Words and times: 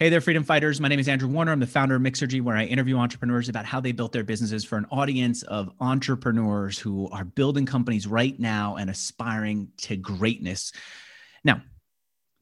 Hey 0.00 0.10
there, 0.10 0.20
freedom 0.20 0.44
fighters. 0.44 0.80
My 0.80 0.86
name 0.86 1.00
is 1.00 1.08
Andrew 1.08 1.28
Warner. 1.28 1.50
I'm 1.50 1.58
the 1.58 1.66
founder 1.66 1.96
of 1.96 2.02
Mixergy, 2.02 2.40
where 2.40 2.54
I 2.54 2.66
interview 2.66 2.98
entrepreneurs 2.98 3.48
about 3.48 3.64
how 3.64 3.80
they 3.80 3.90
built 3.90 4.12
their 4.12 4.22
businesses 4.22 4.64
for 4.64 4.78
an 4.78 4.86
audience 4.92 5.42
of 5.42 5.72
entrepreneurs 5.80 6.78
who 6.78 7.08
are 7.10 7.24
building 7.24 7.66
companies 7.66 8.06
right 8.06 8.38
now 8.38 8.76
and 8.76 8.90
aspiring 8.90 9.72
to 9.78 9.96
greatness. 9.96 10.70
Now, 11.42 11.62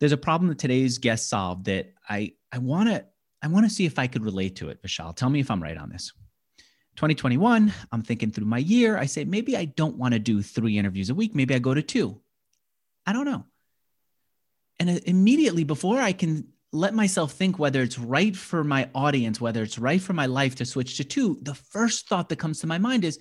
there's 0.00 0.12
a 0.12 0.19
problem 0.19 0.50
that 0.50 0.59
today's 0.59 0.98
guest 0.98 1.30
solved 1.30 1.64
that 1.64 1.95
I 2.06 2.34
I 2.52 2.59
want 2.59 2.91
to 2.91 3.06
I 3.42 3.48
want 3.48 3.64
to 3.64 3.75
see 3.75 3.86
if 3.86 3.98
I 3.98 4.07
could 4.07 4.23
relate 4.23 4.57
to 4.57 4.68
it, 4.68 4.82
Vishal. 4.82 5.16
Tell 5.16 5.30
me 5.30 5.41
if 5.41 5.50
I'm 5.50 5.62
right 5.62 5.79
on 5.79 5.88
this. 5.88 6.12
2021, 6.96 7.73
I'm 7.91 8.02
thinking 8.02 8.32
through 8.32 8.45
my 8.45 8.59
year. 8.59 8.98
I 8.98 9.07
say 9.07 9.25
maybe 9.25 9.57
I 9.57 9.64
don't 9.64 9.96
want 9.96 10.12
to 10.12 10.20
do 10.20 10.43
three 10.43 10.77
interviews 10.77 11.09
a 11.09 11.14
week. 11.14 11.34
Maybe 11.34 11.54
I 11.54 11.59
go 11.59 11.73
to 11.73 11.80
two. 11.80 12.20
I 13.07 13.14
don't 13.14 13.25
know. 13.25 13.46
And 14.79 14.91
uh, 14.91 15.00
immediately 15.07 15.64
before 15.64 15.98
I 15.98 16.12
can 16.12 16.52
let 16.77 16.95
myself 16.95 17.33
think 17.33 17.59
whether 17.59 17.83
it's 17.83 17.98
right 17.98 18.37
for 18.37 18.62
my 18.62 18.89
audience, 18.95 19.41
whether 19.41 19.62
it's 19.62 19.79
right 19.79 20.01
for 20.01 20.12
my 20.12 20.27
life 20.27 20.55
to 20.57 20.65
switch 20.65 20.97
to 20.97 21.05
two, 21.05 21.39
the 21.43 21.55
first 21.55 22.09
thought 22.09 22.29
that 22.29 22.39
comes 22.39 22.61
to 22.61 22.66
my 22.66 22.79
mind 22.79 23.05
is 23.05 23.19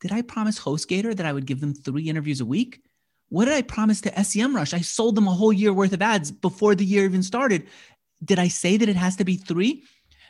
Did 0.00 0.12
I 0.12 0.22
promise 0.22 0.58
HostGator 0.58 1.14
that 1.16 1.26
I 1.26 1.32
would 1.32 1.46
give 1.46 1.60
them 1.60 1.74
three 1.74 2.08
interviews 2.08 2.40
a 2.40 2.46
week? 2.46 2.82
What 3.28 3.44
did 3.44 3.54
I 3.54 3.62
promise 3.62 4.00
to 4.02 4.10
SEMrush? 4.10 4.74
I 4.74 4.80
sold 4.80 5.14
them 5.14 5.28
a 5.28 5.32
whole 5.32 5.52
year 5.52 5.72
worth 5.72 5.92
of 5.92 6.02
ads 6.02 6.30
before 6.30 6.74
the 6.74 6.84
year 6.84 7.04
even 7.04 7.22
started. 7.22 7.66
Did 8.24 8.38
I 8.38 8.48
say 8.48 8.76
that 8.76 8.88
it 8.88 8.96
has 8.96 9.16
to 9.16 9.24
be 9.24 9.36
three? 9.36 9.84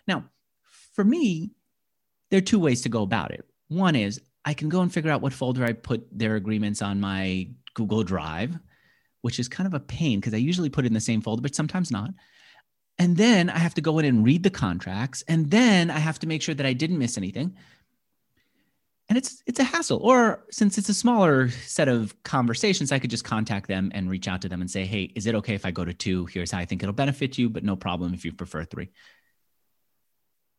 Now, 0.07 0.25
for 0.93 1.05
me, 1.05 1.53
there 2.31 2.39
are 2.39 2.43
two 2.43 2.59
ways 2.59 2.83
to 2.83 2.89
go 2.89 3.03
about 3.03 3.31
it. 3.31 3.45
One 3.69 3.97
is 3.97 4.21
I 4.45 4.55
can 4.55 4.69
go 4.69 4.81
and 4.81 4.93
figure 4.93 5.11
out 5.11 5.23
what 5.23 5.33
folder 5.33 5.65
I 5.65 5.73
put 5.73 6.07
their 6.11 6.37
agreements 6.37 6.83
on 6.83 7.01
my 7.01 7.49
Google 7.75 8.03
Drive, 8.03 8.59
which 9.23 9.39
is 9.39 9.49
kind 9.49 9.67
of 9.67 9.75
a 9.75 9.81
pain 9.81 10.19
because 10.21 10.35
I 10.35 10.39
usually 10.39 10.69
put 10.69 10.85
it 10.85 10.89
in 10.89 10.95
the 10.95 11.01
same 11.01 11.21
folder, 11.21 11.43
but 11.43 11.55
sometimes 11.55 11.91
not. 11.91 12.11
And 13.01 13.17
then 13.17 13.49
I 13.49 13.57
have 13.59 13.73
to 13.75 13.81
go 13.81 13.99
in 13.99 14.05
and 14.05 14.23
read 14.27 14.43
the 14.43 14.51
contracts. 14.51 15.25
And 15.27 15.51
then 15.51 15.91
I 15.91 15.99
have 15.99 16.19
to 16.19 16.27
make 16.27 16.43
sure 16.43 16.55
that 16.55 16.67
I 16.67 16.75
didn't 16.75 16.99
miss 16.99 17.17
anything. 17.17 17.57
And 19.09 19.17
it's 19.17 19.43
it's 19.47 19.59
a 19.59 19.65
hassle. 19.65 20.01
Or 20.03 20.45
since 20.51 20.77
it's 20.77 20.91
a 20.91 20.95
smaller 20.95 21.49
set 21.49 21.89
of 21.89 22.15
conversations, 22.25 22.93
I 22.93 22.99
could 22.99 23.09
just 23.09 23.25
contact 23.25 23.69
them 23.69 23.91
and 23.95 24.11
reach 24.11 24.29
out 24.29 24.43
to 24.43 24.51
them 24.51 24.61
and 24.61 24.71
say, 24.71 24.85
hey, 24.85 25.05
is 25.17 25.27
it 25.27 25.35
okay 25.37 25.55
if 25.55 25.65
I 25.65 25.71
go 25.71 25.83
to 25.83 25.95
two? 25.95 26.27
Here's 26.27 26.51
how 26.51 26.59
I 26.59 26.67
think 26.67 26.83
it'll 26.83 26.93
benefit 26.93 27.39
you, 27.39 27.49
but 27.49 27.65
no 27.65 27.75
problem 27.75 28.13
if 28.13 28.27
you 28.27 28.33
prefer 28.33 28.65
three. 28.65 28.91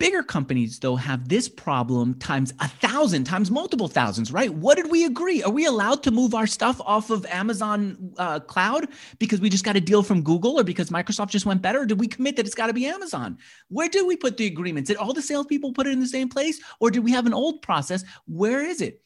Bigger 0.02 0.24
companies, 0.24 0.80
though, 0.80 0.96
have 0.96 1.30
this 1.30 1.48
problem 1.48 2.16
times 2.16 2.56
a 2.60 2.68
thousand, 2.68 3.26
times 3.26 3.52
multiple 3.52 3.88
thousands, 3.88 4.32
right? 4.32 4.52
What 4.52 4.78
did 4.78 4.90
we 4.90 5.06
agree? 5.06 5.44
Are 5.44 5.52
we 5.52 5.68
allowed 5.68 6.02
to 6.02 6.10
move 6.10 6.34
our 6.34 6.48
stuff 6.48 6.82
off 6.84 7.12
of 7.12 7.24
Amazon 7.28 8.12
uh, 8.18 8.40
cloud 8.40 8.88
because 9.20 9.40
we 9.40 9.48
just 9.48 9.64
got 9.64 9.76
a 9.76 9.80
deal 9.80 10.02
from 10.02 10.24
Google 10.24 10.60
or 10.60 10.64
because 10.64 10.90
Microsoft 10.90 11.30
just 11.30 11.46
went 11.46 11.62
better? 11.62 11.82
Or 11.82 11.86
did 11.86 12.00
we 12.00 12.08
commit 12.08 12.36
that 12.38 12.48
it's 12.48 12.56
got 12.56 12.66
to 12.66 12.74
be 12.74 12.88
Amazon? 12.88 13.38
Where 13.68 13.88
did 13.88 14.08
we 14.08 14.18
put 14.18 14.38
the 14.38 14.48
agreements? 14.48 14.88
Did 14.88 14.98
all 14.98 15.14
the 15.14 15.22
salespeople 15.22 15.74
put 15.74 15.86
it 15.86 15.92
in 15.92 16.00
the 16.00 16.08
same 16.08 16.30
place 16.30 16.60
or 16.80 16.90
did 16.90 17.04
we 17.04 17.12
have 17.12 17.28
an 17.28 17.34
old 17.36 17.62
process? 17.62 18.04
Where 18.26 18.66
is 18.66 18.82
it? 18.82 19.04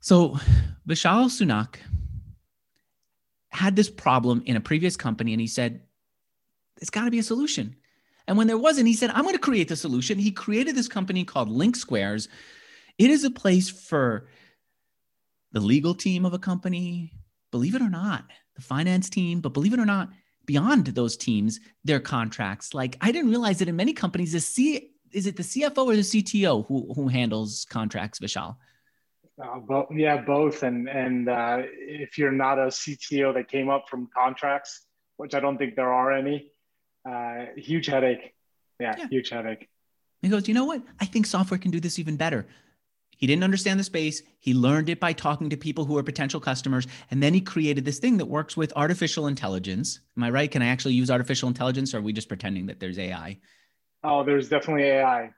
So 0.00 0.36
Vishal 0.86 1.30
Sunak 1.30 1.76
had 3.48 3.76
this 3.76 3.88
problem 3.88 4.42
in 4.44 4.56
a 4.56 4.60
previous 4.60 4.94
company 4.94 5.32
and 5.32 5.40
he 5.40 5.46
said, 5.46 5.80
it's 6.82 6.90
got 6.90 7.06
to 7.06 7.10
be 7.10 7.18
a 7.18 7.22
solution. 7.22 7.76
And 8.26 8.36
when 8.36 8.46
there 8.46 8.58
wasn't, 8.58 8.88
he 8.88 8.94
said, 8.94 9.10
I'm 9.10 9.24
going 9.24 9.34
to 9.34 9.40
create 9.40 9.68
the 9.68 9.76
solution. 9.76 10.18
He 10.18 10.30
created 10.30 10.74
this 10.74 10.88
company 10.88 11.24
called 11.24 11.48
LinkSquares. 11.48 12.28
It 12.98 13.10
is 13.10 13.24
a 13.24 13.30
place 13.30 13.68
for 13.68 14.28
the 15.52 15.60
legal 15.60 15.94
team 15.94 16.24
of 16.24 16.32
a 16.32 16.38
company, 16.38 17.12
believe 17.50 17.74
it 17.74 17.82
or 17.82 17.90
not, 17.90 18.24
the 18.56 18.62
finance 18.62 19.10
team, 19.10 19.40
but 19.40 19.50
believe 19.50 19.74
it 19.74 19.78
or 19.78 19.86
not, 19.86 20.10
beyond 20.46 20.86
those 20.86 21.16
teams, 21.16 21.60
their 21.84 22.00
contracts. 22.00 22.74
Like 22.74 22.96
I 23.00 23.12
didn't 23.12 23.30
realize 23.30 23.58
that 23.58 23.68
in 23.68 23.76
many 23.76 23.92
companies, 23.92 24.32
the 24.32 24.40
C 24.40 24.90
is 25.12 25.26
it 25.26 25.36
the 25.36 25.44
CFO 25.44 25.86
or 25.86 25.94
the 25.94 26.02
CTO 26.02 26.66
who, 26.66 26.92
who 26.94 27.06
handles 27.06 27.66
contracts, 27.70 28.18
Vishal? 28.18 28.56
Uh, 29.40 29.60
bo- 29.60 29.88
yeah, 29.94 30.20
both. 30.20 30.62
And 30.62 30.88
and 30.88 31.28
uh, 31.28 31.62
if 31.62 32.18
you're 32.18 32.32
not 32.32 32.58
a 32.58 32.66
CTO 32.66 33.34
that 33.34 33.48
came 33.48 33.68
up 33.68 33.88
from 33.88 34.08
contracts, 34.16 34.86
which 35.16 35.34
I 35.34 35.40
don't 35.40 35.56
think 35.56 35.76
there 35.76 35.92
are 35.92 36.12
any, 36.12 36.50
uh, 37.08 37.46
huge 37.56 37.86
headache. 37.86 38.34
Yeah, 38.80 38.94
yeah, 38.98 39.08
huge 39.08 39.30
headache. 39.30 39.68
He 40.22 40.28
goes, 40.28 40.48
you 40.48 40.54
know 40.54 40.64
what? 40.64 40.82
I 41.00 41.04
think 41.04 41.26
software 41.26 41.58
can 41.58 41.70
do 41.70 41.80
this 41.80 41.98
even 41.98 42.16
better. 42.16 42.46
He 43.16 43.26
didn't 43.26 43.44
understand 43.44 43.78
the 43.78 43.84
space. 43.84 44.22
He 44.40 44.54
learned 44.54 44.88
it 44.88 44.98
by 44.98 45.12
talking 45.12 45.50
to 45.50 45.56
people 45.56 45.84
who 45.84 45.96
are 45.96 46.02
potential 46.02 46.40
customers. 46.40 46.86
And 47.10 47.22
then 47.22 47.34
he 47.34 47.40
created 47.40 47.84
this 47.84 47.98
thing 47.98 48.16
that 48.18 48.26
works 48.26 48.56
with 48.56 48.72
artificial 48.74 49.26
intelligence. 49.26 50.00
Am 50.16 50.24
I 50.24 50.30
right? 50.30 50.50
Can 50.50 50.62
I 50.62 50.66
actually 50.66 50.94
use 50.94 51.10
artificial 51.10 51.48
intelligence 51.48 51.94
or 51.94 51.98
are 51.98 52.02
we 52.02 52.12
just 52.12 52.28
pretending 52.28 52.66
that 52.66 52.80
there's 52.80 52.98
AI? 52.98 53.38
Oh, 54.02 54.24
there's 54.24 54.48
definitely 54.48 54.84
AI. 54.84 55.30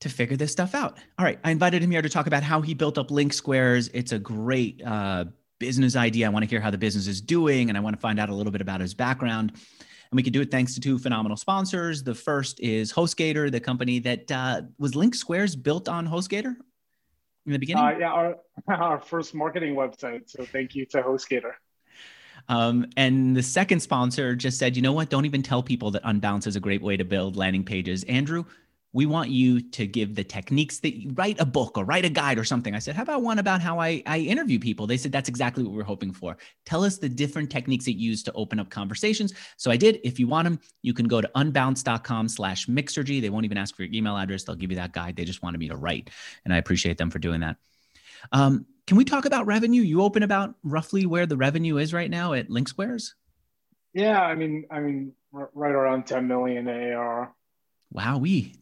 To 0.00 0.08
figure 0.08 0.36
this 0.36 0.52
stuff 0.52 0.74
out. 0.74 0.98
All 1.18 1.24
right. 1.24 1.38
I 1.42 1.50
invited 1.50 1.82
him 1.82 1.90
here 1.90 2.02
to 2.02 2.08
talk 2.08 2.26
about 2.26 2.42
how 2.42 2.60
he 2.60 2.74
built 2.74 2.98
up 2.98 3.08
LinkSquares. 3.08 3.90
It's 3.94 4.12
a 4.12 4.18
great 4.18 4.82
uh, 4.84 5.24
business 5.58 5.96
idea. 5.96 6.26
I 6.26 6.28
want 6.28 6.44
to 6.44 6.50
hear 6.50 6.60
how 6.60 6.70
the 6.70 6.78
business 6.78 7.06
is 7.06 7.20
doing 7.20 7.70
and 7.70 7.78
I 7.78 7.80
want 7.80 7.96
to 7.96 8.00
find 8.00 8.20
out 8.20 8.28
a 8.28 8.34
little 8.34 8.52
bit 8.52 8.60
about 8.60 8.80
his 8.80 8.92
background. 8.92 9.52
And 10.16 10.18
we 10.18 10.22
can 10.22 10.32
do 10.32 10.40
it 10.40 10.50
thanks 10.50 10.72
to 10.72 10.80
two 10.80 10.98
phenomenal 10.98 11.36
sponsors. 11.36 12.02
The 12.02 12.14
first 12.14 12.58
is 12.60 12.90
HostGator, 12.90 13.52
the 13.52 13.60
company 13.60 13.98
that 13.98 14.32
uh, 14.32 14.62
was 14.78 14.92
LinkSquares 14.92 15.62
built 15.62 15.90
on 15.90 16.08
HostGator 16.08 16.56
in 17.44 17.52
the 17.52 17.58
beginning. 17.58 17.84
Uh, 17.84 17.98
yeah, 17.98 18.10
our, 18.10 18.36
our 18.68 18.98
first 18.98 19.34
marketing 19.34 19.74
website. 19.74 20.22
So 20.30 20.46
thank 20.46 20.74
you 20.74 20.86
to 20.86 21.02
HostGator. 21.02 21.52
Um, 22.48 22.86
and 22.96 23.36
the 23.36 23.42
second 23.42 23.80
sponsor 23.80 24.34
just 24.34 24.58
said, 24.58 24.74
you 24.74 24.80
know 24.80 24.94
what? 24.94 25.10
Don't 25.10 25.26
even 25.26 25.42
tell 25.42 25.62
people 25.62 25.90
that 25.90 26.02
Unbounce 26.04 26.46
is 26.46 26.56
a 26.56 26.60
great 26.60 26.80
way 26.80 26.96
to 26.96 27.04
build 27.04 27.36
landing 27.36 27.62
pages. 27.62 28.02
Andrew, 28.04 28.46
we 28.96 29.04
want 29.04 29.28
you 29.28 29.60
to 29.60 29.86
give 29.86 30.14
the 30.14 30.24
techniques 30.24 30.78
that 30.78 30.98
you 30.98 31.10
write 31.12 31.38
a 31.38 31.44
book 31.44 31.76
or 31.76 31.84
write 31.84 32.06
a 32.06 32.08
guide 32.08 32.38
or 32.38 32.44
something. 32.44 32.74
I 32.74 32.78
said, 32.78 32.96
how 32.96 33.02
about 33.02 33.20
one 33.20 33.38
about 33.38 33.60
how 33.60 33.78
I, 33.78 34.02
I 34.06 34.20
interview 34.20 34.58
people? 34.58 34.86
They 34.86 34.96
said, 34.96 35.12
that's 35.12 35.28
exactly 35.28 35.64
what 35.64 35.74
we're 35.74 35.82
hoping 35.82 36.14
for. 36.14 36.38
Tell 36.64 36.82
us 36.82 36.96
the 36.96 37.10
different 37.10 37.50
techniques 37.50 37.84
that 37.84 37.92
you 37.92 38.08
use 38.08 38.22
to 38.22 38.32
open 38.32 38.58
up 38.58 38.70
conversations. 38.70 39.34
So 39.58 39.70
I 39.70 39.76
did. 39.76 40.00
If 40.02 40.18
you 40.18 40.26
want 40.26 40.46
them, 40.46 40.58
you 40.80 40.94
can 40.94 41.08
go 41.08 41.20
to 41.20 41.30
unbounce.com 41.36 42.30
slash 42.30 42.68
mixergy. 42.68 43.20
They 43.20 43.28
won't 43.28 43.44
even 43.44 43.58
ask 43.58 43.76
for 43.76 43.82
your 43.82 43.92
email 43.92 44.16
address. 44.16 44.44
They'll 44.44 44.56
give 44.56 44.70
you 44.70 44.78
that 44.78 44.92
guide. 44.92 45.14
They 45.14 45.26
just 45.26 45.42
wanted 45.42 45.58
me 45.58 45.68
to 45.68 45.76
write. 45.76 46.08
And 46.46 46.54
I 46.54 46.56
appreciate 46.56 46.96
them 46.96 47.10
for 47.10 47.18
doing 47.18 47.40
that. 47.40 47.56
Um, 48.32 48.64
can 48.86 48.96
we 48.96 49.04
talk 49.04 49.26
about 49.26 49.44
revenue? 49.44 49.82
You 49.82 50.00
open 50.00 50.22
about 50.22 50.54
roughly 50.64 51.04
where 51.04 51.26
the 51.26 51.36
revenue 51.36 51.76
is 51.76 51.92
right 51.92 52.08
now 52.08 52.32
at 52.32 52.48
LinkSquares? 52.48 53.10
Yeah, 53.92 54.22
I 54.22 54.34
mean, 54.34 54.64
I 54.70 54.80
mean, 54.80 55.12
right 55.32 55.72
around 55.72 56.06
10 56.06 56.26
million 56.26 56.66
AR. 56.66 57.34
Wow, 57.92 58.18
we 58.18 58.54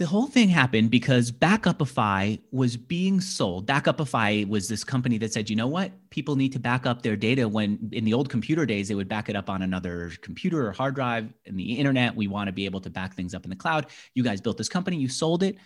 the 0.00 0.06
whole 0.06 0.26
thing 0.26 0.48
happened 0.48 0.90
because 0.90 1.30
Backupify 1.30 2.40
was 2.52 2.74
being 2.74 3.20
sold. 3.20 3.66
Backupify 3.66 4.48
was 4.48 4.66
this 4.66 4.82
company 4.82 5.18
that 5.18 5.30
said, 5.30 5.50
you 5.50 5.56
know 5.56 5.66
what? 5.66 5.92
People 6.08 6.36
need 6.36 6.52
to 6.52 6.58
back 6.58 6.86
up 6.86 7.02
their 7.02 7.16
data 7.16 7.46
when 7.46 7.90
in 7.92 8.06
the 8.06 8.14
old 8.14 8.30
computer 8.30 8.64
days, 8.64 8.88
they 8.88 8.94
would 8.94 9.10
back 9.10 9.28
it 9.28 9.36
up 9.36 9.50
on 9.50 9.60
another 9.60 10.10
computer 10.22 10.66
or 10.66 10.72
hard 10.72 10.94
drive. 10.94 11.30
In 11.44 11.54
the 11.54 11.74
internet, 11.74 12.16
we 12.16 12.28
want 12.28 12.48
to 12.48 12.52
be 12.52 12.64
able 12.64 12.80
to 12.80 12.88
back 12.88 13.14
things 13.14 13.34
up 13.34 13.44
in 13.44 13.50
the 13.50 13.56
cloud. 13.56 13.88
You 14.14 14.24
guys 14.24 14.40
built 14.40 14.56
this 14.56 14.70
company, 14.70 14.96
you 14.96 15.10
sold 15.10 15.42
it. 15.42 15.58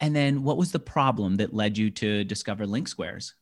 And 0.00 0.16
then 0.16 0.42
what 0.42 0.56
was 0.56 0.72
the 0.72 0.80
problem 0.80 1.36
that 1.36 1.52
led 1.52 1.76
you 1.76 1.90
to 1.90 2.24
discover 2.24 2.64
LinkSquares? 2.64 3.32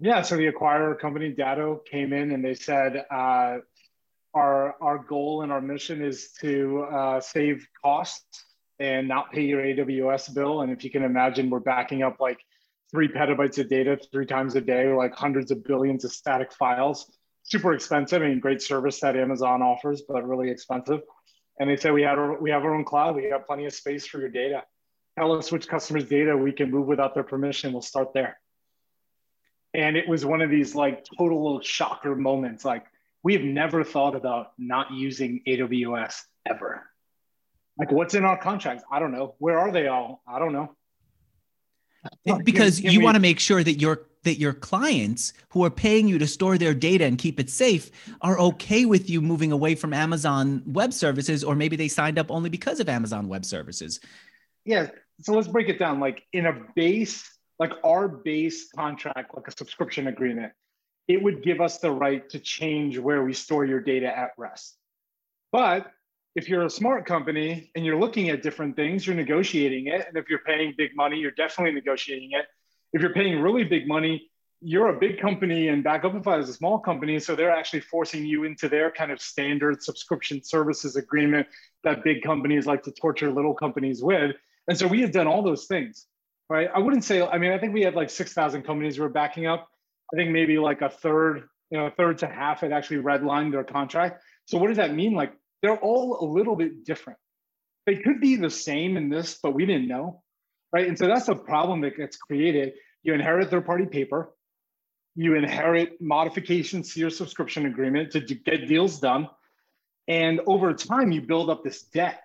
Yeah, 0.00 0.20
so 0.20 0.36
the 0.36 0.52
acquirer 0.52 0.98
company 0.98 1.30
Datto 1.30 1.80
came 1.90 2.12
in 2.12 2.32
and 2.32 2.44
they 2.44 2.54
said, 2.54 3.06
uh, 3.10 3.56
our, 4.34 4.76
our 4.82 4.98
goal 4.98 5.40
and 5.40 5.50
our 5.50 5.62
mission 5.62 6.02
is 6.02 6.32
to 6.42 6.82
uh, 6.92 7.20
save 7.20 7.66
costs 7.82 8.44
and 8.80 9.06
not 9.06 9.30
pay 9.30 9.42
your 9.42 9.62
AWS 9.62 10.34
bill. 10.34 10.62
And 10.62 10.72
if 10.72 10.82
you 10.82 10.90
can 10.90 11.04
imagine, 11.04 11.50
we're 11.50 11.60
backing 11.60 12.02
up 12.02 12.16
like 12.18 12.38
three 12.90 13.08
petabytes 13.08 13.58
of 13.58 13.68
data 13.68 13.98
three 14.10 14.24
times 14.26 14.56
a 14.56 14.60
day, 14.60 14.90
like 14.92 15.14
hundreds 15.14 15.50
of 15.50 15.62
billions 15.62 16.04
of 16.04 16.12
static 16.12 16.50
files. 16.54 17.12
Super 17.42 17.74
expensive. 17.74 18.22
I 18.22 18.28
mean, 18.28 18.40
great 18.40 18.62
service 18.62 18.98
that 19.00 19.16
Amazon 19.16 19.60
offers, 19.60 20.02
but 20.08 20.26
really 20.26 20.50
expensive. 20.50 21.02
And 21.60 21.68
they 21.68 21.76
said 21.76 21.92
we 21.92 22.02
had 22.02 22.18
our, 22.18 22.40
we 22.40 22.50
have 22.50 22.64
our 22.64 22.74
own 22.74 22.84
cloud. 22.84 23.16
We 23.16 23.26
have 23.26 23.46
plenty 23.46 23.66
of 23.66 23.74
space 23.74 24.06
for 24.06 24.18
your 24.18 24.30
data. 24.30 24.64
Tell 25.18 25.32
us 25.32 25.52
which 25.52 25.68
customers' 25.68 26.08
data 26.08 26.34
we 26.34 26.52
can 26.52 26.70
move 26.70 26.86
without 26.86 27.12
their 27.14 27.22
permission. 27.22 27.72
We'll 27.72 27.82
start 27.82 28.14
there. 28.14 28.38
And 29.74 29.96
it 29.96 30.08
was 30.08 30.24
one 30.24 30.40
of 30.40 30.48
these 30.48 30.74
like 30.74 31.04
total 31.18 31.60
shocker 31.60 32.16
moments. 32.16 32.64
Like 32.64 32.86
we 33.22 33.34
have 33.34 33.42
never 33.42 33.84
thought 33.84 34.16
about 34.16 34.52
not 34.58 34.90
using 34.90 35.42
AWS 35.46 36.22
ever 36.48 36.89
like, 37.80 37.90
what's 37.92 38.14
in 38.14 38.26
our 38.26 38.36
contracts? 38.36 38.84
I 38.92 38.98
don't 38.98 39.10
know. 39.10 39.36
Where 39.38 39.58
are 39.58 39.72
they 39.72 39.88
all? 39.88 40.22
I 40.28 40.38
don't 40.38 40.52
know. 40.52 40.76
Because 42.44 42.78
you 42.78 43.00
want 43.00 43.14
to 43.14 43.20
make 43.20 43.40
sure 43.40 43.64
that 43.64 43.80
your 43.80 44.06
that 44.24 44.38
your 44.38 44.52
clients 44.52 45.32
who 45.48 45.64
are 45.64 45.70
paying 45.70 46.06
you 46.06 46.18
to 46.18 46.26
store 46.26 46.58
their 46.58 46.74
data 46.74 47.06
and 47.06 47.16
keep 47.16 47.40
it 47.40 47.48
safe 47.48 47.90
are 48.20 48.38
okay 48.38 48.84
with 48.84 49.08
you 49.08 49.22
moving 49.22 49.50
away 49.50 49.74
from 49.74 49.94
Amazon 49.94 50.62
Web 50.66 50.92
Services, 50.92 51.42
or 51.42 51.56
maybe 51.56 51.74
they 51.74 51.88
signed 51.88 52.18
up 52.18 52.30
only 52.30 52.50
because 52.50 52.80
of 52.80 52.88
Amazon 52.90 53.28
Web 53.28 53.46
Services. 53.46 53.98
Yeah. 54.66 54.88
So 55.22 55.32
let's 55.32 55.48
break 55.48 55.70
it 55.70 55.78
down. 55.78 56.00
Like 56.00 56.22
in 56.34 56.44
a 56.44 56.66
base, 56.74 57.26
like 57.58 57.72
our 57.82 58.08
base 58.08 58.70
contract, 58.72 59.34
like 59.34 59.48
a 59.48 59.52
subscription 59.52 60.08
agreement, 60.08 60.52
it 61.08 61.22
would 61.22 61.42
give 61.42 61.62
us 61.62 61.78
the 61.78 61.90
right 61.90 62.28
to 62.28 62.38
change 62.38 62.98
where 62.98 63.24
we 63.24 63.32
store 63.32 63.64
your 63.64 63.80
data 63.80 64.06
at 64.06 64.32
rest. 64.36 64.76
But 65.50 65.90
if 66.36 66.48
you're 66.48 66.64
a 66.64 66.70
smart 66.70 67.06
company 67.06 67.70
and 67.74 67.84
you're 67.84 67.98
looking 67.98 68.30
at 68.30 68.42
different 68.42 68.76
things, 68.76 69.06
you're 69.06 69.16
negotiating 69.16 69.88
it. 69.88 70.06
And 70.06 70.16
if 70.16 70.28
you're 70.28 70.40
paying 70.40 70.74
big 70.76 70.94
money, 70.94 71.18
you're 71.18 71.32
definitely 71.32 71.72
negotiating 71.72 72.30
it. 72.32 72.46
If 72.92 73.02
you're 73.02 73.12
paying 73.12 73.40
really 73.40 73.64
big 73.64 73.88
money, 73.88 74.30
you're 74.60 74.88
a 74.88 74.98
big 74.98 75.20
company 75.20 75.68
and 75.68 75.84
Backupify 75.84 76.40
is 76.40 76.48
a 76.48 76.52
small 76.52 76.78
company. 76.78 77.18
So 77.18 77.34
they're 77.34 77.50
actually 77.50 77.80
forcing 77.80 78.24
you 78.24 78.44
into 78.44 78.68
their 78.68 78.90
kind 78.90 79.10
of 79.10 79.20
standard 79.20 79.82
subscription 79.82 80.44
services 80.44 80.96
agreement 80.96 81.46
that 81.82 82.04
big 82.04 82.22
companies 82.22 82.66
like 82.66 82.82
to 82.84 82.92
torture 82.92 83.32
little 83.32 83.54
companies 83.54 84.02
with. 84.02 84.36
And 84.68 84.78
so 84.78 84.86
we 84.86 85.00
had 85.00 85.12
done 85.12 85.26
all 85.26 85.42
those 85.42 85.64
things, 85.64 86.06
right? 86.48 86.68
I 86.72 86.78
wouldn't 86.78 87.04
say, 87.04 87.26
I 87.26 87.38
mean, 87.38 87.52
I 87.52 87.58
think 87.58 87.72
we 87.72 87.82
had 87.82 87.94
like 87.94 88.10
6,000 88.10 88.62
companies 88.62 88.98
we 88.98 89.02
were 89.02 89.08
backing 89.08 89.46
up. 89.46 89.68
I 90.12 90.16
think 90.16 90.30
maybe 90.30 90.58
like 90.58 90.82
a 90.82 90.90
third, 90.90 91.48
you 91.70 91.78
know, 91.78 91.86
a 91.86 91.90
third 91.90 92.18
to 92.18 92.26
half 92.26 92.60
had 92.60 92.72
actually 92.72 92.98
redlined 92.98 93.52
their 93.52 93.64
contract. 93.64 94.22
So 94.44 94.58
what 94.58 94.68
does 94.68 94.76
that 94.76 94.94
mean? 94.94 95.14
Like 95.14 95.32
they're 95.62 95.78
all 95.78 96.24
a 96.24 96.26
little 96.26 96.56
bit 96.56 96.84
different. 96.84 97.18
They 97.86 97.96
could 97.96 98.20
be 98.20 98.36
the 98.36 98.50
same 98.50 98.96
in 98.96 99.08
this, 99.08 99.38
but 99.42 99.54
we 99.54 99.66
didn't 99.66 99.88
know, 99.88 100.22
right? 100.72 100.86
And 100.86 100.98
so 100.98 101.06
that's 101.06 101.28
a 101.28 101.34
problem 101.34 101.80
that 101.82 101.96
gets 101.96 102.16
created. 102.16 102.74
You 103.02 103.14
inherit 103.14 103.50
third 103.50 103.66
party 103.66 103.86
paper, 103.86 104.32
you 105.14 105.34
inherit 105.34 106.00
modifications 106.00 106.94
to 106.94 107.00
your 107.00 107.10
subscription 107.10 107.66
agreement 107.66 108.12
to 108.12 108.20
get 108.20 108.68
deals 108.68 109.00
done. 109.00 109.28
And 110.08 110.40
over 110.46 110.72
time, 110.72 111.12
you 111.12 111.22
build 111.22 111.50
up 111.50 111.64
this 111.64 111.82
debt, 111.82 112.22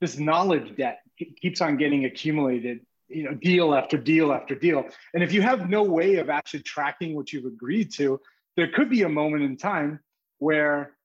this 0.00 0.18
knowledge 0.18 0.76
debt 0.76 1.00
keeps 1.40 1.60
on 1.60 1.76
getting 1.76 2.04
accumulated, 2.04 2.80
you 3.08 3.24
know, 3.24 3.34
deal 3.34 3.74
after 3.74 3.96
deal 3.96 4.32
after 4.32 4.54
deal. 4.54 4.84
And 5.14 5.22
if 5.22 5.32
you 5.32 5.42
have 5.42 5.68
no 5.68 5.82
way 5.82 6.16
of 6.16 6.28
actually 6.28 6.62
tracking 6.62 7.14
what 7.14 7.32
you've 7.32 7.46
agreed 7.46 7.92
to, 7.94 8.20
there 8.56 8.68
could 8.68 8.90
be 8.90 9.02
a 9.02 9.08
moment 9.08 9.44
in 9.44 9.56
time 9.56 10.00
where 10.38 10.95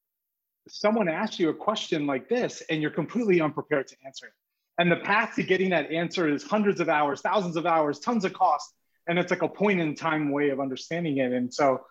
someone 0.68 1.08
asks 1.08 1.40
you 1.40 1.50
a 1.50 1.54
question 1.54 2.06
like 2.06 2.30
this 2.30 2.62
and 2.70 2.82
you're 2.82 2.92
completely 2.92 3.42
unprepared 3.42 3.88
to 3.88 3.96
answer 4.06 4.28
it. 4.28 4.34
And 4.78 4.92
the 4.92 4.98
path 4.98 5.36
to 5.36 5.44
getting 5.44 5.70
that 5.72 5.92
answer 5.92 6.30
is 6.30 6.44
hundreds 6.44 6.80
of 6.80 6.90
hours, 6.90 7.22
thousands 7.22 7.56
of 7.56 7.66
hours, 7.66 8.00
tons 8.00 8.26
of 8.26 8.34
cost. 8.34 8.74
And 9.08 9.20
it's 9.20 9.32
like 9.32 9.42
a 9.42 9.48
point 9.48 9.80
in 9.80 9.96
time 9.96 10.32
way 10.32 10.50
of 10.50 10.60
understanding 10.60 11.18
it. 11.18 11.32
And 11.34 11.54
so 11.54 11.82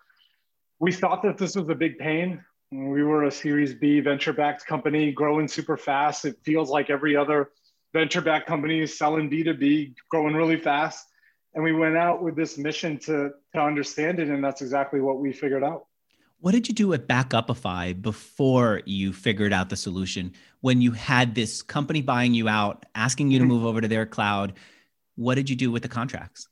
we 0.79 0.91
thought 0.91 1.21
that 1.23 1.37
this 1.37 1.55
was 1.55 1.69
a 1.69 1.75
big 1.75 1.97
pain. 1.99 2.43
We 2.71 3.03
were 3.03 3.25
a 3.25 3.31
Series 3.31 3.73
B 3.75 3.99
venture 3.99 4.33
backed 4.33 4.65
company 4.65 5.11
growing 5.11 5.47
super 5.47 5.77
fast. 5.77 6.25
It 6.25 6.37
feels 6.43 6.69
like 6.69 6.89
every 6.89 7.15
other 7.15 7.51
venture 7.93 8.21
backed 8.21 8.47
company 8.47 8.81
is 8.81 8.97
selling 8.97 9.29
B2B, 9.29 9.93
growing 10.09 10.33
really 10.33 10.57
fast. 10.57 11.05
And 11.53 11.63
we 11.63 11.73
went 11.73 11.97
out 11.97 12.23
with 12.23 12.35
this 12.35 12.57
mission 12.57 12.97
to, 12.99 13.31
to 13.53 13.61
understand 13.61 14.19
it. 14.19 14.29
And 14.29 14.43
that's 14.43 14.61
exactly 14.61 15.01
what 15.01 15.19
we 15.19 15.33
figured 15.33 15.63
out. 15.63 15.85
What 16.41 16.53
did 16.53 16.67
you 16.67 16.73
do 16.73 16.91
at 16.93 17.07
Backupify 17.07 18.01
before 18.01 18.81
you 18.85 19.13
figured 19.13 19.53
out 19.53 19.69
the 19.69 19.75
solution? 19.75 20.33
When 20.61 20.81
you 20.81 20.91
had 20.91 21.35
this 21.35 21.61
company 21.61 22.01
buying 22.01 22.33
you 22.33 22.49
out, 22.49 22.83
asking 22.95 23.29
you 23.29 23.37
to 23.37 23.43
mm-hmm. 23.43 23.53
move 23.53 23.65
over 23.65 23.79
to 23.79 23.87
their 23.87 24.07
cloud, 24.07 24.53
what 25.15 25.35
did 25.35 25.51
you 25.51 25.55
do 25.55 25.71
with 25.71 25.83
the 25.83 25.87
contracts? 25.87 26.47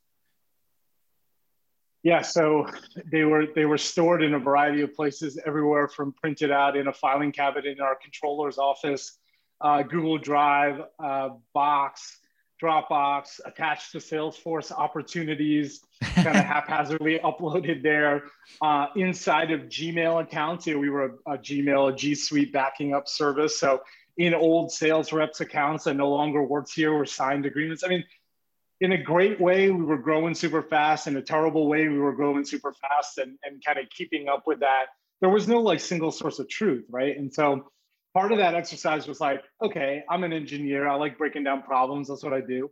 Yeah, 2.04 2.22
so 2.22 2.66
they 3.10 3.24
were 3.24 3.46
they 3.54 3.66
were 3.66 3.76
stored 3.76 4.22
in 4.22 4.34
a 4.34 4.38
variety 4.38 4.80
of 4.82 4.94
places, 4.94 5.38
everywhere 5.44 5.88
from 5.88 6.12
printed 6.12 6.52
out 6.52 6.76
in 6.76 6.86
a 6.86 6.92
filing 6.92 7.32
cabinet 7.32 7.66
in 7.66 7.80
our 7.80 7.96
controller's 7.96 8.58
office, 8.58 9.18
uh, 9.60 9.82
Google 9.82 10.18
Drive, 10.18 10.82
uh, 11.02 11.30
Box, 11.52 12.19
Dropbox, 12.60 13.40
attached 13.44 13.92
to 13.92 13.98
Salesforce 13.98 14.70
opportunities, 14.72 15.80
kind 16.14 16.28
of 16.28 16.34
haphazardly 16.44 17.18
uploaded 17.20 17.82
there. 17.82 18.24
Uh, 18.60 18.86
inside 18.96 19.50
of 19.50 19.62
Gmail 19.62 20.22
accounts, 20.22 20.66
you 20.66 20.74
know, 20.74 20.80
we 20.80 20.90
were 20.90 21.04
a, 21.26 21.34
a, 21.34 21.38
Gmail, 21.38 21.92
a 21.92 21.96
G 21.96 22.14
Suite 22.14 22.52
backing 22.52 22.94
up 22.94 23.08
service. 23.08 23.58
So 23.58 23.80
in 24.16 24.34
old 24.34 24.70
sales 24.70 25.12
reps 25.12 25.40
accounts 25.40 25.84
that 25.84 25.94
no 25.94 26.10
longer 26.10 26.42
works 26.42 26.74
here 26.74 26.92
were 26.92 27.06
signed 27.06 27.46
agreements. 27.46 27.82
I 27.84 27.88
mean, 27.88 28.04
in 28.80 28.92
a 28.92 29.02
great 29.02 29.40
way, 29.40 29.70
we 29.70 29.82
were 29.82 29.98
growing 29.98 30.34
super 30.34 30.62
fast. 30.62 31.06
In 31.06 31.16
a 31.16 31.22
terrible 31.22 31.68
way, 31.68 31.88
we 31.88 31.98
were 31.98 32.14
growing 32.14 32.44
super 32.44 32.72
fast 32.72 33.18
and, 33.18 33.38
and 33.44 33.62
kind 33.64 33.78
of 33.78 33.88
keeping 33.90 34.28
up 34.28 34.44
with 34.46 34.60
that. 34.60 34.86
There 35.20 35.30
was 35.30 35.48
no 35.48 35.60
like 35.60 35.80
single 35.80 36.10
source 36.10 36.38
of 36.38 36.48
truth, 36.48 36.86
right? 36.88 37.16
And 37.16 37.32
so 37.32 37.70
part 38.14 38.32
of 38.32 38.38
that 38.38 38.54
exercise 38.54 39.06
was 39.06 39.20
like, 39.20 39.42
okay, 39.62 40.02
I'm 40.08 40.24
an 40.24 40.32
engineer. 40.32 40.88
I 40.88 40.94
like 40.96 41.18
breaking 41.18 41.44
down 41.44 41.62
problems. 41.62 42.08
That's 42.08 42.22
what 42.22 42.32
I 42.32 42.40
do. 42.40 42.70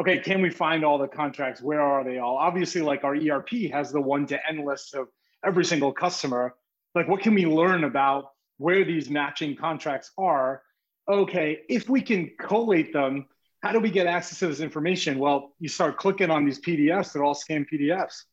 Okay, 0.00 0.18
can 0.18 0.42
we 0.42 0.50
find 0.50 0.84
all 0.84 0.98
the 0.98 1.08
contracts? 1.08 1.62
Where 1.62 1.80
are 1.80 2.04
they 2.04 2.18
all? 2.18 2.36
Obviously, 2.36 2.82
like 2.82 3.02
our 3.02 3.16
ERP 3.16 3.70
has 3.72 3.92
the 3.92 4.00
one 4.00 4.26
to 4.26 4.48
end 4.48 4.64
list 4.64 4.94
of 4.94 5.08
every 5.44 5.64
single 5.64 5.92
customer. 5.92 6.54
Like, 6.94 7.08
what 7.08 7.20
can 7.20 7.34
we 7.34 7.46
learn 7.46 7.84
about 7.84 8.30
where 8.58 8.84
these 8.84 9.08
matching 9.08 9.56
contracts 9.56 10.12
are? 10.18 10.62
Okay, 11.08 11.60
if 11.68 11.88
we 11.88 12.02
can 12.02 12.30
collate 12.38 12.92
them, 12.92 13.26
how 13.62 13.72
do 13.72 13.80
we 13.80 13.90
get 13.90 14.06
access 14.06 14.38
to 14.40 14.48
this 14.48 14.60
information? 14.60 15.18
Well, 15.18 15.54
you 15.58 15.68
start 15.68 15.96
clicking 15.96 16.30
on 16.30 16.44
these 16.44 16.60
PDFs, 16.60 17.12
they're 17.12 17.24
all 17.24 17.34
scanned 17.34 17.68
PDFs. 17.72 18.24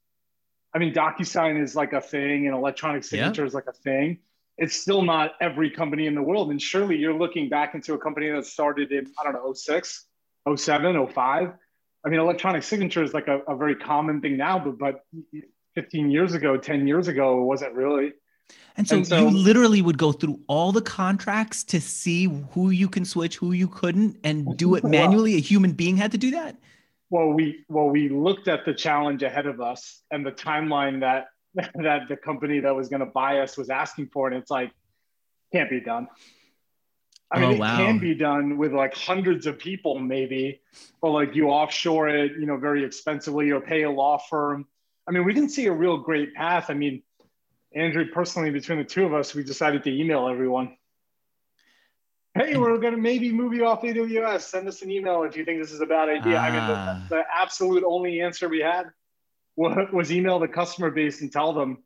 I 0.76 0.80
mean, 0.80 0.94
DocuSign 0.94 1.62
is 1.62 1.76
like 1.76 1.94
a 1.94 2.02
thing, 2.02 2.48
and 2.48 2.56
electronic 2.56 3.04
signature 3.04 3.44
yeah. 3.44 3.48
is 3.48 3.54
like 3.54 3.68
a 3.68 3.74
thing 3.74 4.20
it's 4.58 4.76
still 4.76 5.02
not 5.02 5.34
every 5.42 5.70
company 5.70 6.08
in 6.08 6.16
the 6.16 6.22
world. 6.22 6.52
And 6.52 6.62
surely 6.62 6.98
you're 6.98 7.18
looking 7.18 7.50
back 7.50 7.76
into 7.76 7.94
a 7.94 7.98
company 7.98 8.30
that 8.30 8.46
started 8.46 8.92
in, 8.92 9.12
I 9.20 9.24
don't 9.24 9.34
know, 9.34 9.54
06, 9.54 10.06
07, 10.56 11.08
05. 11.08 11.54
I 12.06 12.10
mean, 12.10 12.20
electronic 12.20 12.64
signature 12.64 13.04
is 13.04 13.14
like 13.14 13.28
a, 13.28 13.40
a 13.48 13.56
very 13.56 13.76
common 13.76 14.22
thing 14.22 14.38
now, 14.38 14.60
but, 14.60 14.78
but 14.78 15.06
15 15.76 16.12
years 16.12 16.34
ago, 16.34 16.58
10 16.58 16.88
years 16.88 17.08
ago, 17.08 17.42
it 17.42 17.46
wasn't 17.46 17.74
really. 17.74 18.14
And 18.76 18.88
so, 18.88 18.98
and 18.98 19.08
so, 19.08 19.20
you 19.20 19.30
literally 19.30 19.82
would 19.82 19.98
go 19.98 20.12
through 20.12 20.40
all 20.48 20.72
the 20.72 20.82
contracts 20.82 21.64
to 21.66 21.80
see 21.80 22.26
who 22.52 22.72
you 22.72 22.90
can 22.90 23.06
switch, 23.06 23.38
who 23.38 23.52
you 23.54 23.68
couldn't, 23.68 24.18
and 24.24 24.58
do 24.58 24.76
it 24.76 24.84
manually. 24.84 25.32
Well, 25.32 25.40
a 25.40 25.42
human 25.42 25.72
being 25.72 25.96
had 25.96 26.12
to 26.12 26.18
do 26.18 26.32
that. 26.32 26.58
Well, 27.10 27.30
we 27.30 27.64
well 27.70 27.90
we 27.90 28.10
looked 28.10 28.48
at 28.48 28.66
the 28.66 28.74
challenge 28.74 29.22
ahead 29.22 29.46
of 29.46 29.62
us 29.62 30.02
and 30.10 30.26
the 30.26 30.32
timeline 30.32 31.02
that 31.02 31.28
that 31.76 32.08
the 32.10 32.18
company 32.18 32.60
that 32.62 32.76
was 32.76 32.90
going 32.90 33.02
to 33.02 33.06
buy 33.06 33.40
us 33.40 33.58
was 33.58 33.70
asking 33.70 34.08
for, 34.08 34.28
and 34.28 34.38
it's 34.38 34.50
like 34.50 34.72
can't 35.52 35.70
be 35.70 35.80
done. 35.80 36.08
I 37.32 37.40
mean, 37.40 37.56
oh, 37.56 37.60
wow. 37.60 37.74
it 37.74 37.78
can 37.86 38.00
be 38.00 38.14
done 38.14 38.58
with 38.58 38.74
like 38.74 38.96
hundreds 38.96 39.48
of 39.48 39.58
people, 39.58 39.98
maybe, 39.98 40.62
or 41.02 41.10
like 41.10 41.36
you 41.36 41.50
offshore 41.50 42.08
it, 42.10 42.34
you 42.40 42.46
know, 42.46 42.58
very 42.58 42.84
expensively 42.84 43.50
or 43.52 43.60
pay 43.60 43.84
a 43.84 43.90
law 43.90 44.18
firm. 44.18 44.68
I 45.08 45.12
mean, 45.12 45.26
we 45.26 45.34
didn't 45.34 45.50
see 45.50 45.66
a 45.66 45.72
real 45.72 45.98
great 45.98 46.36
path. 46.36 46.70
I 46.70 46.76
mean, 46.76 47.02
Andrew, 47.76 48.06
personally, 48.14 48.52
between 48.52 48.78
the 48.78 48.84
two 48.84 49.06
of 49.06 49.14
us, 49.16 49.33
we 49.33 49.44
decided 49.44 49.83
to 49.83 49.92
email 49.92 50.28
everyone. 50.28 50.78
Hey, 52.36 52.56
we're 52.56 52.78
going 52.78 52.95
to 52.95 53.02
maybe 53.02 53.31
move 53.31 53.54
you 53.54 53.66
off 53.66 53.81
AWS. 53.81 54.42
Send 54.42 54.68
us 54.68 54.81
an 54.81 54.92
email 54.92 55.24
if 55.24 55.36
you 55.36 55.44
think 55.45 55.62
this 55.62 55.72
is 55.72 55.81
a 55.81 55.86
bad 55.86 56.10
idea. 56.10 56.38
Ah. 56.38 56.44
I 56.44 56.50
mean, 56.52 56.68
the, 56.68 56.76
ah. 56.76 57.06
the 57.10 57.24
absolute 57.36 57.83
only 57.86 58.22
answer 58.22 58.48
we 58.48 58.60
had 58.60 58.86
was 59.56 60.12
email 60.12 60.40
the 60.40 60.48
customer 60.48 60.90
base 60.90 61.22
and 61.22 61.31
tell 61.31 61.54
them 61.54 61.83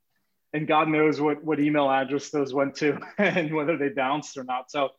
and 0.53 0.67
god 0.67 0.87
knows 0.87 1.19
what 1.19 1.43
what 1.43 1.59
email 1.59 1.89
address 1.89 2.29
those 2.29 2.53
went 2.53 2.75
to 2.75 2.99
and 3.17 3.53
whether 3.53 3.77
they 3.77 3.89
bounced 3.89 4.37
or 4.37 4.43
not. 4.43 4.71
So 4.71 4.89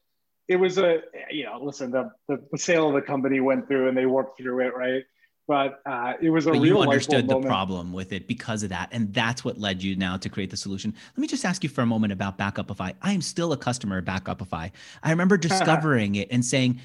it 0.48 0.56
was 0.56 0.78
a 0.78 1.00
you 1.30 1.44
know 1.44 1.60
listen 1.62 1.90
the, 1.90 2.10
the, 2.28 2.58
sale 2.58 2.88
of 2.88 2.94
the 2.94 3.02
company 3.02 3.40
went 3.40 3.68
through 3.68 3.88
and 3.88 3.96
they 3.96 4.06
worked 4.06 4.38
through 4.38 4.60
it 4.60 4.74
right? 4.74 5.04
But 5.46 5.80
uh, 5.86 6.12
it 6.20 6.28
was 6.28 6.46
a 6.46 6.50
but 6.50 6.60
real 6.60 6.66
you 6.66 6.78
understood 6.78 7.26
the 7.26 7.32
moment. 7.32 7.46
problem 7.46 7.92
with 7.94 8.12
it 8.12 8.28
because 8.28 8.62
of 8.62 8.68
that 8.68 8.90
and 8.92 9.14
that's 9.14 9.46
what 9.46 9.56
led 9.58 9.82
you 9.82 9.96
now 9.96 10.18
to 10.18 10.28
create 10.28 10.50
the 10.50 10.58
solution. 10.58 10.94
Let 11.16 11.18
me 11.18 11.26
just 11.26 11.44
ask 11.46 11.62
you 11.62 11.70
for 11.70 11.80
a 11.80 11.86
moment 11.86 12.12
about 12.12 12.36
backupify. 12.36 12.92
I 13.00 13.12
am 13.12 13.22
still 13.22 13.52
a 13.52 13.56
customer 13.56 13.98
of 13.98 14.04
backupify. 14.04 14.70
I 15.02 15.10
remember 15.10 15.38
discovering 15.48 16.16
it 16.16 16.28
and 16.30 16.44
saying 16.44 16.80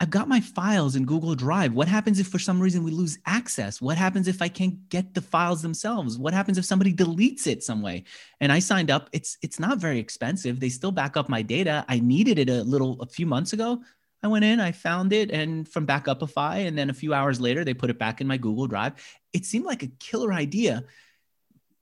I've 0.00 0.10
got 0.10 0.28
my 0.28 0.38
files 0.40 0.94
in 0.94 1.04
Google 1.04 1.34
Drive. 1.34 1.72
What 1.72 1.88
happens 1.88 2.20
if 2.20 2.28
for 2.28 2.38
some 2.38 2.60
reason 2.60 2.84
we 2.84 2.92
lose 2.92 3.18
access? 3.26 3.80
What 3.80 3.98
happens 3.98 4.28
if 4.28 4.40
I 4.40 4.48
can't 4.48 4.88
get 4.90 5.12
the 5.12 5.20
files 5.20 5.60
themselves? 5.60 6.18
What 6.18 6.32
happens 6.32 6.56
if 6.56 6.64
somebody 6.64 6.94
deletes 6.94 7.48
it 7.48 7.64
some 7.64 7.82
way? 7.82 8.04
And 8.40 8.52
I 8.52 8.60
signed 8.60 8.92
up. 8.92 9.10
It's 9.12 9.36
it's 9.42 9.58
not 9.58 9.78
very 9.78 9.98
expensive. 9.98 10.60
They 10.60 10.68
still 10.68 10.92
back 10.92 11.16
up 11.16 11.28
my 11.28 11.42
data. 11.42 11.84
I 11.88 11.98
needed 11.98 12.38
it 12.38 12.48
a 12.48 12.62
little 12.62 13.00
a 13.02 13.06
few 13.06 13.26
months 13.26 13.52
ago. 13.52 13.82
I 14.22 14.28
went 14.28 14.44
in, 14.44 14.60
I 14.60 14.72
found 14.72 15.12
it 15.12 15.30
and 15.30 15.68
from 15.68 15.86
Backupify 15.86 16.66
and 16.66 16.76
then 16.76 16.90
a 16.90 16.94
few 16.94 17.14
hours 17.14 17.40
later 17.40 17.64
they 17.64 17.74
put 17.74 17.90
it 17.90 17.98
back 17.98 18.20
in 18.20 18.26
my 18.26 18.36
Google 18.36 18.66
Drive. 18.68 18.94
It 19.32 19.46
seemed 19.46 19.64
like 19.64 19.82
a 19.82 19.88
killer 19.98 20.32
idea, 20.32 20.84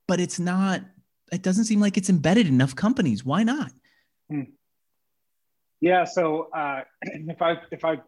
but 0.09 0.21
it's 0.21 0.39
not 0.39 0.81
it 1.33 1.43
doesn't 1.43 1.65
seem 1.65 1.81
like 1.81 1.99
it's 1.99 2.09
embedded 2.09 2.47
in 2.47 2.55
enough 2.55 2.77
companies. 2.77 3.25
Why 3.25 3.43
not? 3.43 3.73
Hmm. 4.31 4.43
Yeah. 5.81 6.05
So 6.05 6.49
uh, 6.53 6.83
if 7.03 7.43
I 7.43 7.59
if 7.71 7.85
I 7.85 8.01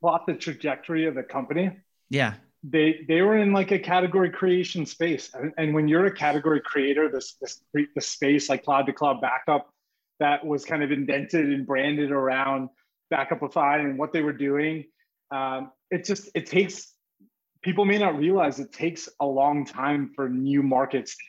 plot 0.00 0.26
the 0.26 0.34
trajectory 0.34 1.06
of 1.06 1.14
the 1.14 1.22
company, 1.22 1.70
yeah, 2.10 2.34
they 2.62 3.04
they 3.08 3.22
were 3.22 3.38
in 3.38 3.52
like 3.52 3.72
a 3.72 3.78
category 3.78 4.30
creation 4.30 4.86
space, 4.86 5.30
and, 5.34 5.52
and 5.58 5.74
when 5.74 5.88
you're 5.88 6.06
a 6.06 6.14
category 6.14 6.60
creator, 6.60 7.10
this 7.10 7.34
this 7.40 7.62
the 7.72 8.00
space 8.00 8.48
like 8.48 8.64
cloud 8.64 8.86
to 8.86 8.92
cloud 8.92 9.20
backup 9.20 9.70
that 10.20 10.44
was 10.46 10.64
kind 10.64 10.82
of 10.82 10.92
indented 10.92 11.46
and 11.46 11.66
branded 11.66 12.10
around 12.10 12.68
Backupify 13.12 13.80
and 13.80 13.98
what 13.98 14.12
they 14.12 14.22
were 14.22 14.32
doing. 14.32 14.84
Um, 15.30 15.72
it 15.90 16.04
just 16.04 16.30
it 16.34 16.46
takes 16.46 16.94
people 17.62 17.84
may 17.84 17.98
not 17.98 18.18
realize 18.18 18.60
it 18.60 18.72
takes 18.72 19.08
a 19.20 19.26
long 19.26 19.64
time 19.64 20.12
for 20.14 20.28
new 20.28 20.62
markets 20.62 21.16
to. 21.16 21.24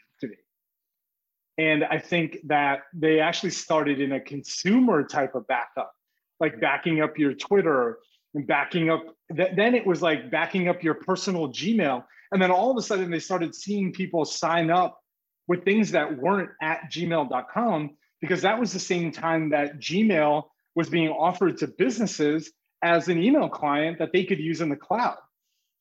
And 1.58 1.84
I 1.86 2.00
think 2.00 2.38
that 2.46 2.82
they 2.94 3.20
actually 3.20 3.52
started 3.52 4.02
in 4.02 4.14
a 4.14 4.20
consumer 4.20 5.04
type 5.04 5.36
of 5.36 5.48
backup, 5.48 5.94
like 6.40 6.60
backing 6.60 7.02
up 7.02 7.18
your 7.18 7.34
Twitter 7.34 8.00
and 8.34 8.46
backing 8.46 8.90
up. 8.90 9.06
Then 9.30 9.74
it 9.74 9.86
was 9.86 10.02
like 10.02 10.30
backing 10.30 10.68
up 10.68 10.84
your 10.84 10.96
personal 10.96 11.50
Gmail. 11.50 12.04
And 12.32 12.42
then 12.42 12.52
all 12.52 12.72
of 12.72 12.78
a 12.78 12.82
sudden 12.82 13.10
they 13.10 13.20
started 13.20 13.56
seeing 13.56 13.94
people 13.94 14.26
sign 14.26 14.70
up 14.70 15.00
with 15.48 15.64
things 15.64 15.92
that 15.92 16.18
weren't 16.18 16.50
at 16.62 16.92
gmail.com 16.92 17.96
because 18.20 18.42
that 18.42 18.60
was 18.60 18.74
the 18.74 18.80
same 18.80 19.12
time 19.12 19.50
that 19.50 19.80
Gmail 19.80 20.44
was 20.76 20.90
being 20.90 21.10
offered 21.10 21.58
to 21.58 21.68
businesses 21.68 22.52
as 22.82 23.08
an 23.08 23.22
email 23.22 23.50
client 23.50 24.00
that 24.00 24.12
they 24.12 24.24
could 24.24 24.40
use 24.40 24.62
in 24.62 24.70
the 24.70 24.76
cloud. 24.76 25.18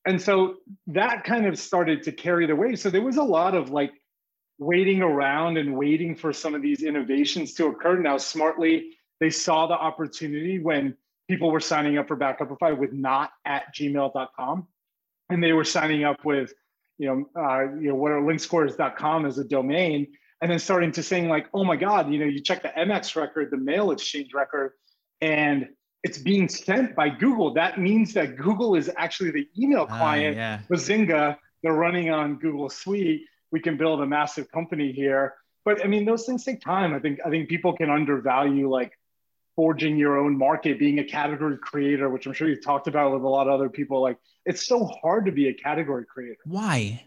And 0.07 0.21
so 0.21 0.57
that 0.88 1.25
kind 1.25 1.47
of 1.47 1.59
started 1.59 2.02
to 2.04 2.12
carry 2.12 2.47
the 2.47 2.54
way. 2.54 2.76
So 2.76 2.90
there 2.90 3.02
was 3.02 3.16
a 3.16 3.23
lot 3.23 3.54
of 3.54 3.71
like 3.71 3.93
waiting 4.58 5.02
around 5.02 5.56
and 5.56 5.76
waiting 5.76 6.14
for 6.14 6.32
some 6.32 6.54
of 6.54 6.62
these 6.62 6.82
innovations 6.82 7.54
to 7.54 7.66
occur. 7.66 7.99
Now, 7.99 8.18
smartly, 8.18 8.90
they 9.20 9.30
saw 9.30 9.66
the 9.66 9.75
opportunity 9.75 10.58
when 10.58 10.96
people 11.28 11.50
were 11.50 11.61
signing 11.61 11.99
up 11.99 12.08
for 12.08 12.16
Backupify 12.16 12.76
with 12.76 12.92
not 12.92 13.30
at 13.44 13.75
gmail.com. 13.75 14.66
And 15.30 15.42
they 15.42 15.52
were 15.52 15.64
signing 15.64 16.04
up 16.04 16.25
with, 16.25 16.52
you 16.99 17.08
know, 17.08 17.42
uh, 17.42 17.62
you 17.80 17.88
know, 17.88 17.94
what 17.94 18.12
are 18.12 18.20
linksquares.com 18.20 19.26
as 19.26 19.38
a 19.38 19.44
domain. 19.44 20.08
And 20.40 20.50
then 20.50 20.58
starting 20.58 20.92
to 20.92 21.02
saying 21.02 21.28
like, 21.28 21.49
oh 21.54 21.64
my 21.64 21.76
God, 21.76 22.12
you 22.12 22.18
know, 22.18 22.26
you 22.26 22.40
check 22.40 22.62
the 22.62 22.68
MX 22.68 23.16
record, 23.16 23.50
the 23.50 23.56
mail 23.56 23.90
exchange 23.90 24.34
record, 24.34 24.73
and 25.20 25.68
it's 26.02 26.18
being 26.18 26.49
sent 26.49 26.94
by 26.94 27.08
Google. 27.08 27.54
That 27.54 27.80
means 27.80 28.12
that 28.12 28.37
Google 28.37 28.75
is 28.75 28.90
actually 28.96 29.30
the 29.30 29.49
email 29.58 29.87
ah, 29.88 29.99
client. 29.99 30.37
Uh, 30.37 30.40
yeah. 30.40 30.61
Bazinga, 30.70 31.38
they're 31.62 31.73
running 31.73 32.11
on 32.11 32.37
Google 32.37 32.68
Suite. 32.68 33.23
We 33.54 33.61
can 33.61 33.76
build 33.76 34.00
a 34.00 34.06
massive 34.18 34.50
company 34.50 34.90
here. 34.90 35.34
But 35.64 35.84
I 35.84 35.87
mean, 35.87 36.04
those 36.04 36.26
things 36.26 36.42
take 36.44 36.61
time. 36.61 36.92
I 36.92 36.99
think 36.99 37.20
I 37.25 37.30
think 37.30 37.49
people 37.49 37.73
can 37.80 37.88
undervalue 37.88 38.68
like 38.68 38.92
forging 39.54 39.96
your 39.96 40.18
own 40.18 40.37
market, 40.37 40.76
being 40.76 40.99
a 40.99 41.04
category 41.04 41.56
creator, 41.56 42.11
which 42.11 42.26
I'm 42.26 42.32
sure 42.32 42.49
you've 42.49 42.64
talked 42.64 42.88
about 42.88 43.12
with 43.12 43.23
a 43.23 43.28
lot 43.28 43.46
of 43.46 43.52
other 43.54 43.68
people. 43.68 44.02
Like 44.02 44.18
it's 44.44 44.66
so 44.66 44.84
hard 45.02 45.26
to 45.26 45.32
be 45.32 45.46
a 45.52 45.54
category 45.54 46.04
creator. 46.04 46.42
Why? 46.44 47.04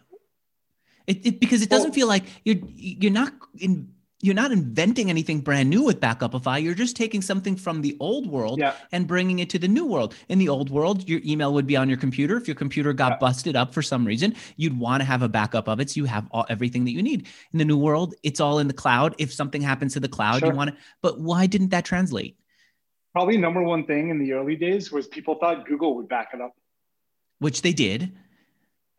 It, 1.06 1.26
it 1.28 1.40
because 1.42 1.62
it 1.62 1.70
doesn't 1.70 1.90
well, 1.90 2.00
feel 2.00 2.08
like 2.08 2.24
you're 2.46 2.62
you're 2.76 3.12
not 3.12 3.34
in 3.60 3.94
you're 4.22 4.36
not 4.36 4.52
inventing 4.52 5.10
anything 5.10 5.42
brand 5.42 5.70
new 5.70 5.84
with 5.84 6.00
Backupify. 6.00 6.62
You're 6.62 6.74
just 6.74 6.96
taking 6.96 7.22
something 7.22 7.56
from 7.56 7.82
the 7.82 7.96
old 8.00 8.26
world 8.26 8.60
yeah. 8.60 8.74
and 8.92 9.08
bringing 9.08 9.40
it 9.40 9.50
to 9.52 9.60
the 9.60 9.68
new 9.68 9.86
world. 9.86 10.16
In 10.28 10.40
the 10.40 10.50
old 10.50 10.72
world, 10.72 11.08
your 11.08 11.22
email 11.24 11.54
would 11.54 11.68
be 11.68 11.78
on 11.78 11.88
your 11.88 12.00
computer. 12.00 12.36
If 12.36 12.48
your 12.48 12.56
computer 12.56 12.94
got 12.94 13.14
yeah. 13.14 13.18
busted 13.20 13.56
up 13.56 13.74
for 13.74 13.84
some 13.84 14.06
reason, 14.06 14.36
you'd 14.56 14.78
want 14.78 15.02
to 15.02 15.06
have 15.06 15.22
a 15.22 15.30
backup 15.30 15.68
of 15.68 15.80
it 15.80 15.92
so 15.92 16.00
you 16.00 16.06
have 16.06 16.28
all, 16.32 16.48
everything 16.50 16.84
that 16.86 16.92
you 16.92 17.04
need. 17.04 17.28
In 17.54 17.60
the 17.60 17.66
new 17.66 17.78
world, 17.78 18.16
it's 18.24 18.40
all 18.40 18.58
in 18.58 18.68
the 18.68 18.74
cloud. 18.74 19.14
If 19.20 19.32
something 19.32 19.62
happens 19.62 19.94
to 19.94 20.00
the 20.00 20.10
cloud, 20.10 20.40
sure. 20.40 20.50
you 20.50 20.56
want 20.56 20.72
to. 20.72 20.78
But 21.02 21.20
why 21.20 21.46
didn't 21.46 21.70
that 21.70 21.86
translate? 21.86 22.38
Probably 23.14 23.38
number 23.38 23.62
one 23.62 23.86
thing 23.86 24.10
in 24.10 24.20
the 24.20 24.34
early 24.34 24.56
days 24.56 24.92
was 24.92 25.08
people 25.08 25.36
thought 25.36 25.68
Google 25.68 25.96
would 25.96 26.10
back 26.10 26.30
it 26.34 26.42
up, 26.42 26.56
which 27.40 27.62
they 27.62 27.74
did 27.74 28.12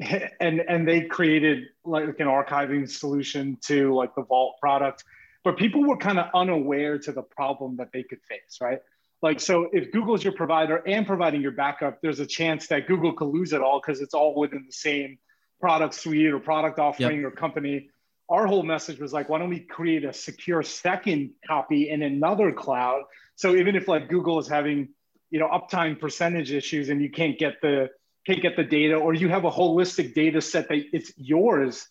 and 0.40 0.60
and 0.60 0.86
they 0.86 1.02
created 1.02 1.64
like 1.84 2.20
an 2.20 2.26
archiving 2.26 2.88
solution 2.88 3.58
to 3.62 3.94
like 3.94 4.14
the 4.14 4.22
vault 4.22 4.56
product. 4.60 5.04
But 5.44 5.56
people 5.56 5.84
were 5.84 5.96
kind 5.96 6.18
of 6.18 6.26
unaware 6.34 6.98
to 6.98 7.12
the 7.12 7.22
problem 7.22 7.76
that 7.76 7.90
they 7.92 8.02
could 8.02 8.20
face 8.22 8.58
right? 8.60 8.78
Like 9.22 9.40
so 9.40 9.68
if 9.72 9.90
google's 9.90 10.22
your 10.22 10.34
provider 10.34 10.76
and 10.86 11.04
providing 11.06 11.40
your 11.40 11.50
backup 11.50 12.00
there's 12.00 12.20
a 12.20 12.26
chance 12.26 12.68
that 12.68 12.86
google 12.86 13.12
could 13.12 13.28
lose 13.28 13.52
it 13.52 13.60
all 13.60 13.80
because 13.80 14.00
it's 14.00 14.14
all 14.14 14.38
within 14.38 14.64
the 14.66 14.72
same 14.72 15.18
product 15.60 15.94
suite 15.94 16.32
or 16.32 16.38
product 16.38 16.78
offering 16.78 17.22
yep. 17.22 17.26
or 17.26 17.30
company. 17.32 17.90
Our 18.28 18.46
whole 18.46 18.62
message 18.62 19.00
was 19.00 19.12
like 19.12 19.28
why 19.28 19.38
don't 19.40 19.48
we 19.48 19.60
create 19.60 20.04
a 20.04 20.12
secure 20.12 20.62
second 20.62 21.32
copy 21.46 21.90
in 21.90 22.02
another 22.02 22.52
cloud? 22.52 23.02
So 23.34 23.56
even 23.56 23.74
if 23.74 23.88
like 23.88 24.08
google 24.08 24.38
is 24.38 24.46
having 24.46 24.90
you 25.30 25.40
know 25.40 25.48
uptime 25.48 25.98
percentage 25.98 26.52
issues 26.52 26.88
and 26.88 27.02
you 27.02 27.10
can't 27.10 27.36
get 27.36 27.60
the 27.60 27.88
can't 28.28 28.42
get 28.42 28.56
the 28.56 28.64
data 28.64 28.94
or 28.94 29.14
you 29.14 29.28
have 29.28 29.44
a 29.44 29.50
holistic 29.50 30.14
data 30.14 30.40
set 30.40 30.68
that 30.68 30.78
it's 30.92 31.12
yours 31.16 31.86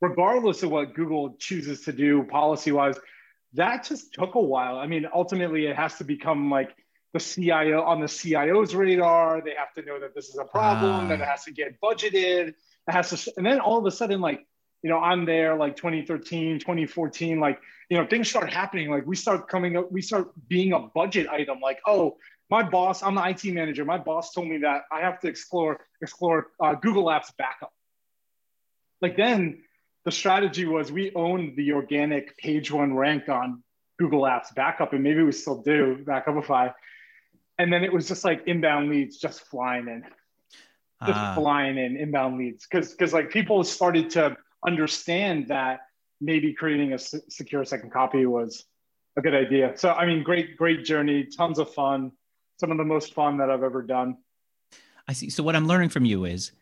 regardless 0.00 0.62
of 0.62 0.70
what 0.70 0.94
google 0.94 1.36
chooses 1.38 1.82
to 1.82 1.92
do 1.92 2.22
policy 2.24 2.72
wise 2.72 2.96
that 3.54 3.84
just 3.84 4.14
took 4.14 4.34
a 4.34 4.40
while. 4.40 4.78
I 4.78 4.86
mean 4.86 5.06
ultimately 5.12 5.66
it 5.66 5.76
has 5.76 5.96
to 5.98 6.04
become 6.04 6.50
like 6.50 6.74
the 7.12 7.20
cio 7.20 7.82
on 7.82 8.00
the 8.00 8.08
cio's 8.08 8.74
radar. 8.74 9.42
They 9.44 9.54
have 9.56 9.72
to 9.74 9.82
know 9.82 9.98
that 10.00 10.14
this 10.14 10.28
is 10.28 10.38
a 10.38 10.44
problem 10.44 11.06
uh. 11.06 11.08
that 11.08 11.20
it 11.20 11.26
has 11.26 11.44
to 11.44 11.52
get 11.52 11.80
budgeted. 11.80 12.48
It 12.48 12.56
has 12.88 13.10
to 13.10 13.32
and 13.36 13.44
then 13.44 13.60
all 13.60 13.78
of 13.78 13.86
a 13.86 13.90
sudden 13.90 14.20
like 14.20 14.46
you 14.82 14.88
know 14.88 14.98
i'm 14.98 15.26
there 15.26 15.56
like 15.56 15.76
2013 15.76 16.58
2014 16.58 17.38
like 17.38 17.60
you 17.90 17.98
know 17.98 18.06
things 18.06 18.28
start 18.28 18.52
happening. 18.52 18.90
Like 18.90 19.06
we 19.06 19.16
start 19.16 19.48
coming 19.48 19.76
up 19.76 19.90
we 19.90 20.02
start 20.02 20.30
being 20.48 20.72
a 20.72 20.78
budget 20.78 21.28
item 21.28 21.60
like 21.60 21.80
oh 21.86 22.16
my 22.50 22.64
boss, 22.64 23.02
I'm 23.02 23.14
the 23.14 23.26
IT 23.28 23.44
manager. 23.44 23.84
My 23.84 23.98
boss 23.98 24.32
told 24.32 24.48
me 24.48 24.58
that 24.58 24.82
I 24.90 25.00
have 25.00 25.20
to 25.20 25.28
explore 25.28 25.86
explore 26.02 26.48
uh, 26.58 26.74
Google 26.74 27.04
Apps 27.04 27.34
backup. 27.38 27.72
Like 29.00 29.16
then, 29.16 29.62
the 30.04 30.10
strategy 30.10 30.66
was 30.66 30.90
we 30.90 31.12
owned 31.14 31.56
the 31.56 31.72
organic 31.72 32.36
page 32.36 32.72
one 32.72 32.94
rank 32.94 33.28
on 33.28 33.62
Google 33.98 34.22
Apps 34.22 34.54
backup, 34.54 34.92
and 34.92 35.02
maybe 35.02 35.22
we 35.22 35.32
still 35.32 35.62
do 35.62 36.04
Backupify. 36.04 36.74
And 37.58 37.72
then 37.72 37.84
it 37.84 37.92
was 37.92 38.08
just 38.08 38.24
like 38.24 38.42
inbound 38.46 38.90
leads 38.90 39.18
just 39.18 39.42
flying 39.42 39.86
in, 39.86 40.04
just 41.06 41.18
uh. 41.18 41.34
flying 41.36 41.78
in 41.78 41.96
inbound 41.96 42.38
leads 42.38 42.66
because 42.66 42.90
because 42.90 43.12
like 43.12 43.30
people 43.30 43.62
started 43.62 44.10
to 44.10 44.36
understand 44.66 45.48
that 45.48 45.80
maybe 46.20 46.52
creating 46.52 46.94
a 46.94 46.98
secure 46.98 47.64
second 47.64 47.92
copy 47.92 48.26
was 48.26 48.64
a 49.16 49.20
good 49.20 49.34
idea. 49.34 49.72
So 49.76 49.92
I 49.92 50.04
mean, 50.04 50.24
great 50.24 50.56
great 50.56 50.84
journey, 50.84 51.26
tons 51.26 51.60
of 51.60 51.72
fun 51.72 52.12
some 52.60 52.70
of 52.70 52.78
the 52.78 52.84
most 52.84 53.14
fun 53.14 53.38
that 53.38 53.50
I've 53.50 53.62
ever 53.62 53.82
done. 53.82 54.18
I 55.08 55.14
see. 55.14 55.30
So 55.30 55.42
what 55.42 55.56
I'm 55.56 55.66
learning 55.66 55.88
from 55.88 56.04
you 56.04 56.26
is 56.26 56.52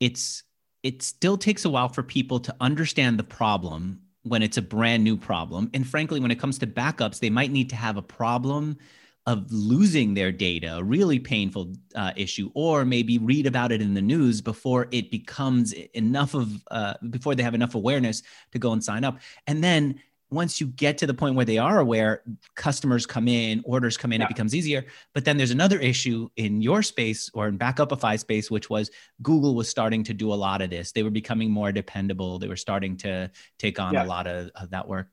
it's 0.00 0.42
it 0.82 1.02
still 1.02 1.38
takes 1.38 1.64
a 1.64 1.70
while 1.70 1.88
for 1.88 2.02
people 2.02 2.40
to 2.40 2.54
understand 2.60 3.18
the 3.18 3.24
problem 3.24 4.00
when 4.22 4.42
it's 4.42 4.56
a 4.56 4.62
brand 4.62 5.04
new 5.04 5.16
problem. 5.16 5.70
And 5.74 5.86
frankly, 5.86 6.18
when 6.18 6.30
it 6.30 6.40
comes 6.40 6.58
to 6.58 6.66
backups, 6.66 7.20
they 7.20 7.30
might 7.30 7.50
need 7.50 7.70
to 7.70 7.76
have 7.76 7.96
a 7.96 8.02
problem 8.02 8.78
of 9.26 9.50
losing 9.50 10.12
their 10.12 10.30
data, 10.30 10.76
a 10.76 10.82
really 10.82 11.18
painful 11.18 11.72
uh, 11.94 12.12
issue, 12.16 12.50
or 12.54 12.84
maybe 12.84 13.16
read 13.16 13.46
about 13.46 13.72
it 13.72 13.80
in 13.80 13.94
the 13.94 14.02
news 14.02 14.42
before 14.42 14.88
it 14.90 15.10
becomes 15.10 15.72
enough 15.72 16.34
of, 16.34 16.62
uh, 16.70 16.94
before 17.08 17.34
they 17.34 17.42
have 17.42 17.54
enough 17.54 17.74
awareness 17.74 18.22
to 18.52 18.58
go 18.58 18.72
and 18.72 18.84
sign 18.84 19.04
up. 19.04 19.18
And 19.46 19.64
then 19.64 20.00
once 20.34 20.60
you 20.60 20.66
get 20.66 20.98
to 20.98 21.06
the 21.06 21.14
point 21.14 21.34
where 21.34 21.44
they 21.44 21.58
are 21.58 21.78
aware, 21.78 22.22
customers 22.54 23.06
come 23.06 23.28
in, 23.28 23.62
orders 23.64 23.96
come 23.96 24.12
in, 24.12 24.20
yeah. 24.20 24.26
it 24.26 24.28
becomes 24.28 24.54
easier. 24.54 24.84
But 25.14 25.24
then 25.24 25.36
there's 25.36 25.50
another 25.50 25.78
issue 25.78 26.28
in 26.36 26.60
your 26.60 26.82
space 26.82 27.30
or 27.32 27.48
in 27.48 27.58
Backupify 27.58 28.18
space, 28.18 28.50
which 28.50 28.68
was 28.68 28.90
Google 29.22 29.54
was 29.54 29.68
starting 29.68 30.02
to 30.04 30.14
do 30.14 30.32
a 30.32 30.34
lot 30.34 30.60
of 30.60 30.70
this. 30.70 30.92
They 30.92 31.02
were 31.02 31.10
becoming 31.10 31.50
more 31.50 31.72
dependable. 31.72 32.38
They 32.38 32.48
were 32.48 32.56
starting 32.56 32.96
to 32.98 33.30
take 33.58 33.80
on 33.80 33.94
yeah. 33.94 34.04
a 34.04 34.06
lot 34.06 34.26
of, 34.26 34.50
of, 34.54 34.70
that 34.70 34.86
work. 34.86 35.08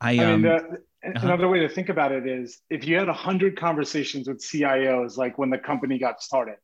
I, 0.00 0.18
I 0.18 0.24
um, 0.32 0.42
mean, 0.42 0.52
uh-huh. 0.52 1.12
another 1.16 1.48
way 1.48 1.60
to 1.60 1.68
think 1.68 1.88
about 1.88 2.12
it 2.12 2.26
is 2.26 2.60
if 2.70 2.86
you 2.86 2.96
had 2.96 3.08
100 3.08 3.58
conversations 3.58 4.28
with 4.28 4.38
CIOs, 4.38 5.16
like 5.16 5.38
when 5.38 5.50
the 5.50 5.58
company 5.58 5.98
got 5.98 6.22
started, 6.22 6.56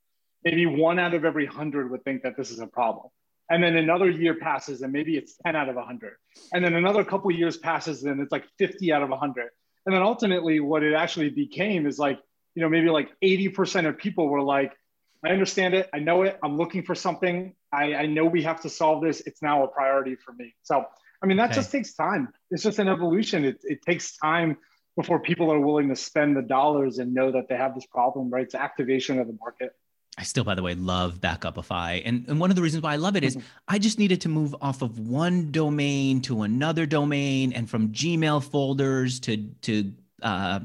maybe 0.44 0.66
one 0.66 0.98
out 0.98 1.14
of 1.14 1.24
every 1.24 1.46
100 1.46 1.90
would 1.90 2.04
think 2.04 2.22
that 2.22 2.36
this 2.36 2.50
is 2.50 2.60
a 2.60 2.66
problem 2.66 3.10
and 3.50 3.62
then 3.62 3.76
another 3.76 4.10
year 4.10 4.34
passes 4.34 4.82
and 4.82 4.92
maybe 4.92 5.16
it's 5.16 5.36
10 5.44 5.56
out 5.56 5.68
of 5.68 5.76
100 5.76 6.12
and 6.52 6.64
then 6.64 6.74
another 6.74 7.04
couple 7.04 7.30
years 7.30 7.56
passes 7.56 8.04
and 8.04 8.20
it's 8.20 8.32
like 8.32 8.44
50 8.58 8.92
out 8.92 9.02
of 9.02 9.10
100 9.10 9.48
and 9.86 9.94
then 9.94 10.02
ultimately 10.02 10.60
what 10.60 10.82
it 10.82 10.94
actually 10.94 11.30
became 11.30 11.86
is 11.86 11.98
like 11.98 12.18
you 12.54 12.62
know 12.62 12.68
maybe 12.68 12.88
like 12.90 13.08
80% 13.22 13.88
of 13.88 13.98
people 13.98 14.28
were 14.28 14.42
like 14.42 14.72
i 15.24 15.30
understand 15.30 15.74
it. 15.74 15.88
I 15.92 15.98
know 15.98 16.22
it. 16.22 16.38
I'm 16.42 16.56
looking 16.56 16.82
for 16.82 16.94
something. 16.94 17.54
I, 17.72 17.94
I 17.94 18.06
know 18.06 18.24
we 18.24 18.42
have 18.42 18.60
to 18.62 18.70
solve 18.70 19.02
this. 19.02 19.20
It's 19.26 19.42
now 19.42 19.64
a 19.64 19.68
priority 19.68 20.14
for 20.14 20.32
me. 20.32 20.54
So 20.62 20.84
i 21.22 21.26
mean 21.26 21.38
that 21.38 21.50
okay. 21.50 21.56
just 21.56 21.72
takes 21.72 21.94
time. 21.94 22.28
It's 22.50 22.62
just 22.62 22.78
an 22.78 22.88
evolution. 22.88 23.44
It, 23.44 23.58
it 23.64 23.82
takes 23.82 24.16
time 24.16 24.58
before 24.96 25.20
people 25.20 25.52
are 25.52 25.60
willing 25.60 25.88
to 25.88 25.96
spend 25.96 26.36
the 26.36 26.42
dollars 26.42 26.98
and 26.98 27.14
know 27.14 27.30
that 27.32 27.48
they 27.48 27.56
have 27.56 27.74
this 27.74 27.86
problem 27.86 28.30
right? 28.30 28.44
It's 28.44 28.54
activation 28.54 29.18
of 29.18 29.26
the 29.26 29.36
market 29.40 29.72
I 30.18 30.24
still, 30.24 30.42
by 30.42 30.56
the 30.56 30.64
way, 30.64 30.74
love 30.74 31.20
Backupify. 31.20 32.02
And, 32.04 32.24
and 32.26 32.40
one 32.40 32.50
of 32.50 32.56
the 32.56 32.62
reasons 32.62 32.82
why 32.82 32.92
I 32.94 32.96
love 32.96 33.14
it 33.14 33.22
is 33.22 33.36
mm-hmm. 33.36 33.46
I 33.68 33.78
just 33.78 34.00
needed 34.00 34.20
to 34.22 34.28
move 34.28 34.54
off 34.60 34.82
of 34.82 34.98
one 34.98 35.52
domain 35.52 36.20
to 36.22 36.42
another 36.42 36.86
domain 36.86 37.52
and 37.52 37.70
from 37.70 37.90
Gmail 37.90 38.42
folders 38.42 39.20
to, 39.20 39.36
to, 39.62 39.92
uh, 40.20 40.60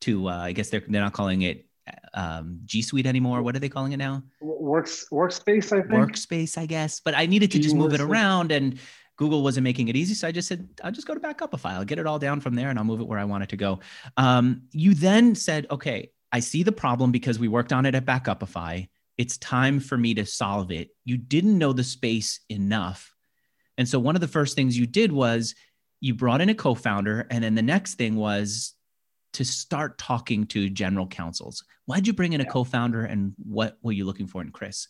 to 0.00 0.28
uh, 0.30 0.38
I 0.38 0.52
guess 0.52 0.70
they're, 0.70 0.82
they're 0.88 1.02
not 1.02 1.12
calling 1.12 1.42
it 1.42 1.66
um, 2.14 2.60
G 2.64 2.80
Suite 2.80 3.04
anymore. 3.04 3.42
What 3.42 3.54
are 3.54 3.58
they 3.58 3.68
calling 3.68 3.92
it 3.92 3.98
now? 3.98 4.22
Works, 4.40 5.06
workspace, 5.12 5.66
I 5.66 5.82
think. 5.82 5.92
Workspace, 5.92 6.56
I 6.56 6.64
guess. 6.64 7.00
But 7.00 7.14
I 7.14 7.26
needed 7.26 7.50
to 7.50 7.58
just 7.58 7.76
move 7.76 7.92
it 7.92 8.00
around 8.00 8.52
and 8.52 8.78
Google 9.16 9.42
wasn't 9.42 9.64
making 9.64 9.88
it 9.88 9.96
easy. 9.96 10.14
So 10.14 10.26
I 10.26 10.32
just 10.32 10.48
said, 10.48 10.66
I'll 10.82 10.92
just 10.92 11.06
go 11.06 11.12
to 11.12 11.20
Backupify. 11.20 11.72
I'll 11.72 11.84
get 11.84 11.98
it 11.98 12.06
all 12.06 12.18
down 12.18 12.40
from 12.40 12.54
there 12.54 12.70
and 12.70 12.78
I'll 12.78 12.86
move 12.86 13.02
it 13.02 13.06
where 13.06 13.18
I 13.18 13.24
want 13.24 13.42
it 13.42 13.50
to 13.50 13.56
go. 13.58 13.80
Um, 14.16 14.62
you 14.72 14.94
then 14.94 15.34
said, 15.34 15.66
okay, 15.70 16.10
I 16.32 16.40
see 16.40 16.62
the 16.62 16.72
problem 16.72 17.12
because 17.12 17.38
we 17.38 17.48
worked 17.48 17.72
on 17.72 17.84
it 17.84 17.94
at 17.94 18.06
Backupify 18.06 18.88
it's 19.16 19.38
time 19.38 19.80
for 19.80 19.96
me 19.96 20.14
to 20.14 20.26
solve 20.26 20.70
it. 20.70 20.90
You 21.04 21.16
didn't 21.16 21.58
know 21.58 21.72
the 21.72 21.84
space 21.84 22.40
enough. 22.48 23.14
And 23.78 23.88
so 23.88 23.98
one 23.98 24.14
of 24.14 24.20
the 24.20 24.28
first 24.28 24.56
things 24.56 24.78
you 24.78 24.86
did 24.86 25.12
was 25.12 25.54
you 26.00 26.14
brought 26.14 26.40
in 26.40 26.48
a 26.48 26.54
co-founder, 26.54 27.26
and 27.30 27.42
then 27.42 27.54
the 27.54 27.62
next 27.62 27.94
thing 27.94 28.16
was 28.16 28.74
to 29.32 29.44
start 29.44 29.98
talking 29.98 30.46
to 30.46 30.68
general 30.68 31.06
counsels. 31.06 31.64
Why'd 31.86 32.06
you 32.06 32.12
bring 32.12 32.34
in 32.34 32.40
a 32.40 32.44
yeah. 32.44 32.50
co-founder, 32.50 33.04
and 33.04 33.34
what 33.42 33.78
were 33.82 33.92
you 33.92 34.04
looking 34.04 34.26
for 34.26 34.42
in 34.42 34.50
Chris? 34.50 34.88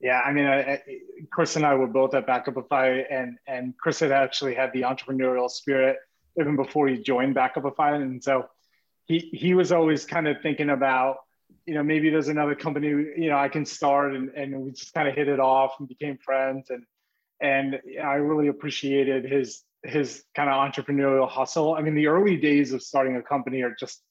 Yeah, 0.00 0.20
I 0.20 0.32
mean, 0.32 0.46
I, 0.46 0.60
I, 0.60 0.82
Chris 1.30 1.56
and 1.56 1.66
I 1.66 1.74
were 1.74 1.86
both 1.86 2.14
at 2.14 2.26
Backupify, 2.26 3.04
and 3.10 3.38
and 3.46 3.76
Chris 3.78 4.00
had 4.00 4.12
actually 4.12 4.54
had 4.54 4.72
the 4.72 4.82
entrepreneurial 4.82 5.50
spirit 5.50 5.96
even 6.40 6.54
before 6.54 6.86
he 6.88 6.98
joined 6.98 7.34
Backupify, 7.34 8.00
and 8.00 8.22
so 8.22 8.48
he 9.06 9.18
he 9.32 9.54
was 9.54 9.72
always 9.72 10.04
kind 10.04 10.28
of 10.28 10.36
thinking 10.42 10.70
about, 10.70 11.16
you 11.66 11.74
know, 11.74 11.82
maybe 11.82 12.10
there's 12.10 12.28
another 12.28 12.54
company, 12.54 12.88
you 12.88 13.28
know, 13.28 13.36
I 13.36 13.48
can 13.48 13.66
start, 13.66 14.14
and 14.14 14.30
and 14.30 14.60
we 14.60 14.70
just 14.70 14.94
kind 14.94 15.08
of 15.08 15.14
hit 15.14 15.28
it 15.28 15.40
off 15.40 15.74
and 15.78 15.88
became 15.88 16.18
friends, 16.18 16.70
and 16.70 16.84
and 17.40 17.80
I 18.02 18.14
really 18.14 18.48
appreciated 18.48 19.24
his 19.24 19.64
his 19.84 20.24
kind 20.34 20.48
of 20.50 20.54
entrepreneurial 20.54 21.28
hustle. 21.28 21.74
I 21.74 21.82
mean, 21.82 21.94
the 21.94 22.08
early 22.08 22.36
days 22.36 22.72
of 22.72 22.82
starting 22.82 23.16
a 23.16 23.22
company 23.22 23.62
are 23.62 23.74
just 23.78 24.02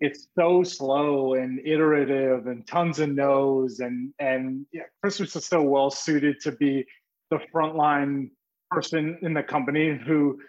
it's 0.00 0.28
so 0.38 0.62
slow 0.62 1.34
and 1.34 1.60
iterative 1.64 2.46
and 2.46 2.66
tons 2.66 2.98
of 2.98 3.10
no's 3.10 3.80
and 3.80 4.12
and 4.18 4.66
yeah, 4.72 4.82
Chris 5.00 5.20
was 5.20 5.32
just 5.32 5.48
so 5.48 5.62
well 5.62 5.90
suited 5.90 6.40
to 6.40 6.52
be 6.52 6.86
the 7.30 7.38
frontline 7.54 8.30
person 8.70 9.18
in 9.22 9.34
the 9.34 9.42
company 9.42 9.98
who 10.06 10.40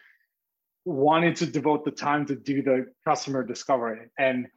wanted 0.85 1.35
to 1.35 1.45
devote 1.45 1.85
the 1.85 1.91
time 1.91 2.25
to 2.25 2.35
do 2.35 2.63
the 2.63 2.85
customer 3.05 3.43
discovery 3.43 4.07
and 4.17 4.47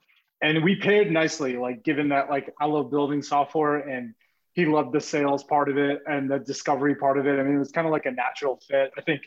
and 0.42 0.62
we 0.62 0.76
paired 0.76 1.10
nicely 1.10 1.56
like 1.56 1.82
given 1.84 2.08
that 2.08 2.28
like 2.28 2.54
i 2.60 2.64
love 2.64 2.90
building 2.90 3.22
software 3.22 3.78
and 3.78 4.14
he 4.52 4.66
loved 4.66 4.92
the 4.92 5.00
sales 5.00 5.42
part 5.42 5.68
of 5.68 5.76
it 5.78 6.00
and 6.06 6.30
the 6.30 6.38
discovery 6.38 6.94
part 6.94 7.18
of 7.18 7.26
it 7.26 7.38
i 7.38 7.42
mean 7.42 7.56
it 7.56 7.58
was 7.58 7.72
kind 7.72 7.86
of 7.86 7.92
like 7.92 8.06
a 8.06 8.10
natural 8.10 8.60
fit 8.68 8.90
i 8.98 9.00
think 9.00 9.22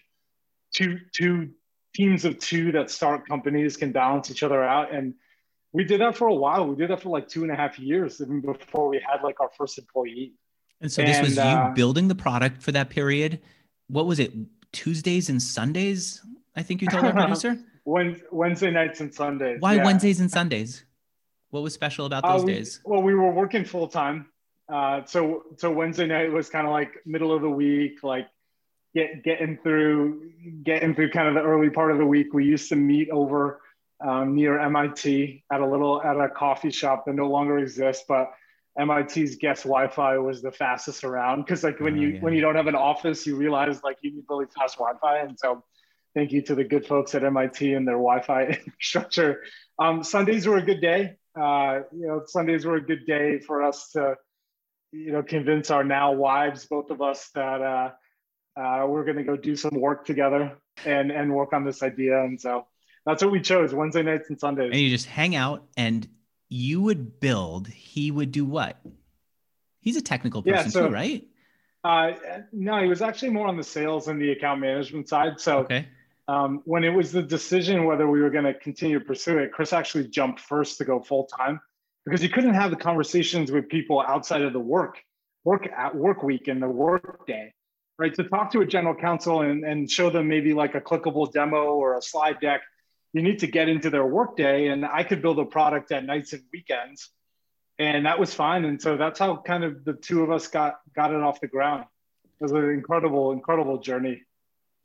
two 0.74 0.98
two 1.14 1.50
teams 1.96 2.26
of 2.26 2.38
two 2.40 2.72
that 2.72 2.90
start 2.90 3.28
companies 3.28 3.78
can 3.78 3.92
balance 3.92 4.30
each 4.30 4.44
other 4.44 4.64
out 4.64 4.94
and 4.94 5.14
we 5.74 5.84
did 5.84 6.02
that 6.02 6.16
for 6.16 6.28
a 6.28 6.34
while. 6.34 6.66
We 6.68 6.76
did 6.76 6.90
that 6.90 7.02
for 7.02 7.10
like 7.10 7.28
two 7.28 7.44
and 7.44 7.52
a 7.52 7.56
half 7.56 7.78
years, 7.78 8.22
even 8.22 8.42
before 8.42 8.90
we 8.90 9.00
had 9.00 9.22
like 9.24 9.40
our 9.40 9.50
first 9.56 9.78
employee. 9.78 10.34
And 10.82 10.92
so 10.92 11.02
this 11.04 11.18
and, 11.18 11.26
was 11.26 11.36
you 11.36 11.42
uh, 11.42 11.74
building 11.74 12.08
the 12.08 12.16
product 12.16 12.62
for 12.62 12.72
that 12.72 12.90
period. 12.90 13.42
What 13.88 14.06
was 14.06 14.20
it? 14.20 14.34
Tuesdays 14.72 15.30
and 15.30 15.42
Sundays? 15.42 16.22
I 16.56 16.64
think 16.64 16.82
you 16.82 16.88
told 16.88 17.06
our 17.06 17.14
producer. 17.14 17.60
Wednesday 17.86 18.72
nights 18.72 19.00
and 19.00 19.14
Sundays. 19.14 19.62
Why 19.62 19.76
yeah. 19.76 19.86
Wednesdays 19.86 20.20
and 20.20 20.30
Sundays? 20.30 20.84
What 21.50 21.64
was 21.64 21.74
special 21.74 22.06
about 22.06 22.24
those 22.24 22.44
uh, 22.44 22.46
we, 22.46 22.54
days? 22.54 22.82
Well, 22.84 23.02
we 23.02 23.14
were 23.14 23.32
working 23.32 23.64
full 23.64 23.88
time. 23.88 24.28
Uh, 24.70 25.06
so 25.06 25.44
so 25.58 25.72
Wednesday 25.72 26.08
night 26.08 26.32
was 26.32 26.50
kind 26.50 26.68
of 26.68 26.74
like 26.74 26.92
middle 27.06 27.34
of 27.34 27.42
the 27.42 27.50
week, 27.50 28.04
like 28.04 28.28
get 28.94 29.24
getting 29.24 29.58
through 29.64 30.32
getting 30.64 30.94
through 30.94 31.12
kind 31.12 31.28
of 31.28 31.36
the 31.36 31.42
early 31.42 31.70
part 31.70 31.92
of 31.92 31.98
the 31.98 32.06
week. 32.06 32.34
We 32.34 32.46
used 32.46 32.70
to 32.70 32.76
meet 32.76 33.10
over 33.10 33.62
um, 34.06 34.36
near 34.36 34.60
MIT 34.60 35.44
at 35.52 35.62
a 35.62 35.66
little 35.66 36.02
at 36.02 36.18
a 36.18 36.30
coffee 36.30 36.72
shop 36.72 37.06
that 37.06 37.16
no 37.16 37.28
longer 37.28 37.58
exists, 37.60 38.04
but 38.08 38.32
MIT's 38.78 39.36
guest 39.38 39.64
Wi-Fi 39.64 40.18
was 40.18 40.42
the 40.42 40.52
fastest 40.52 41.04
around 41.04 41.44
because 41.44 41.64
like 41.64 41.80
when 41.80 41.98
oh, 41.98 42.02
you 42.02 42.08
yeah. 42.10 42.20
when 42.20 42.34
you 42.34 42.42
don't 42.42 42.56
have 42.56 42.68
an 42.68 42.76
office, 42.76 43.26
you 43.26 43.36
realize 43.36 43.82
like 43.84 43.98
you 44.02 44.12
need 44.12 44.26
really 44.30 44.46
fast 44.58 44.78
Wi-Fi, 44.78 45.20
and 45.20 45.38
so 45.40 45.64
thank 46.14 46.32
you 46.32 46.42
to 46.42 46.56
the 46.56 46.64
good 46.64 46.86
folks 46.86 47.16
at 47.16 47.24
MIT 47.24 47.74
and 47.74 47.88
their 47.88 47.96
Wi-Fi 47.96 48.46
infrastructure. 48.66 49.44
Um, 49.80 50.04
Sundays 50.04 50.46
were 50.46 50.58
a 50.58 50.62
good 50.62 50.82
day. 50.82 51.16
Uh, 51.40 51.82
you 51.96 52.08
know, 52.08 52.24
Sundays 52.26 52.66
were 52.66 52.78
a 52.78 52.82
good 52.82 53.06
day 53.06 53.40
for 53.40 53.62
us 53.64 53.92
to, 53.92 54.16
you 54.92 55.12
know, 55.12 55.22
convince 55.22 55.70
our 55.70 55.84
now 55.84 56.14
wives, 56.14 56.66
both 56.66 56.90
of 56.90 57.02
us, 57.02 57.30
that 57.36 57.62
uh, 57.62 57.92
uh, 58.60 58.88
we're 58.88 59.04
going 59.04 59.18
to 59.18 59.24
go 59.24 59.38
do 59.38 59.56
some 59.56 59.80
work 59.80 60.06
together 60.06 60.58
and 60.86 61.12
and 61.12 61.34
work 61.34 61.54
on 61.54 61.64
this 61.64 61.84
idea. 61.84 62.24
And 62.24 62.40
so 62.40 62.66
that's 63.06 63.24
what 63.24 63.32
we 63.32 63.42
chose 63.42 63.74
Wednesday 63.74 64.04
nights 64.04 64.30
and 64.30 64.40
Sundays. 64.40 64.72
And 64.72 64.82
you 64.82 64.90
just 64.90 65.06
hang 65.06 65.36
out 65.36 65.66
and 65.78 66.08
you 66.50 66.82
would 66.82 67.20
build, 67.20 67.68
he 67.68 68.10
would 68.10 68.32
do 68.32 68.46
what? 68.46 68.78
He's 69.80 69.98
a 69.98 70.02
technical 70.02 70.42
person 70.42 70.66
yeah, 70.66 70.70
so, 70.70 70.88
too, 70.88 70.94
right? 70.94 71.28
Uh, 71.84 72.12
no, 72.52 72.82
he 72.82 72.88
was 72.88 73.02
actually 73.02 73.30
more 73.30 73.48
on 73.48 73.58
the 73.58 73.64
sales 73.64 74.08
and 74.08 74.22
the 74.22 74.32
account 74.32 74.60
management 74.60 75.08
side. 75.08 75.40
So 75.40 75.60
okay. 75.60 75.88
Um, 76.28 76.62
when 76.66 76.84
it 76.84 76.90
was 76.90 77.12
the 77.12 77.22
decision 77.22 77.86
whether 77.86 78.08
we 78.08 78.22
were 78.22 78.30
going 78.30 78.46
to 78.46 78.54
continue 78.54 79.00
to 79.00 79.06
pursue 79.06 79.38
it, 79.40 79.52
Chris 79.52 79.74
actually 79.74 80.08
jumped 80.08 80.40
first 80.42 80.78
to 80.80 80.86
go 80.86 81.00
full 81.00 81.26
time 81.26 81.60
because 82.06 82.22
he 82.22 82.30
couldn't 82.30 82.54
have 82.54 82.70
the 82.70 82.78
conversations 82.78 83.52
with 83.52 83.70
people 83.70 84.02
outside 84.02 84.42
of 84.42 84.54
the 84.54 84.60
work 84.60 84.98
work 85.44 85.68
at 85.78 85.96
work 85.96 86.24
week 86.24 86.48
and 86.48 86.62
the 86.62 86.68
work 86.68 87.26
day 87.26 87.54
right 87.98 88.14
to 88.14 88.24
talk 88.26 88.52
to 88.52 88.60
a 88.60 88.66
general 88.66 88.94
counsel 88.94 89.42
and, 89.42 89.64
and 89.64 89.90
show 89.90 90.10
them 90.10 90.28
maybe 90.28 90.54
like 90.54 90.76
a 90.76 90.82
clickable 90.82 91.32
demo 91.32 91.74
or 91.74 91.98
a 91.98 92.02
slide 92.02 92.40
deck 92.42 92.62
you 93.14 93.22
need 93.22 93.40
to 93.40 93.48
get 93.48 93.70
into 93.70 93.90
their 93.90 94.06
work 94.06 94.38
day. 94.38 94.68
And 94.68 94.86
I 94.86 95.04
could 95.04 95.22
build 95.22 95.40
a 95.40 95.46
product 95.46 95.92
at 95.92 96.06
nights 96.06 96.34
and 96.34 96.44
weekends. 96.52 97.10
And 97.80 98.06
that 98.06 98.20
was 98.20 98.34
fine. 98.34 98.66
And 98.66 98.82
so 98.82 98.98
that's 98.98 99.20
how 99.20 99.38
kind 99.38 99.64
of 99.64 99.84
the 99.84 99.94
two 99.94 100.24
of 100.24 100.32
us 100.32 100.48
got 100.48 100.80
got 100.96 101.14
it 101.14 101.22
off 101.22 101.40
the 101.40 101.48
ground. 101.48 101.86
It 102.40 102.44
was 102.44 102.52
an 102.52 102.70
incredible, 102.70 103.32
incredible 103.32 103.80
journey. 103.80 104.24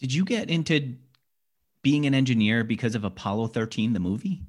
Did 0.00 0.12
you 0.12 0.24
get 0.24 0.50
into 0.50 0.94
being 1.82 2.06
an 2.06 2.14
engineer 2.14 2.64
because 2.64 2.94
of 2.94 3.04
Apollo 3.04 3.48
13, 3.48 3.92
the 3.92 4.00
movie? 4.00 4.42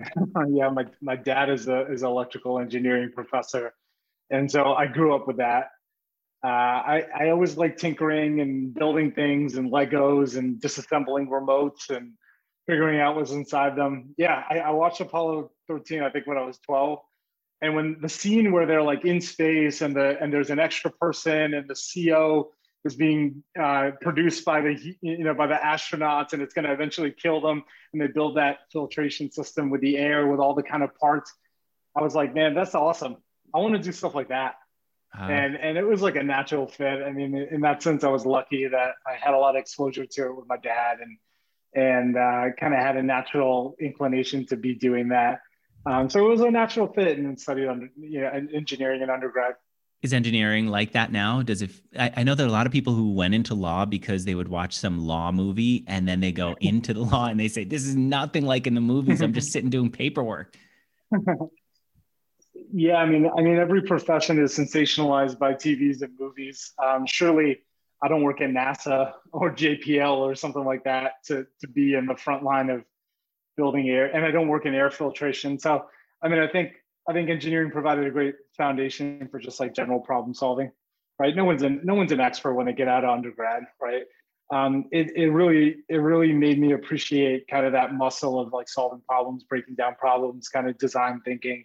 yeah, 0.48 0.68
my, 0.68 0.86
my 1.00 1.16
dad 1.16 1.48
is 1.48 1.68
a 1.68 1.90
is 1.90 2.02
electrical 2.02 2.58
engineering 2.58 3.10
professor. 3.14 3.72
And 4.30 4.50
so 4.50 4.74
I 4.74 4.86
grew 4.86 5.14
up 5.14 5.26
with 5.26 5.36
that. 5.38 5.70
Uh, 6.44 6.48
I, 6.48 7.04
I 7.18 7.30
always 7.30 7.56
like 7.56 7.76
tinkering 7.76 8.40
and 8.40 8.74
building 8.74 9.12
things 9.12 9.56
and 9.56 9.72
Legos 9.72 10.36
and 10.36 10.60
disassembling 10.60 11.28
remotes 11.28 11.90
and 11.90 12.12
figuring 12.66 13.00
out 13.00 13.16
what's 13.16 13.32
inside 13.32 13.76
them. 13.76 14.14
Yeah, 14.18 14.44
I, 14.48 14.58
I, 14.58 14.70
watched 14.70 15.00
Apollo 15.00 15.50
13, 15.68 16.02
I 16.02 16.10
think 16.10 16.26
when 16.26 16.36
I 16.36 16.42
was 16.42 16.58
12. 16.58 16.98
And 17.62 17.74
when 17.74 17.96
the 18.00 18.08
scene 18.08 18.52
where 18.52 18.66
they're 18.66 18.82
like 18.82 19.04
in 19.04 19.20
space 19.20 19.80
and 19.80 19.96
the 19.96 20.18
and 20.20 20.32
there's 20.32 20.50
an 20.50 20.58
extra 20.58 20.90
person 20.90 21.54
and 21.54 21.66
the 21.68 21.74
CO 21.74 22.50
is 22.86 22.94
being 22.94 23.42
uh, 23.60 23.90
produced 24.00 24.44
by 24.44 24.60
the 24.60 24.96
you 25.00 25.24
know 25.24 25.34
by 25.34 25.46
the 25.46 25.54
astronauts 25.54 26.32
and 26.32 26.42
it's 26.42 26.54
going 26.54 26.64
to 26.64 26.72
eventually 26.72 27.10
kill 27.10 27.40
them 27.40 27.64
and 27.92 28.00
they 28.00 28.06
build 28.06 28.36
that 28.36 28.58
filtration 28.72 29.30
system 29.30 29.70
with 29.70 29.80
the 29.80 29.96
air 29.96 30.26
with 30.26 30.40
all 30.40 30.54
the 30.54 30.62
kind 30.62 30.82
of 30.82 30.94
parts. 30.96 31.32
I 31.94 32.02
was 32.02 32.14
like, 32.14 32.34
man, 32.34 32.54
that's 32.54 32.74
awesome. 32.74 33.16
I 33.54 33.58
want 33.58 33.74
to 33.74 33.80
do 33.80 33.92
stuff 33.92 34.14
like 34.14 34.28
that. 34.28 34.54
Uh, 35.18 35.24
and 35.24 35.56
and 35.56 35.78
it 35.78 35.86
was 35.86 36.02
like 36.02 36.16
a 36.16 36.22
natural 36.22 36.66
fit. 36.66 37.02
I 37.02 37.10
mean, 37.10 37.34
in 37.36 37.60
that 37.62 37.82
sense, 37.82 38.04
I 38.04 38.08
was 38.08 38.26
lucky 38.26 38.68
that 38.68 38.94
I 39.06 39.14
had 39.20 39.34
a 39.34 39.38
lot 39.38 39.56
of 39.56 39.60
exposure 39.60 40.06
to 40.06 40.26
it 40.26 40.36
with 40.36 40.46
my 40.48 40.56
dad 40.56 40.98
and 41.00 41.18
and 41.74 42.16
uh, 42.16 42.54
kind 42.58 42.72
of 42.72 42.80
had 42.80 42.96
a 42.96 43.02
natural 43.02 43.76
inclination 43.80 44.46
to 44.46 44.56
be 44.56 44.74
doing 44.74 45.08
that. 45.08 45.40
Um, 45.84 46.10
so 46.10 46.26
it 46.26 46.28
was 46.28 46.40
a 46.40 46.50
natural 46.50 46.88
fit 46.88 47.18
and 47.18 47.38
studied 47.40 47.68
under, 47.68 47.88
you 47.96 48.20
know, 48.20 48.30
engineering 48.52 49.02
in 49.02 49.10
undergrad. 49.10 49.54
Is 50.06 50.12
engineering 50.12 50.68
like 50.68 50.92
that 50.92 51.10
now? 51.10 51.42
Does 51.42 51.62
it? 51.62 51.72
I, 51.98 52.12
I 52.18 52.22
know 52.22 52.36
there 52.36 52.46
are 52.46 52.48
a 52.48 52.52
lot 52.52 52.66
of 52.66 52.72
people 52.72 52.94
who 52.94 53.12
went 53.12 53.34
into 53.34 53.54
law 53.54 53.84
because 53.84 54.24
they 54.24 54.36
would 54.36 54.46
watch 54.46 54.76
some 54.76 55.04
law 55.04 55.32
movie 55.32 55.82
and 55.88 56.06
then 56.06 56.20
they 56.20 56.30
go 56.30 56.54
into 56.60 56.94
the 56.94 57.00
law 57.00 57.26
and 57.26 57.40
they 57.40 57.48
say, 57.48 57.64
"This 57.64 57.84
is 57.84 57.96
nothing 57.96 58.46
like 58.46 58.68
in 58.68 58.74
the 58.74 58.80
movies. 58.80 59.20
I'm 59.20 59.32
just 59.32 59.50
sitting 59.52 59.68
doing 59.68 59.90
paperwork." 59.90 60.54
yeah, 62.72 62.96
I 62.96 63.06
mean, 63.06 63.28
I 63.36 63.42
mean, 63.42 63.56
every 63.56 63.82
profession 63.82 64.38
is 64.38 64.56
sensationalized 64.56 65.40
by 65.40 65.54
TVs 65.54 66.02
and 66.02 66.12
movies. 66.18 66.72
Um, 66.78 67.04
surely, 67.04 67.62
I 68.00 68.08
don't 68.08 68.22
work 68.22 68.40
at 68.40 68.50
NASA 68.50 69.14
or 69.32 69.52
JPL 69.52 70.18
or 70.18 70.36
something 70.36 70.64
like 70.64 70.84
that 70.84 71.24
to, 71.24 71.46
to 71.60 71.68
be 71.68 71.94
in 71.94 72.06
the 72.06 72.16
front 72.16 72.44
line 72.44 72.70
of 72.70 72.84
building 73.56 73.88
air. 73.88 74.14
And 74.14 74.24
I 74.24 74.30
don't 74.30 74.48
work 74.48 74.66
in 74.66 74.74
air 74.74 74.90
filtration. 74.90 75.58
So, 75.58 75.86
I 76.22 76.28
mean, 76.28 76.38
I 76.38 76.46
think, 76.46 76.74
I 77.08 77.12
think 77.12 77.30
engineering 77.30 77.70
provided 77.70 78.06
a 78.06 78.10
great 78.10 78.34
foundation 78.56 79.28
for 79.30 79.38
just 79.38 79.60
like 79.60 79.74
general 79.74 80.00
problem 80.00 80.34
solving, 80.34 80.72
right? 81.18 81.34
No 81.34 81.44
one's 81.44 81.62
an, 81.62 81.80
no 81.84 81.94
one's 81.94 82.12
an 82.12 82.20
expert 82.20 82.54
when 82.54 82.66
they 82.66 82.72
get 82.72 82.88
out 82.88 83.04
of 83.04 83.10
undergrad, 83.10 83.64
right? 83.80 84.04
Um, 84.52 84.86
it, 84.92 85.16
it 85.16 85.30
really, 85.30 85.78
it 85.88 85.96
really 85.96 86.32
made 86.32 86.58
me 86.58 86.72
appreciate 86.72 87.48
kind 87.48 87.66
of 87.66 87.72
that 87.72 87.94
muscle 87.94 88.40
of 88.40 88.52
like 88.52 88.68
solving 88.68 89.02
problems, 89.08 89.44
breaking 89.44 89.74
down 89.74 89.94
problems, 89.96 90.48
kind 90.48 90.68
of 90.68 90.78
design 90.78 91.20
thinking. 91.24 91.64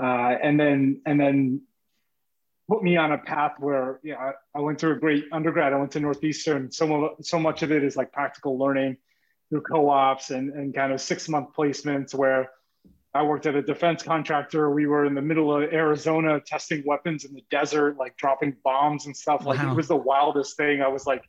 Uh, 0.00 0.36
and 0.42 0.58
then, 0.58 1.00
and 1.06 1.20
then 1.20 1.62
put 2.68 2.82
me 2.82 2.96
on 2.96 3.12
a 3.12 3.18
path 3.18 3.54
where 3.58 4.00
yeah, 4.02 4.16
I, 4.16 4.32
I 4.58 4.60
went 4.60 4.80
through 4.80 4.96
a 4.96 4.98
great 4.98 5.26
undergrad. 5.32 5.72
I 5.72 5.78
went 5.78 5.92
to 5.92 6.00
Northeastern. 6.00 6.70
So, 6.72 7.16
so 7.20 7.38
much 7.38 7.62
of 7.62 7.70
it 7.70 7.84
is 7.84 7.96
like 7.96 8.12
practical 8.12 8.58
learning 8.58 8.96
through 9.48 9.62
co-ops 9.62 10.30
and, 10.30 10.50
and 10.54 10.74
kind 10.74 10.92
of 10.92 11.00
six 11.00 11.28
month 11.28 11.48
placements 11.56 12.14
where 12.14 12.50
I 13.14 13.22
worked 13.22 13.46
at 13.46 13.54
a 13.54 13.62
defense 13.62 14.02
contractor. 14.02 14.70
We 14.70 14.86
were 14.86 15.04
in 15.04 15.14
the 15.14 15.22
middle 15.22 15.54
of 15.54 15.72
Arizona 15.72 16.40
testing 16.40 16.82
weapons 16.86 17.24
in 17.24 17.34
the 17.34 17.44
desert, 17.50 17.98
like 17.98 18.16
dropping 18.16 18.56
bombs 18.64 19.06
and 19.06 19.16
stuff. 19.16 19.44
Like 19.44 19.62
wow. 19.62 19.72
it 19.72 19.76
was 19.76 19.88
the 19.88 19.96
wildest 19.96 20.56
thing. 20.56 20.80
I 20.80 20.88
was 20.88 21.06
like 21.06 21.22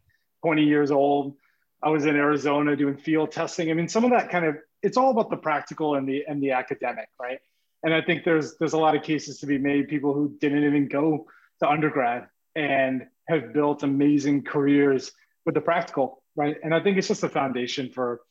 20 0.44 0.64
years 0.64 0.92
old. 0.92 1.36
I 1.82 1.90
was 1.90 2.06
in 2.06 2.16
Arizona 2.16 2.76
doing 2.78 2.96
field 2.96 3.32
testing. 3.32 3.70
I 3.70 3.74
mean, 3.74 3.90
some 3.90 4.06
of 4.06 4.12
that 4.12 4.30
kind 4.30 4.46
of 4.46 4.56
it's 4.82 4.98
all 4.98 5.12
about 5.12 5.30
the 5.30 5.38
practical 5.38 5.96
and 5.96 6.08
the 6.08 6.24
and 6.28 6.42
the 6.42 6.52
academic, 6.52 7.10
right? 7.20 7.40
and 7.84 7.94
I 7.94 8.02
think 8.02 8.24
there's 8.24 8.56
there's 8.58 8.74
a 8.74 8.78
lot 8.78 8.96
of 8.96 9.04
cases 9.04 9.40
to 9.40 9.46
be 9.46 9.58
made. 9.58 9.88
People 9.90 10.14
who 10.14 10.36
didn't 10.40 10.64
even 10.64 10.88
go 10.88 11.28
to 11.60 11.70
undergrad 11.70 12.28
and 12.56 13.06
have 13.28 13.54
built 13.54 13.84
amazing 13.84 14.44
careers 14.44 15.12
with 15.46 15.56
the 15.56 15.62
practical. 15.62 16.24
right? 16.36 16.56
And 16.64 16.74
I 16.74 16.82
think 16.82 16.98
it's 16.98 17.08
just 17.08 17.24
a 17.24 17.30
foundation 17.30 17.90
for 17.90 18.22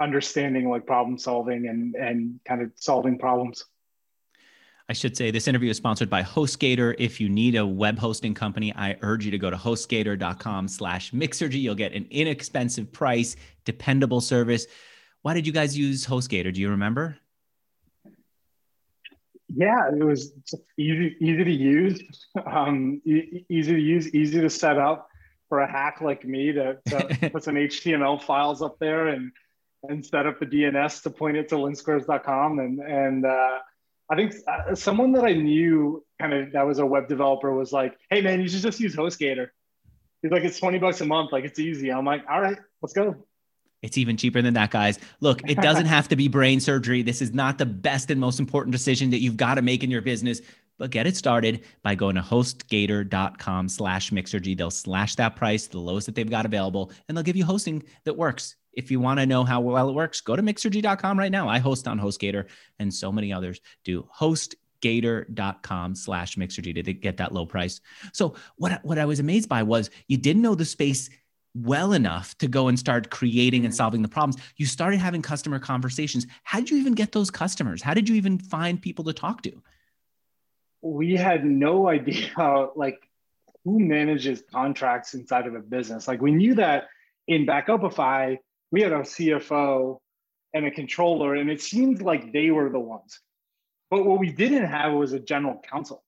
understanding 0.00 0.68
like 0.68 0.86
problem 0.86 1.18
solving 1.18 1.68
and 1.68 1.94
and 1.94 2.40
kind 2.44 2.62
of 2.62 2.70
solving 2.76 3.18
problems. 3.18 3.64
I 4.88 4.92
should 4.92 5.16
say 5.16 5.32
this 5.32 5.48
interview 5.48 5.70
is 5.70 5.76
sponsored 5.76 6.08
by 6.08 6.22
HostGator. 6.22 6.94
If 6.96 7.20
you 7.20 7.28
need 7.28 7.56
a 7.56 7.66
web 7.66 7.98
hosting 7.98 8.34
company, 8.34 8.72
I 8.76 8.96
urge 9.02 9.24
you 9.24 9.32
to 9.32 9.38
go 9.38 9.50
to 9.50 9.56
hostgator.com 9.56 10.68
slash 10.68 11.10
Mixergy. 11.10 11.60
You'll 11.60 11.74
get 11.74 11.92
an 11.92 12.06
inexpensive 12.10 12.92
price, 12.92 13.34
dependable 13.64 14.20
service. 14.20 14.66
Why 15.22 15.34
did 15.34 15.44
you 15.44 15.52
guys 15.52 15.76
use 15.76 16.06
HostGator? 16.06 16.54
Do 16.54 16.60
you 16.60 16.70
remember? 16.70 17.18
Yeah, 19.56 19.88
it 19.88 20.04
was 20.04 20.32
easy, 20.78 21.16
easy 21.20 21.44
to 21.44 21.50
use, 21.50 22.00
um, 22.46 23.00
e- 23.04 23.44
easy 23.48 23.72
to 23.72 23.80
use, 23.80 24.14
easy 24.14 24.40
to 24.40 24.50
set 24.50 24.78
up 24.78 25.08
for 25.48 25.60
a 25.60 25.70
hack 25.70 26.00
like 26.00 26.24
me 26.24 26.52
to, 26.52 26.76
to 26.86 27.30
put 27.32 27.42
some 27.42 27.56
HTML 27.56 28.22
files 28.22 28.62
up 28.62 28.78
there 28.78 29.08
and 29.08 29.32
and 29.84 30.04
set 30.04 30.26
up 30.26 30.38
the 30.38 30.46
DNS 30.46 31.02
to 31.02 31.10
point 31.10 31.36
it 31.36 31.48
to 31.50 31.56
linksquares.com. 31.56 32.58
And 32.58 32.80
and 32.80 33.26
uh, 33.26 33.58
I 34.10 34.16
think 34.16 34.34
uh, 34.46 34.74
someone 34.74 35.12
that 35.12 35.24
I 35.24 35.32
knew 35.32 36.04
kind 36.20 36.32
of 36.32 36.52
that 36.52 36.66
was 36.66 36.78
a 36.78 36.86
web 36.86 37.08
developer 37.08 37.52
was 37.52 37.72
like, 37.72 37.96
"Hey 38.10 38.20
man, 38.20 38.40
you 38.40 38.48
should 38.48 38.62
just 38.62 38.80
use 38.80 38.94
HostGator." 38.94 39.48
He's 40.22 40.32
like, 40.32 40.44
"It's 40.44 40.58
twenty 40.58 40.78
bucks 40.78 41.00
a 41.00 41.06
month, 41.06 41.32
like 41.32 41.44
it's 41.44 41.58
easy." 41.58 41.90
I'm 41.90 42.04
like, 42.04 42.24
"All 42.30 42.40
right, 42.40 42.58
let's 42.82 42.92
go." 42.92 43.16
It's 43.82 43.98
even 43.98 44.16
cheaper 44.16 44.42
than 44.42 44.54
that, 44.54 44.70
guys. 44.70 44.98
Look, 45.20 45.48
it 45.48 45.58
doesn't 45.58 45.86
have 45.96 46.08
to 46.08 46.16
be 46.16 46.28
brain 46.28 46.60
surgery. 46.60 47.02
This 47.02 47.20
is 47.22 47.32
not 47.32 47.58
the 47.58 47.66
best 47.66 48.10
and 48.10 48.20
most 48.20 48.40
important 48.40 48.72
decision 48.72 49.10
that 49.10 49.20
you've 49.20 49.36
got 49.36 49.54
to 49.56 49.62
make 49.62 49.84
in 49.84 49.90
your 49.90 50.02
business. 50.02 50.40
But 50.78 50.90
get 50.90 51.06
it 51.06 51.16
started 51.16 51.64
by 51.82 51.94
going 51.94 52.16
to 52.16 52.20
hostgator.com 52.20 53.68
slash 53.68 54.10
mixergy. 54.10 54.56
They'll 54.56 54.70
slash 54.70 55.14
that 55.14 55.36
price, 55.36 55.66
the 55.68 55.78
lowest 55.78 56.06
that 56.06 56.14
they've 56.14 56.28
got 56.28 56.44
available, 56.44 56.90
and 57.08 57.16
they'll 57.16 57.24
give 57.24 57.36
you 57.36 57.44
hosting 57.44 57.82
that 58.04 58.16
works. 58.16 58.56
If 58.76 58.90
you 58.90 59.00
want 59.00 59.18
to 59.20 59.26
know 59.26 59.42
how 59.42 59.60
well 59.60 59.88
it 59.88 59.94
works, 59.94 60.20
go 60.20 60.36
to 60.36 60.42
mixergy.com 60.42 61.18
right 61.18 61.32
now. 61.32 61.48
I 61.48 61.58
host 61.58 61.88
on 61.88 61.98
HostGator, 61.98 62.46
and 62.78 62.92
so 62.92 63.10
many 63.10 63.32
others 63.32 63.60
do. 63.84 64.06
HostGator.com 64.16 65.94
slash 65.94 66.36
mixergy 66.36 66.84
to 66.84 66.92
get 66.92 67.16
that 67.16 67.32
low 67.32 67.46
price. 67.46 67.80
So 68.12 68.34
what, 68.56 68.84
what 68.84 68.98
I 68.98 69.06
was 69.06 69.18
amazed 69.18 69.48
by 69.48 69.62
was 69.62 69.90
you 70.06 70.18
didn't 70.18 70.42
know 70.42 70.54
the 70.54 70.66
space 70.66 71.08
well 71.54 71.94
enough 71.94 72.36
to 72.38 72.48
go 72.48 72.68
and 72.68 72.78
start 72.78 73.10
creating 73.10 73.64
and 73.64 73.74
solving 73.74 74.02
the 74.02 74.08
problems. 74.08 74.42
You 74.56 74.66
started 74.66 75.00
having 75.00 75.22
customer 75.22 75.58
conversations. 75.58 76.26
How 76.42 76.58
did 76.58 76.70
you 76.70 76.76
even 76.76 76.92
get 76.92 77.12
those 77.12 77.30
customers? 77.30 77.80
How 77.80 77.94
did 77.94 78.08
you 78.08 78.14
even 78.16 78.38
find 78.38 78.80
people 78.80 79.04
to 79.04 79.14
talk 79.14 79.42
to? 79.42 79.62
We 80.82 81.16
had 81.16 81.44
no 81.44 81.88
idea 81.88 82.28
how, 82.36 82.72
like 82.76 83.08
who 83.64 83.80
manages 83.80 84.42
contracts 84.52 85.14
inside 85.14 85.46
of 85.46 85.54
a 85.54 85.60
business. 85.60 86.06
Like 86.06 86.20
we 86.20 86.30
knew 86.30 86.54
that 86.56 86.88
in 87.26 87.46
Backupify, 87.46 88.38
we 88.76 88.82
had 88.82 88.92
a 88.92 88.98
CFO 89.00 90.00
and 90.52 90.66
a 90.66 90.70
controller, 90.70 91.34
and 91.34 91.48
it 91.48 91.62
seemed 91.62 92.02
like 92.02 92.30
they 92.30 92.50
were 92.50 92.68
the 92.68 92.78
ones. 92.78 93.20
But 93.90 94.04
what 94.04 94.18
we 94.18 94.30
didn't 94.30 94.66
have 94.66 94.92
was 94.92 95.14
a 95.14 95.18
general 95.18 95.62
counsel. 95.66 96.04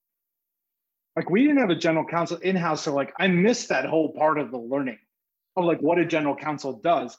Like 1.15 1.31
we 1.31 1.41
didn't 1.41 1.57
have 1.57 1.71
a 1.71 1.75
general 1.75 2.05
counsel 2.05 2.37
in 2.37 2.55
house. 2.55 2.83
So 2.83 2.93
like 2.93 3.11
I 3.17 3.25
missed 3.27 3.69
that 3.69 3.85
whole 3.85 4.13
part 4.13 4.37
of 4.37 4.51
the 4.51 4.59
learning 4.59 4.99
of 5.55 5.65
like 5.65 5.79
what 5.79 5.97
a 5.97 6.05
general 6.05 6.35
counsel 6.35 6.73
does. 6.73 7.17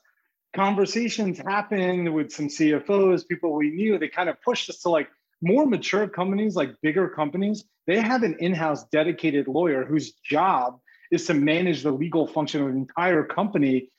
Conversations 0.55 1.39
happened 1.39 2.15
with 2.15 2.31
some 2.31 2.47
CFOs, 2.47 3.27
people 3.27 3.53
we 3.53 3.71
knew. 3.71 3.99
They 3.99 4.07
kind 4.07 4.29
of 4.29 4.41
pushed 4.43 4.71
us 4.71 4.79
to 4.83 4.89
like 4.89 5.09
more 5.43 5.67
mature 5.67 6.07
companies, 6.07 6.55
like 6.55 6.81
bigger 6.81 7.09
companies. 7.09 7.65
They 7.89 7.99
have 7.99 8.23
an 8.23 8.37
in-house 8.39 8.85
dedicated 8.93 9.49
lawyer 9.49 9.85
whose 9.85 10.13
job 10.13 10.79
is 11.11 11.27
to 11.27 11.35
manage 11.35 11.83
the 11.83 11.91
legal 11.91 12.29
function 12.29 12.63
of 12.63 12.69
an 12.69 12.77
entire 12.77 13.25
company 13.25 13.91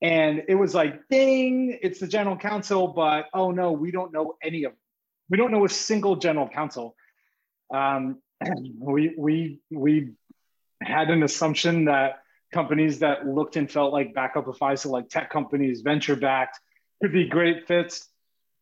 and 0.00 0.44
it 0.48 0.54
was 0.54 0.74
like, 0.74 1.08
ding, 1.08 1.76
it's 1.82 1.98
the 1.98 2.06
general 2.06 2.36
counsel, 2.36 2.88
but 2.88 3.26
oh 3.34 3.50
no, 3.50 3.72
we 3.72 3.90
don't 3.90 4.12
know 4.12 4.36
any 4.42 4.64
of 4.64 4.72
them. 4.72 4.78
We 5.28 5.36
don't 5.36 5.50
know 5.50 5.64
a 5.64 5.68
single 5.68 6.16
general 6.16 6.48
counsel. 6.48 6.94
Um, 7.72 8.22
we 8.78 9.14
we 9.18 9.60
we 9.70 10.12
had 10.80 11.10
an 11.10 11.24
assumption 11.24 11.86
that 11.86 12.22
companies 12.52 13.00
that 13.00 13.26
looked 13.26 13.56
and 13.56 13.70
felt 13.70 13.92
like 13.92 14.14
Backupify, 14.14 14.78
so 14.78 14.90
like 14.90 15.08
tech 15.08 15.30
companies, 15.30 15.80
venture 15.80 16.16
backed, 16.16 16.60
could 17.02 17.12
be 17.12 17.26
great 17.26 17.66
fits. 17.66 18.08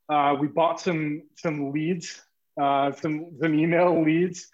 Uh, 0.09 0.37
we 0.41 0.47
bought 0.47 0.81
some 0.81 1.23
some 1.37 1.73
leads, 1.73 2.23
uh, 2.61 2.93
some 2.93 3.33
some 3.41 3.55
email 3.55 4.03
leads, 4.03 4.49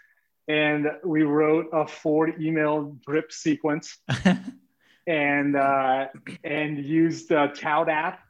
and 0.48 0.88
we 1.04 1.22
wrote 1.22 1.68
a 1.72 1.86
four 1.86 2.28
email 2.40 2.96
drip 3.06 3.30
sequence 3.30 3.98
and 5.06 5.56
uh, 5.56 6.08
and 6.44 6.84
used 6.84 7.28
the 7.28 7.52
Tout 7.54 7.88
app, 7.88 8.20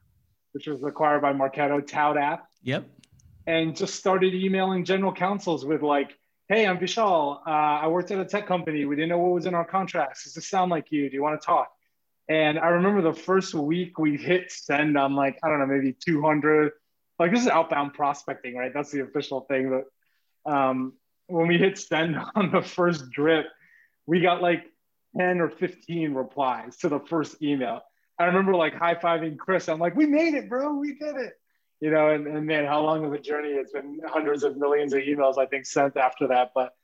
which 0.52 0.66
was 0.66 0.82
acquired 0.84 1.22
by 1.22 1.32
Marketo. 1.32 1.86
Tout 1.86 2.16
app. 2.16 2.48
Yep. 2.62 2.86
And 3.46 3.76
just 3.76 3.96
started 3.96 4.34
emailing 4.34 4.84
general 4.84 5.12
counsels 5.12 5.64
with 5.64 5.82
like, 5.82 6.16
"Hey, 6.48 6.66
I'm 6.66 6.78
Vishal. 6.78 7.38
Uh, 7.46 7.50
I 7.50 7.88
worked 7.88 8.10
at 8.10 8.18
a 8.18 8.24
tech 8.24 8.46
company. 8.46 8.84
We 8.84 8.96
didn't 8.96 9.10
know 9.10 9.18
what 9.18 9.32
was 9.32 9.46
in 9.46 9.54
our 9.54 9.64
contracts. 9.64 10.24
Does 10.24 10.34
this 10.34 10.48
sound 10.48 10.70
like 10.70 10.90
you? 10.90 11.08
Do 11.10 11.14
you 11.16 11.22
want 11.22 11.40
to 11.40 11.44
talk?" 11.44 11.72
And 12.28 12.58
I 12.58 12.68
remember 12.68 13.02
the 13.02 13.18
first 13.18 13.52
week 13.54 13.98
we 13.98 14.16
hit 14.16 14.50
send 14.50 14.96
on 14.96 15.14
like 15.14 15.38
I 15.42 15.48
don't 15.48 15.58
know 15.58 15.66
maybe 15.66 15.92
200. 15.92 16.72
Like 17.18 17.30
this 17.30 17.42
is 17.42 17.48
outbound 17.48 17.94
prospecting, 17.94 18.56
right? 18.56 18.72
That's 18.72 18.90
the 18.90 19.02
official 19.02 19.42
thing. 19.42 19.82
But 20.44 20.50
um, 20.50 20.94
when 21.26 21.48
we 21.48 21.58
hit 21.58 21.78
send 21.78 22.16
on 22.34 22.50
the 22.50 22.62
first 22.62 23.10
drip, 23.10 23.46
we 24.06 24.20
got 24.20 24.40
like 24.40 24.64
10 25.16 25.40
or 25.40 25.50
15 25.50 26.14
replies 26.14 26.76
to 26.78 26.88
the 26.88 27.00
first 27.00 27.42
email. 27.42 27.80
I 28.18 28.24
remember 28.24 28.54
like 28.54 28.74
high 28.74 28.94
fiving 28.94 29.36
Chris. 29.36 29.68
I'm 29.68 29.78
like, 29.78 29.96
we 29.96 30.06
made 30.06 30.34
it, 30.34 30.48
bro. 30.48 30.74
We 30.74 30.94
did 30.94 31.16
it. 31.16 31.34
You 31.80 31.90
know, 31.90 32.10
and, 32.10 32.26
and 32.28 32.46
man, 32.46 32.64
how 32.64 32.80
long 32.80 33.04
of 33.04 33.12
a 33.12 33.18
journey? 33.18 33.48
It's 33.48 33.72
been 33.72 34.00
hundreds 34.06 34.44
of 34.44 34.56
millions 34.56 34.92
of 34.92 35.00
emails, 35.00 35.36
I 35.36 35.46
think, 35.46 35.66
sent 35.66 35.96
after 35.96 36.28
that. 36.28 36.52
But 36.54 36.74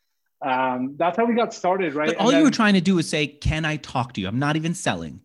um, 0.42 0.96
that's 0.96 1.16
how 1.16 1.24
we 1.24 1.34
got 1.34 1.54
started, 1.54 1.94
right? 1.94 2.08
But 2.08 2.16
all 2.16 2.30
then, 2.30 2.38
you 2.38 2.44
were 2.44 2.50
trying 2.50 2.74
to 2.74 2.80
do 2.80 2.96
was 2.96 3.08
say, 3.08 3.26
Can 3.28 3.64
I 3.64 3.76
talk 3.76 4.14
to 4.14 4.20
you? 4.20 4.26
I'm 4.26 4.40
not 4.40 4.56
even 4.56 4.74
selling. 4.74 5.20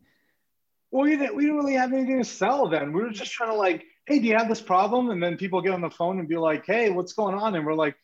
Well, 0.92 1.06
we 1.06 1.18
didn't, 1.18 1.36
we 1.36 1.44
didn't 1.44 1.58
really 1.58 1.74
have 1.74 1.92
anything 1.92 2.20
to 2.20 2.24
sell 2.24 2.68
then. 2.70 2.94
We 2.94 3.02
were 3.02 3.10
just 3.10 3.32
trying 3.32 3.50
to 3.50 3.56
like, 3.56 3.84
Hey, 4.06 4.20
do 4.20 4.28
you 4.28 4.36
have 4.36 4.48
this 4.48 4.62
problem? 4.62 5.10
And 5.10 5.24
then 5.24 5.38
people 5.38 5.62
get 5.62 5.74
on 5.74 5.82
the 5.82 5.90
phone 5.90 6.20
and 6.20 6.28
be 6.28 6.38
like, 6.38 6.66
Hey, 6.68 6.92
what's 6.92 7.14
going 7.14 7.36
on? 7.36 7.56
And 7.56 7.66
we're 7.66 7.74
like, 7.74 7.96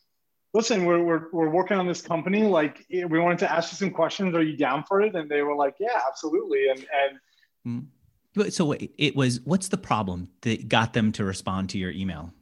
listen, 0.53 0.85
we're, 0.85 1.01
we're, 1.03 1.25
we're 1.31 1.49
working 1.49 1.77
on 1.77 1.88
this 1.88 2.01
company. 2.01 2.43
Like 2.43 2.85
we 2.89 3.19
wanted 3.19 3.39
to 3.39 3.51
ask 3.51 3.71
you 3.71 3.77
some 3.77 3.91
questions. 3.91 4.35
Are 4.35 4.43
you 4.43 4.57
down 4.57 4.83
for 4.88 5.01
it? 5.01 5.15
And 5.15 5.29
they 5.29 5.41
were 5.41 5.55
like, 5.55 5.75
yeah, 5.79 5.99
absolutely. 6.07 6.69
And, 6.69 6.85
and 7.65 7.88
mm. 8.35 8.51
so 8.51 8.73
it 8.73 9.15
was, 9.15 9.41
what's 9.41 9.67
the 9.67 9.77
problem 9.77 10.29
that 10.41 10.67
got 10.67 10.93
them 10.93 11.12
to 11.13 11.23
respond 11.23 11.69
to 11.71 11.77
your 11.77 11.91
email? 11.91 12.33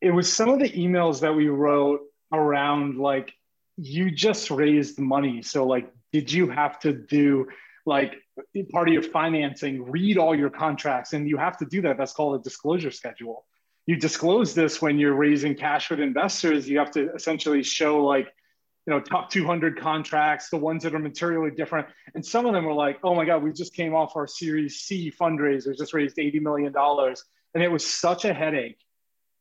It 0.00 0.10
was 0.10 0.32
some 0.32 0.48
of 0.48 0.58
the 0.58 0.70
emails 0.70 1.20
that 1.20 1.34
we 1.34 1.48
wrote 1.48 2.00
around 2.32 2.96
like, 2.96 3.32
you 3.76 4.10
just 4.10 4.50
raised 4.50 4.98
money. 4.98 5.42
So 5.42 5.66
like, 5.66 5.90
did 6.12 6.30
you 6.30 6.50
have 6.50 6.78
to 6.80 6.92
do 6.92 7.48
like 7.86 8.16
part 8.72 8.88
of 8.88 8.94
your 8.94 9.02
financing, 9.02 9.90
read 9.90 10.18
all 10.18 10.34
your 10.34 10.50
contracts 10.50 11.12
and 11.12 11.28
you 11.28 11.36
have 11.38 11.56
to 11.58 11.64
do 11.64 11.80
that. 11.82 11.96
That's 11.96 12.12
called 12.12 12.38
a 12.38 12.42
disclosure 12.42 12.90
schedule 12.90 13.46
you 13.90 13.96
disclose 13.96 14.54
this 14.54 14.80
when 14.80 15.00
you're 15.00 15.14
raising 15.14 15.52
cash 15.52 15.90
with 15.90 15.98
investors. 15.98 16.68
You 16.68 16.78
have 16.78 16.92
to 16.92 17.12
essentially 17.12 17.64
show 17.64 18.04
like, 18.04 18.28
you 18.86 18.92
know, 18.94 19.00
top 19.00 19.30
200 19.30 19.80
contracts, 19.80 20.48
the 20.48 20.58
ones 20.58 20.84
that 20.84 20.94
are 20.94 21.00
materially 21.00 21.50
different. 21.50 21.88
And 22.14 22.24
some 22.24 22.46
of 22.46 22.52
them 22.52 22.66
were 22.66 22.72
like, 22.72 23.00
oh 23.02 23.16
my 23.16 23.24
God, 23.24 23.42
we 23.42 23.52
just 23.52 23.74
came 23.74 23.92
off 23.92 24.14
our 24.14 24.28
Series 24.28 24.76
C 24.76 25.12
fundraiser, 25.20 25.76
just 25.76 25.92
raised 25.92 26.18
$80 26.18 26.40
million. 26.40 26.72
And 27.52 27.64
it 27.64 27.66
was 27.66 27.84
such 27.84 28.24
a 28.24 28.32
headache 28.32 28.78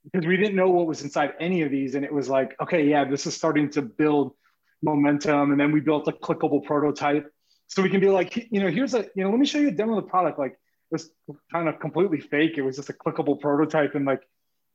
because 0.04 0.26
we 0.26 0.36
didn't 0.36 0.56
know 0.56 0.72
what 0.72 0.88
was 0.88 1.04
inside 1.04 1.34
any 1.40 1.62
of 1.62 1.70
these. 1.70 1.94
And 1.94 2.04
it 2.04 2.12
was 2.12 2.28
like, 2.28 2.56
okay, 2.60 2.88
yeah, 2.88 3.06
this 3.06 3.28
is 3.28 3.36
starting 3.36 3.70
to 3.74 3.84
build 3.84 4.34
momentum. 4.82 5.52
And 5.52 5.60
then 5.60 5.72
we 5.72 5.80
built 5.80 6.08
a 6.08 6.12
clickable 6.12 6.64
prototype. 6.64 7.32
So 7.68 7.84
we 7.84 7.90
can 7.92 8.00
be 8.00 8.10
like, 8.10 8.36
you 8.50 8.62
know, 8.62 8.70
here's 8.70 8.96
a, 8.96 9.06
you 9.14 9.24
know, 9.24 9.30
let 9.30 9.38
me 9.38 9.46
show 9.46 9.60
you 9.60 9.68
a 9.68 9.72
demo 9.72 9.96
of 9.96 10.06
the 10.06 10.10
product. 10.10 10.40
Like, 10.40 10.54
it 10.54 10.94
was 10.94 11.12
kind 11.54 11.70
of 11.70 11.80
completely 11.80 12.20
fake. 12.20 12.58
It 12.58 12.64
was 12.64 12.78
just 12.78 12.90
a 12.90 12.94
clickable 12.94 13.40
prototype. 13.40 13.94
And 13.94 14.08
like, 14.08 14.24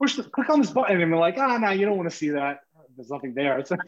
push 0.00 0.16
the, 0.16 0.24
click 0.24 0.50
on 0.50 0.60
this 0.60 0.70
button 0.70 1.00
and 1.00 1.12
they're 1.12 1.20
like, 1.20 1.36
ah, 1.38 1.56
no, 1.58 1.70
you 1.70 1.86
don't 1.86 1.96
want 1.96 2.10
to 2.10 2.16
see 2.16 2.30
that. 2.30 2.60
There's 2.96 3.10
nothing 3.10 3.34
there. 3.34 3.58
It's 3.58 3.70
like 3.70 3.80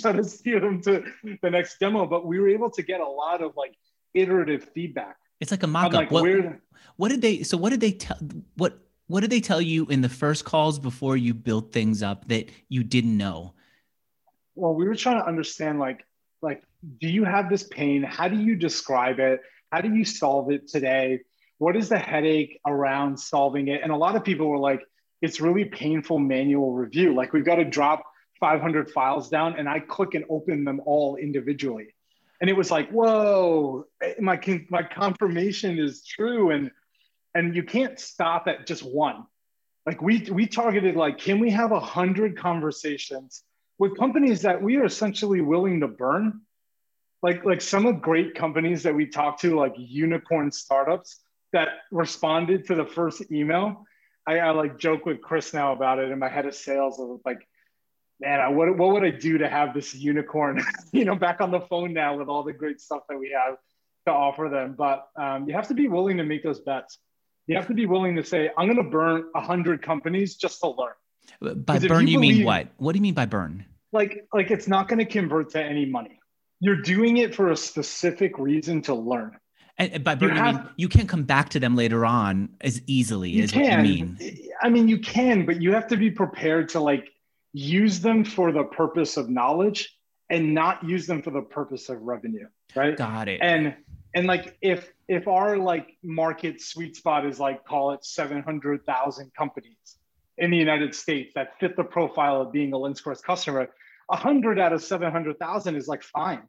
trying 0.00 0.16
to 0.16 0.24
steer 0.24 0.60
them 0.60 0.82
to 0.82 1.04
the 1.42 1.50
next 1.50 1.78
demo. 1.78 2.06
But 2.06 2.26
we 2.26 2.40
were 2.40 2.48
able 2.48 2.70
to 2.70 2.82
get 2.82 3.00
a 3.00 3.06
lot 3.06 3.40
of 3.40 3.56
like 3.56 3.76
iterative 4.14 4.68
feedback. 4.74 5.16
It's 5.40 5.52
like 5.52 5.62
a 5.62 5.68
mock-up. 5.68 5.92
Like, 5.92 6.10
what, 6.10 6.58
what 6.96 7.08
did 7.10 7.22
they? 7.22 7.44
So 7.44 7.56
what 7.56 7.70
did 7.70 7.80
they 7.80 7.92
tell? 7.92 8.18
What 8.56 8.78
what 9.06 9.20
did 9.20 9.30
they 9.30 9.40
tell 9.40 9.60
you 9.60 9.86
in 9.86 10.00
the 10.00 10.08
first 10.08 10.44
calls 10.44 10.78
before 10.78 11.16
you 11.16 11.34
built 11.34 11.72
things 11.72 12.02
up 12.02 12.26
that 12.28 12.50
you 12.68 12.82
didn't 12.82 13.16
know? 13.16 13.54
Well, 14.56 14.74
we 14.74 14.86
were 14.86 14.96
trying 14.96 15.20
to 15.20 15.26
understand 15.26 15.78
like 15.78 16.04
like 16.42 16.62
do 17.00 17.08
you 17.08 17.24
have 17.24 17.48
this 17.48 17.62
pain? 17.62 18.02
How 18.02 18.28
do 18.28 18.36
you 18.36 18.56
describe 18.56 19.18
it? 19.18 19.40
How 19.70 19.80
do 19.80 19.94
you 19.94 20.04
solve 20.04 20.50
it 20.50 20.68
today? 20.68 21.20
What 21.58 21.76
is 21.76 21.88
the 21.88 21.98
headache 21.98 22.60
around 22.66 23.18
solving 23.18 23.68
it? 23.68 23.82
And 23.82 23.90
a 23.90 23.96
lot 23.96 24.14
of 24.14 24.24
people 24.24 24.48
were 24.48 24.58
like, 24.58 24.80
it's 25.20 25.40
really 25.40 25.64
painful 25.64 26.18
manual 26.18 26.72
review. 26.72 27.14
Like 27.14 27.32
we've 27.32 27.44
got 27.44 27.56
to 27.56 27.64
drop 27.64 28.04
500 28.40 28.90
files 28.90 29.28
down 29.28 29.58
and 29.58 29.68
I 29.68 29.80
click 29.80 30.14
and 30.14 30.24
open 30.30 30.64
them 30.64 30.80
all 30.86 31.16
individually. 31.16 31.94
and 32.40 32.48
it 32.48 32.56
was 32.56 32.70
like, 32.70 32.88
whoa, 32.90 33.84
eh, 34.02 34.14
my 34.20 34.38
my 34.70 34.82
confirmation 34.82 35.78
is 35.78 36.04
true, 36.04 36.50
and 36.50 36.70
and 37.34 37.54
you 37.54 37.62
can't 37.62 37.98
stop 37.98 38.46
at 38.46 38.66
just 38.66 38.82
one. 38.82 39.26
Like 39.86 40.00
we 40.02 40.28
we 40.30 40.46
targeted 40.46 40.96
like, 40.96 41.18
can 41.18 41.40
we 41.40 41.50
have 41.50 41.72
a 41.72 41.80
hundred 41.80 42.36
conversations 42.38 43.42
with 43.78 43.96
companies 43.98 44.42
that 44.42 44.62
we 44.62 44.76
are 44.76 44.84
essentially 44.84 45.40
willing 45.40 45.80
to 45.80 45.88
burn? 45.88 46.42
Like 47.22 47.44
like 47.44 47.60
some 47.60 47.86
of 47.86 48.00
great 48.00 48.34
companies 48.34 48.82
that 48.84 48.94
we 48.94 49.06
talked 49.06 49.40
to, 49.40 49.56
like 49.56 49.74
unicorn 49.76 50.52
startups 50.52 51.20
that 51.52 51.68
responded 51.90 52.66
to 52.66 52.74
the 52.76 52.84
first 52.84 53.32
email. 53.32 53.84
I, 54.28 54.38
I 54.38 54.50
like 54.50 54.78
joke 54.78 55.06
with 55.06 55.20
Chris 55.20 55.54
now 55.54 55.72
about 55.72 55.98
it, 55.98 56.10
and 56.10 56.20
my 56.20 56.28
head 56.28 56.46
of 56.46 56.54
sales 56.54 56.98
was 56.98 57.20
like, 57.24 57.46
man, 58.20 58.40
I, 58.40 58.48
what 58.48 58.76
what 58.76 58.92
would 58.92 59.04
I 59.04 59.10
do 59.10 59.38
to 59.38 59.48
have 59.48 59.74
this 59.74 59.94
unicorn, 59.94 60.62
you 60.92 61.04
know, 61.04 61.16
back 61.16 61.40
on 61.40 61.50
the 61.50 61.60
phone 61.60 61.92
now 61.92 62.18
with 62.18 62.28
all 62.28 62.42
the 62.42 62.52
great 62.52 62.80
stuff 62.80 63.02
that 63.08 63.18
we 63.18 63.30
have 63.30 63.56
to 64.06 64.12
offer 64.12 64.48
them? 64.48 64.74
But 64.76 65.06
um, 65.16 65.48
you 65.48 65.54
have 65.54 65.68
to 65.68 65.74
be 65.74 65.88
willing 65.88 66.18
to 66.18 66.24
make 66.24 66.42
those 66.42 66.60
bets 66.60 66.98
you 67.48 67.56
have 67.56 67.66
to 67.66 67.74
be 67.74 67.86
willing 67.86 68.14
to 68.16 68.22
say, 68.22 68.50
I'm 68.56 68.66
going 68.66 68.76
to 68.76 68.88
burn 68.88 69.24
a 69.34 69.38
100 69.38 69.82
companies 69.82 70.36
just 70.36 70.60
to 70.60 70.68
learn. 70.68 71.56
By 71.64 71.78
burn, 71.78 72.06
you, 72.06 72.12
you 72.12 72.18
believe, 72.18 72.36
mean 72.36 72.46
what? 72.46 72.68
What 72.76 72.92
do 72.92 72.98
you 72.98 73.02
mean 73.02 73.14
by 73.14 73.24
burn? 73.24 73.64
Like, 73.90 74.26
like 74.34 74.50
it's 74.50 74.68
not 74.68 74.86
going 74.86 74.98
to 74.98 75.06
convert 75.06 75.50
to 75.50 75.62
any 75.62 75.86
money. 75.86 76.20
You're 76.60 76.82
doing 76.82 77.16
it 77.16 77.34
for 77.34 77.50
a 77.50 77.56
specific 77.56 78.38
reason 78.38 78.82
to 78.82 78.94
learn. 78.94 79.38
And 79.78 80.02
by 80.02 80.16
burn, 80.16 80.30
you, 80.30 80.34
have, 80.34 80.54
mean 80.56 80.68
you 80.76 80.88
can't 80.88 81.08
come 81.08 81.22
back 81.22 81.50
to 81.50 81.60
them 81.60 81.76
later 81.76 82.04
on 82.04 82.48
as 82.60 82.82
easily 82.86 83.30
you 83.30 83.44
as 83.44 83.52
can. 83.52 83.62
what 83.62 83.88
you 83.88 84.04
mean. 84.04 84.48
I 84.60 84.68
mean, 84.68 84.88
you 84.88 84.98
can, 84.98 85.46
but 85.46 85.62
you 85.62 85.72
have 85.72 85.86
to 85.88 85.96
be 85.96 86.10
prepared 86.10 86.68
to 86.70 86.80
like 86.80 87.08
use 87.52 88.00
them 88.00 88.24
for 88.24 88.50
the 88.50 88.64
purpose 88.64 89.16
of 89.16 89.30
knowledge 89.30 89.96
and 90.30 90.52
not 90.52 90.84
use 90.84 91.06
them 91.06 91.22
for 91.22 91.30
the 91.30 91.42
purpose 91.42 91.88
of 91.88 92.02
revenue. 92.02 92.48
Right. 92.74 92.96
Got 92.96 93.28
it. 93.28 93.40
And 93.40 93.74
and 94.14 94.26
like 94.26 94.56
if 94.60 94.92
if 95.06 95.28
our 95.28 95.56
like 95.56 95.96
market 96.02 96.60
sweet 96.60 96.96
spot 96.96 97.24
is 97.24 97.38
like 97.38 97.64
call 97.64 97.92
it 97.92 98.04
700,000 98.04 99.32
companies 99.34 99.98
in 100.38 100.50
the 100.50 100.56
United 100.56 100.94
States 100.94 101.32
that 101.34 101.58
fit 101.60 101.76
the 101.76 101.84
profile 101.84 102.40
of 102.42 102.52
being 102.52 102.72
a 102.72 102.76
LinkSquares 102.76 103.22
customer, 103.22 103.68
100 104.08 104.58
out 104.58 104.72
of 104.72 104.82
700,000 104.82 105.76
is 105.76 105.88
like 105.88 106.02
fine. 106.02 106.42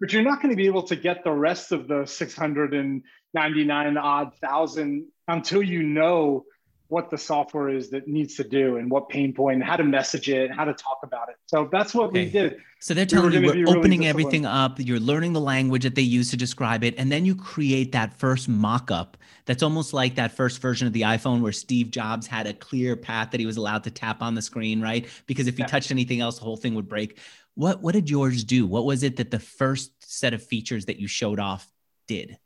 But 0.00 0.12
you're 0.12 0.22
not 0.22 0.42
going 0.42 0.50
to 0.50 0.56
be 0.56 0.66
able 0.66 0.82
to 0.84 0.96
get 0.96 1.24
the 1.24 1.32
rest 1.32 1.72
of 1.72 1.88
the 1.88 2.04
699 2.04 3.96
odd 3.96 4.34
thousand 4.40 5.06
until 5.26 5.62
you 5.62 5.82
know 5.82 6.44
what 6.88 7.10
the 7.10 7.18
software 7.18 7.68
is 7.68 7.90
that 7.90 8.06
needs 8.06 8.36
to 8.36 8.44
do 8.44 8.76
and 8.76 8.90
what 8.90 9.08
pain 9.08 9.32
point, 9.32 9.56
and 9.56 9.64
how 9.64 9.76
to 9.76 9.82
message 9.82 10.28
it, 10.28 10.50
and 10.50 10.54
how 10.54 10.64
to 10.64 10.72
talk 10.72 10.98
about 11.02 11.28
it. 11.28 11.34
So 11.46 11.68
that's 11.70 11.94
what 11.94 12.10
okay. 12.10 12.24
we 12.24 12.30
did. 12.30 12.58
So 12.78 12.94
they're 12.94 13.06
telling 13.06 13.30
we 13.30 13.38
you 13.38 13.64
we're 13.64 13.76
opening 13.76 14.00
really 14.00 14.10
everything 14.10 14.46
up. 14.46 14.78
You're 14.78 15.00
learning 15.00 15.32
the 15.32 15.40
language 15.40 15.82
that 15.82 15.94
they 15.94 16.02
use 16.02 16.30
to 16.30 16.36
describe 16.36 16.84
it, 16.84 16.94
and 16.96 17.10
then 17.10 17.24
you 17.24 17.34
create 17.34 17.92
that 17.92 18.14
first 18.18 18.48
mock-up. 18.48 19.16
That's 19.46 19.62
almost 19.62 19.92
like 19.92 20.14
that 20.16 20.32
first 20.32 20.60
version 20.60 20.86
of 20.86 20.92
the 20.92 21.02
iPhone 21.02 21.40
where 21.40 21.52
Steve 21.52 21.90
Jobs 21.90 22.26
had 22.26 22.46
a 22.46 22.52
clear 22.52 22.96
path 22.96 23.30
that 23.30 23.40
he 23.40 23.46
was 23.46 23.56
allowed 23.56 23.84
to 23.84 23.90
tap 23.90 24.22
on 24.22 24.34
the 24.34 24.42
screen, 24.42 24.80
right? 24.80 25.06
Because 25.26 25.46
if 25.46 25.56
he 25.56 25.62
yeah. 25.62 25.66
touched 25.66 25.90
anything 25.90 26.20
else, 26.20 26.38
the 26.38 26.44
whole 26.44 26.56
thing 26.56 26.74
would 26.74 26.88
break. 26.88 27.18
What 27.56 27.82
what 27.82 27.92
did 27.92 28.08
yours 28.08 28.44
do? 28.44 28.66
What 28.66 28.84
was 28.84 29.02
it 29.02 29.16
that 29.16 29.30
the 29.30 29.40
first 29.40 29.92
set 30.00 30.32
of 30.32 30.42
features 30.42 30.86
that 30.86 30.98
you 30.98 31.08
showed 31.08 31.40
off 31.40 31.70
did? 32.06 32.38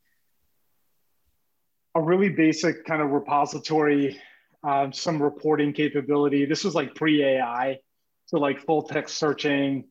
A 1.93 2.01
really 2.01 2.29
basic 2.29 2.85
kind 2.85 3.01
of 3.01 3.11
repository 3.11 4.19
um, 4.63 4.93
some 4.93 5.21
reporting 5.21 5.73
capability. 5.73 6.45
This 6.45 6.63
was 6.63 6.75
like 6.75 6.95
pre 6.95 7.23
AI, 7.23 7.79
so 8.25 8.37
like 8.37 8.61
full 8.61 8.83
text 8.83 9.17
searching 9.17 9.85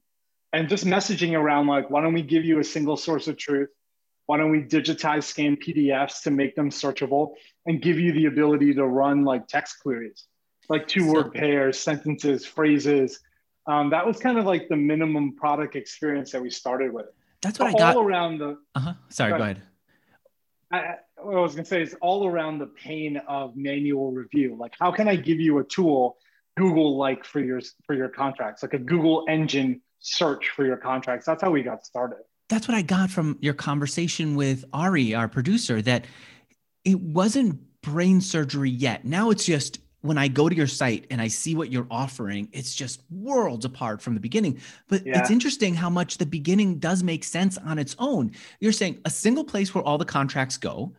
and 0.53 0.69
just 0.69 0.85
messaging 0.85 1.39
around 1.39 1.67
like, 1.67 1.91
why 1.91 2.01
don't 2.01 2.13
we 2.13 2.23
give 2.23 2.45
you 2.45 2.59
a 2.59 2.65
single 2.65 2.97
source 2.97 3.29
of 3.29 3.37
truth? 3.37 3.69
Why 4.27 4.37
don't 4.37 4.51
we 4.51 4.63
digitize 4.63 5.25
scan 5.25 5.57
PDFs 5.57 6.23
to 6.23 6.31
make 6.31 6.55
them 6.55 6.71
searchable 6.71 7.35
and 7.67 7.83
give 7.83 7.99
you 7.99 8.13
the 8.13 8.27
ability 8.27 8.75
to 8.75 8.87
run 8.87 9.25
like 9.25 9.49
text 9.49 9.81
queries, 9.83 10.27
like 10.69 10.87
two 10.87 11.13
word 11.13 11.33
pairs, 11.33 11.79
sentences, 11.79 12.47
phrases. 12.47 13.21
Um, 13.67 13.91
that 13.91 14.07
was 14.07 14.19
kind 14.19 14.39
of 14.39 14.45
like 14.45 14.69
the 14.69 14.77
minimum 14.77 15.37
product 15.37 15.77
experience 15.77 16.33
that 16.33 16.43
we 16.43 16.51
started 16.51 16.93
with. 16.93 17.07
That's 17.43 17.59
what 17.59 17.69
all 17.69 17.77
I 17.77 17.79
got 17.79 17.97
all 17.97 18.03
around 18.03 18.39
the. 18.39 18.59
Uh 18.75 18.81
huh. 18.81 18.95
Sorry, 19.09 19.31
go 19.31 19.43
ahead. 19.43 19.63
I, 20.73 20.97
what 21.17 21.37
I 21.37 21.41
was 21.41 21.55
going 21.55 21.65
to 21.65 21.69
say 21.69 21.83
is 21.83 21.97
all 22.01 22.27
around 22.27 22.59
the 22.59 22.67
pain 22.67 23.17
of 23.29 23.57
manual 23.57 24.13
review. 24.13 24.57
Like, 24.59 24.75
how 24.79 24.93
can 24.93 25.09
I 25.09 25.17
give 25.17 25.41
you 25.41 25.59
a 25.59 25.65
tool, 25.65 26.17
Google 26.57 26.97
like 26.97 27.25
for 27.25 27.41
your 27.41 27.61
for 27.87 27.95
your 27.95 28.09
contracts, 28.09 28.63
like 28.63 28.75
a 28.75 28.79
Google 28.79 29.25
engine 29.29 29.81
search 29.99 30.51
for 30.51 30.65
your 30.65 30.77
contracts? 30.77 31.27
That's 31.27 31.43
how 31.43 31.51
we 31.51 31.63
got 31.63 31.85
started. 31.85 32.19
That's 32.49 32.67
what 32.67 32.77
I 32.77 32.83
got 32.83 33.11
from 33.11 33.39
your 33.41 33.55
conversation 33.55 34.35
with 34.35 34.65
Ari, 34.73 35.15
our 35.15 35.29
producer. 35.29 35.83
That 35.83 36.05
it 36.85 37.01
wasn't 37.01 37.61
brain 37.83 38.21
surgery 38.21 38.71
yet. 38.71 39.05
Now 39.05 39.31
it's 39.31 39.45
just 39.45 39.81
when 40.03 40.19
I 40.19 40.29
go 40.29 40.49
to 40.49 40.57
your 40.57 40.67
site 40.67 41.07
and 41.11 41.21
I 41.21 41.29
see 41.29 41.55
what 41.55 41.71
you're 41.71 41.87
offering, 41.91 42.49
it's 42.53 42.75
just 42.75 43.03
worlds 43.11 43.65
apart 43.65 44.01
from 44.01 44.15
the 44.15 44.21
beginning. 44.21 44.61
But 44.89 45.07
yeah. 45.07 45.21
it's 45.21 45.31
interesting 45.31 45.75
how 45.75 45.91
much 45.91 46.19
the 46.19 46.27
beginning 46.27 46.79
does 46.79 47.03
make 47.03 47.25
sense 47.25 47.59
on 47.59 47.79
its 47.79 47.97
own. 47.99 48.33
You're 48.61 48.73
saying 48.73 49.01
a 49.05 49.11
single 49.11 49.45
place 49.45 49.75
where 49.75 49.85
all 49.85 49.99
the 49.99 50.05
contracts 50.05 50.57
go, 50.57 50.95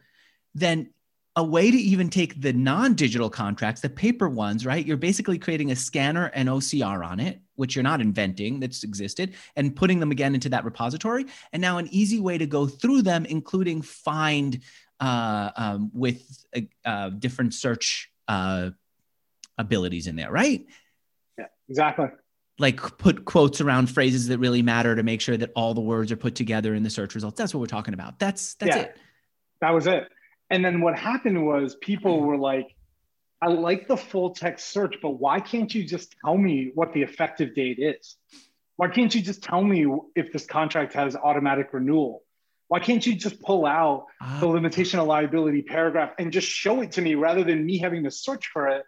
then 0.53 0.89
a 1.37 1.43
way 1.43 1.71
to 1.71 1.77
even 1.77 2.09
take 2.09 2.41
the 2.41 2.51
non-digital 2.51 3.29
contracts, 3.29 3.81
the 3.81 3.89
paper 3.89 4.27
ones, 4.27 4.65
right? 4.65 4.85
You're 4.85 4.97
basically 4.97 5.39
creating 5.39 5.71
a 5.71 5.75
scanner 5.75 6.25
and 6.33 6.49
OCR 6.49 7.05
on 7.05 7.21
it, 7.21 7.39
which 7.55 7.75
you're 7.75 7.83
not 7.83 8.01
inventing, 8.01 8.59
that's 8.59 8.83
existed, 8.83 9.33
and 9.55 9.73
putting 9.73 9.99
them 9.99 10.11
again 10.11 10.35
into 10.35 10.49
that 10.49 10.65
repository. 10.65 11.25
And 11.53 11.61
now 11.61 11.77
an 11.77 11.87
easy 11.89 12.19
way 12.19 12.37
to 12.37 12.45
go 12.45 12.67
through 12.67 13.03
them, 13.03 13.25
including 13.25 13.81
find 13.81 14.59
uh, 14.99 15.51
um, 15.55 15.89
with 15.93 16.45
uh, 16.55 16.61
uh, 16.83 17.09
different 17.09 17.53
search 17.53 18.11
uh, 18.27 18.71
abilities 19.57 20.07
in 20.07 20.15
there, 20.15 20.31
right? 20.31 20.65
Yeah, 21.37 21.45
exactly. 21.69 22.07
Like 22.59 22.79
put 22.97 23.25
quotes 23.25 23.61
around 23.61 23.89
phrases 23.89 24.27
that 24.27 24.37
really 24.37 24.61
matter 24.61 24.95
to 24.95 25.03
make 25.03 25.21
sure 25.21 25.37
that 25.37 25.51
all 25.55 25.73
the 25.73 25.81
words 25.81 26.11
are 26.11 26.17
put 26.17 26.35
together 26.35 26.73
in 26.75 26.83
the 26.83 26.89
search 26.89 27.15
results. 27.15 27.37
That's 27.37 27.53
what 27.53 27.59
we're 27.59 27.67
talking 27.67 27.93
about. 27.93 28.19
That's 28.19 28.55
that's 28.55 28.75
yeah, 28.75 28.81
it. 28.83 28.97
That 29.61 29.73
was 29.73 29.87
it. 29.87 30.07
And 30.49 30.63
then 30.63 30.81
what 30.81 30.99
happened 30.99 31.45
was 31.45 31.75
people 31.75 32.21
were 32.21 32.37
like, 32.37 32.75
I 33.41 33.47
like 33.47 33.87
the 33.87 33.97
full 33.97 34.31
text 34.31 34.69
search, 34.69 34.95
but 35.01 35.11
why 35.11 35.39
can't 35.39 35.73
you 35.73 35.83
just 35.83 36.15
tell 36.23 36.37
me 36.37 36.71
what 36.75 36.93
the 36.93 37.01
effective 37.01 37.55
date 37.55 37.79
is? 37.79 38.17
Why 38.75 38.89
can't 38.89 39.13
you 39.13 39.21
just 39.21 39.41
tell 39.41 39.63
me 39.63 39.85
if 40.15 40.31
this 40.31 40.45
contract 40.45 40.93
has 40.93 41.15
automatic 41.15 41.69
renewal? 41.71 42.23
Why 42.67 42.79
can't 42.79 43.05
you 43.05 43.15
just 43.15 43.41
pull 43.41 43.65
out 43.65 44.05
the 44.39 44.47
ah. 44.47 44.49
limitation 44.49 44.99
of 44.99 45.07
liability 45.07 45.61
paragraph 45.61 46.11
and 46.19 46.31
just 46.31 46.47
show 46.47 46.81
it 46.81 46.93
to 46.93 47.01
me 47.01 47.15
rather 47.15 47.43
than 47.43 47.65
me 47.65 47.79
having 47.79 48.03
to 48.03 48.11
search 48.11 48.47
for 48.47 48.67
it? 48.67 48.83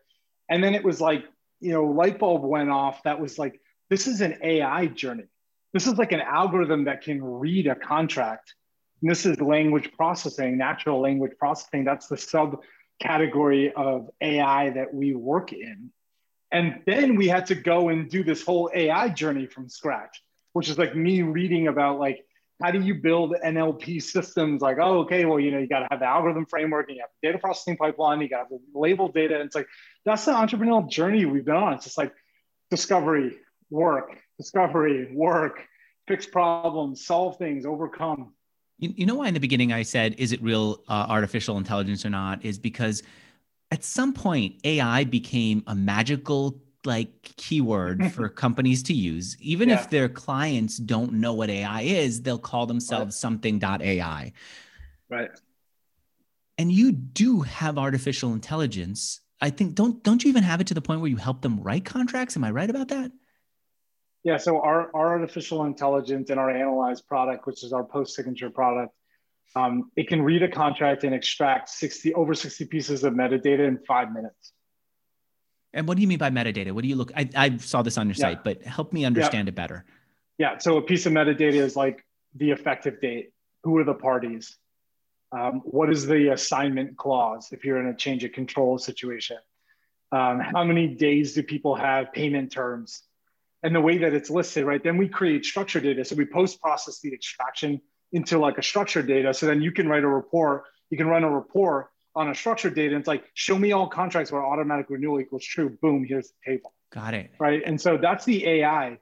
And 0.49 0.63
then 0.63 0.75
it 0.75 0.83
was 0.83 1.01
like, 1.01 1.25
you 1.59 1.71
know, 1.71 1.85
light 1.85 2.19
bulb 2.19 2.43
went 2.43 2.69
off 2.69 3.03
that 3.03 3.19
was 3.19 3.39
like, 3.39 3.59
this 3.89 4.07
is 4.07 4.21
an 4.21 4.37
AI 4.41 4.87
journey. 4.87 5.25
This 5.73 5.87
is 5.87 5.95
like 5.95 6.11
an 6.11 6.21
algorithm 6.21 6.85
that 6.85 7.01
can 7.01 7.23
read 7.23 7.67
a 7.67 7.75
contract 7.75 8.53
and 9.03 9.11
this 9.11 9.25
is 9.25 9.39
language 9.41 9.91
processing, 9.97 10.57
natural 10.57 11.01
language 11.01 11.33
processing. 11.37 11.83
That's 11.83 12.07
the 12.07 12.15
subcategory 12.15 13.73
of 13.73 14.09
AI 14.21 14.69
that 14.69 14.93
we 14.93 15.13
work 15.13 15.51
in. 15.51 15.91
And 16.53 16.79
then 16.85 17.17
we 17.17 17.27
had 17.27 17.47
to 17.47 17.55
go 17.55 17.89
and 17.89 18.09
do 18.09 18.23
this 18.23 18.45
whole 18.45 18.71
AI 18.73 19.09
journey 19.09 19.45
from 19.45 19.67
scratch, 19.67 20.23
which 20.53 20.69
is 20.69 20.77
like 20.77 20.95
me 20.95 21.21
reading 21.21 21.67
about 21.67 21.99
like 21.99 22.25
how 22.63 22.71
do 22.71 22.79
you 22.79 22.95
build 22.95 23.35
NLP 23.45 24.01
systems? 24.01 24.61
Like, 24.61 24.77
oh, 24.79 24.99
okay, 24.99 25.25
well, 25.25 25.37
you 25.37 25.51
know, 25.51 25.57
you 25.57 25.67
got 25.67 25.79
to 25.79 25.87
have 25.91 25.99
the 25.99 26.05
algorithm 26.05 26.45
framework 26.45 26.87
and 26.87 26.95
you 26.95 27.03
have 27.03 27.09
the 27.21 27.27
data 27.27 27.37
processing 27.37 27.75
pipeline, 27.75 28.21
you 28.21 28.29
got 28.29 28.47
to 28.47 28.59
label 28.73 29.09
data. 29.09 29.35
And 29.35 29.43
it's 29.43 29.55
like 29.55 29.67
that's 30.05 30.23
the 30.23 30.31
entrepreneurial 30.31 30.89
journey 30.89 31.25
we've 31.25 31.43
been 31.43 31.57
on. 31.57 31.73
It's 31.73 31.83
just 31.83 31.97
like 31.97 32.13
discovery, 32.71 33.35
work, 33.69 34.17
discovery, 34.37 35.13
work, 35.13 35.59
fix 36.07 36.25
problems, 36.25 37.05
solve 37.05 37.37
things, 37.37 37.65
overcome. 37.65 38.33
You, 38.79 38.93
you 38.95 39.05
know 39.05 39.15
why 39.15 39.27
in 39.27 39.33
the 39.33 39.41
beginning 39.41 39.73
I 39.73 39.83
said, 39.83 40.15
is 40.17 40.31
it 40.31 40.41
real 40.41 40.83
uh, 40.87 41.07
artificial 41.09 41.57
intelligence 41.57 42.05
or 42.05 42.11
not? 42.11 42.45
Is 42.45 42.59
because 42.59 43.03
at 43.71 43.83
some 43.83 44.13
point 44.13 44.55
AI 44.63 45.03
became 45.03 45.63
a 45.67 45.75
magical 45.75 46.62
like 46.85 47.35
keyword 47.37 48.11
for 48.13 48.29
companies 48.29 48.83
to 48.83 48.93
use. 48.93 49.37
Even 49.39 49.69
yeah. 49.69 49.75
if 49.79 49.89
their 49.89 50.09
clients 50.09 50.77
don't 50.77 51.13
know 51.13 51.33
what 51.33 51.49
AI 51.49 51.81
is, 51.81 52.21
they'll 52.21 52.37
call 52.37 52.65
themselves 52.65 53.05
right. 53.05 53.13
something.ai. 53.13 54.33
Right. 55.09 55.29
And 56.57 56.71
you 56.71 56.91
do 56.91 57.41
have 57.41 57.77
artificial 57.77 58.33
intelligence. 58.33 59.21
I 59.41 59.49
think 59.49 59.75
don't 59.75 60.01
don't 60.03 60.23
you 60.23 60.29
even 60.29 60.43
have 60.43 60.61
it 60.61 60.67
to 60.67 60.73
the 60.73 60.81
point 60.81 61.01
where 61.01 61.09
you 61.09 61.17
help 61.17 61.41
them 61.41 61.61
write 61.61 61.85
contracts? 61.85 62.37
Am 62.37 62.43
I 62.43 62.51
right 62.51 62.69
about 62.69 62.89
that? 62.89 63.11
Yeah, 64.23 64.37
so 64.37 64.61
our, 64.61 64.89
our 64.95 65.11
artificial 65.11 65.65
intelligence 65.65 66.29
and 66.29 66.39
our 66.39 66.49
Analyze 66.49 67.01
product, 67.01 67.45
which 67.45 67.63
is 67.63 67.73
our 67.73 67.83
post 67.83 68.15
signature 68.15 68.49
product, 68.49 68.93
um, 69.55 69.91
it 69.97 70.07
can 70.07 70.21
read 70.21 70.43
a 70.43 70.47
contract 70.47 71.03
and 71.03 71.13
extract 71.13 71.69
60 71.69 72.13
over 72.13 72.33
60 72.33 72.65
pieces 72.65 73.03
of 73.03 73.13
metadata 73.13 73.67
in 73.67 73.79
five 73.85 74.13
minutes. 74.13 74.53
And 75.73 75.87
what 75.87 75.95
do 75.95 76.01
you 76.01 76.07
mean 76.07 76.19
by 76.19 76.29
metadata? 76.29 76.71
What 76.71 76.83
do 76.83 76.87
you 76.87 76.95
look? 76.95 77.11
I, 77.15 77.29
I 77.35 77.57
saw 77.57 77.81
this 77.81 77.97
on 77.97 78.07
your 78.07 78.15
yeah. 78.15 78.21
site, 78.21 78.43
but 78.43 78.61
help 78.63 78.93
me 78.93 79.05
understand 79.05 79.47
yeah. 79.47 79.51
it 79.51 79.55
better. 79.55 79.85
Yeah, 80.37 80.57
so 80.57 80.77
a 80.77 80.81
piece 80.81 81.05
of 81.05 81.13
metadata 81.13 81.53
is 81.53 81.75
like 81.75 82.03
the 82.35 82.51
effective 82.51 82.99
date? 83.01 83.31
Who 83.63 83.77
are 83.77 83.83
the 83.83 83.93
parties? 83.93 84.57
Um, 85.31 85.61
what 85.65 85.89
is 85.89 86.05
the 86.05 86.31
assignment 86.31 86.97
clause 86.97 87.51
if 87.51 87.65
you're 87.65 87.79
in 87.79 87.87
a 87.87 87.95
change 87.95 88.23
of 88.23 88.31
control 88.33 88.77
situation? 88.77 89.37
Um, 90.11 90.39
how 90.39 90.63
many 90.63 90.87
days 90.87 91.33
do 91.33 91.41
people 91.41 91.75
have 91.75 92.13
payment 92.13 92.51
terms? 92.51 93.03
And 93.63 93.73
the 93.73 93.81
way 93.81 93.97
that 93.99 94.13
it's 94.13 94.29
listed, 94.29 94.65
right? 94.65 94.83
Then 94.83 94.97
we 94.97 95.07
create 95.07 95.45
structured 95.45 95.83
data. 95.83 96.03
So 96.05 96.15
we 96.15 96.25
post 96.25 96.61
process 96.61 96.99
the 96.99 97.13
extraction 97.13 97.81
into 98.11 98.37
like 98.37 98.57
a 98.57 98.63
structured 98.63 99.07
data. 99.07 99.33
So 99.33 99.45
then 99.45 99.61
you 99.61 99.71
can 99.71 99.87
write 99.87 100.03
a 100.03 100.07
report, 100.07 100.65
you 100.89 100.97
can 100.97 101.07
run 101.07 101.23
a 101.23 101.29
report 101.29 101.89
on 102.15 102.29
a 102.29 102.35
structured 102.35 102.75
data. 102.75 102.95
It's 102.95 103.07
like, 103.07 103.25
show 103.33 103.57
me 103.57 103.71
all 103.71 103.87
contracts 103.87 104.31
where 104.31 104.45
automatic 104.45 104.87
renewal 104.89 105.19
equals 105.19 105.43
true. 105.43 105.77
Boom, 105.81 106.05
here's 106.07 106.29
the 106.29 106.51
table. 106.51 106.73
Got 106.91 107.13
it. 107.13 107.31
Right. 107.39 107.61
And 107.65 107.79
so 107.79 107.97
that's 107.97 108.25
the 108.25 108.45
AI. 108.45 108.99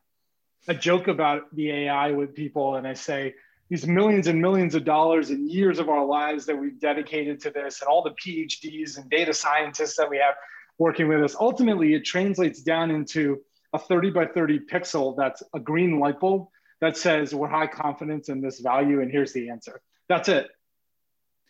I 0.68 0.74
joke 0.74 1.08
about 1.08 1.54
the 1.56 1.72
AI 1.72 2.12
with 2.12 2.34
people 2.36 2.76
and 2.76 2.88
I 2.88 2.94
say, 2.94 3.34
these 3.70 3.88
millions 3.88 4.28
and 4.28 4.42
millions 4.42 4.76
of 4.76 4.84
dollars 4.84 5.30
and 5.30 5.50
years 5.50 5.80
of 5.80 5.88
our 5.88 6.06
lives 6.06 6.46
that 6.46 6.58
we've 6.58 6.78
dedicated 6.80 7.40
to 7.42 7.52
this 7.52 7.82
and 7.82 7.88
all 7.88 8.04
the 8.04 8.12
PhDs 8.12 8.98
and 8.98 9.10
data 9.10 9.34
scientists 9.34 9.96
that 9.96 10.10
we 10.10 10.18
have 10.18 10.36
working 10.78 11.08
with 11.08 11.24
us, 11.24 11.36
ultimately 11.40 11.94
it 11.94 12.04
translates 12.04 12.62
down 12.62 12.92
into 12.92 13.40
a 13.74 13.80
30 13.80 14.12
by 14.12 14.26
30 14.26 14.60
pixel 14.60 15.16
that's 15.16 15.42
a 15.54 15.60
green 15.60 16.00
light 16.00 16.20
bulb 16.20 16.50
that 16.82 16.98
says 16.98 17.34
we're 17.34 17.48
high 17.48 17.68
confidence 17.68 18.28
in 18.28 18.42
this 18.42 18.60
value 18.60 19.02
and 19.02 19.10
here's 19.10 19.32
the 19.32 19.50
answer. 19.50 19.82
That's 20.10 20.28
it. 20.28 20.50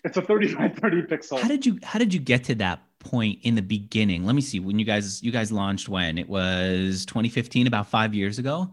It's 0.04 0.18
a 0.18 0.22
30 0.22 0.56
by 0.56 0.70
30 0.70 1.04
pixel. 1.04 1.40
How 1.40 1.48
did 1.48 1.66
you 1.66 1.80
how 1.84 2.00
did 2.00 2.14
you 2.14 2.20
get 2.20 2.44
to 2.46 2.56
that 2.56 2.82
point 3.00 3.40
in 3.44 3.56
the 3.56 3.62
beginning? 3.62 4.26
Let 4.26 4.36
me 4.36 4.42
see. 4.42 4.60
When 4.60 4.80
you 4.80 4.86
guys 4.86 5.22
you 5.22 5.32
guys 5.32 5.52
launched 5.52 5.90
when? 5.90 6.18
It 6.18 6.28
was 6.28 7.06
2015, 7.06 7.68
about 7.68 7.88
5 7.88 8.14
years 8.14 8.40
ago. 8.40 8.72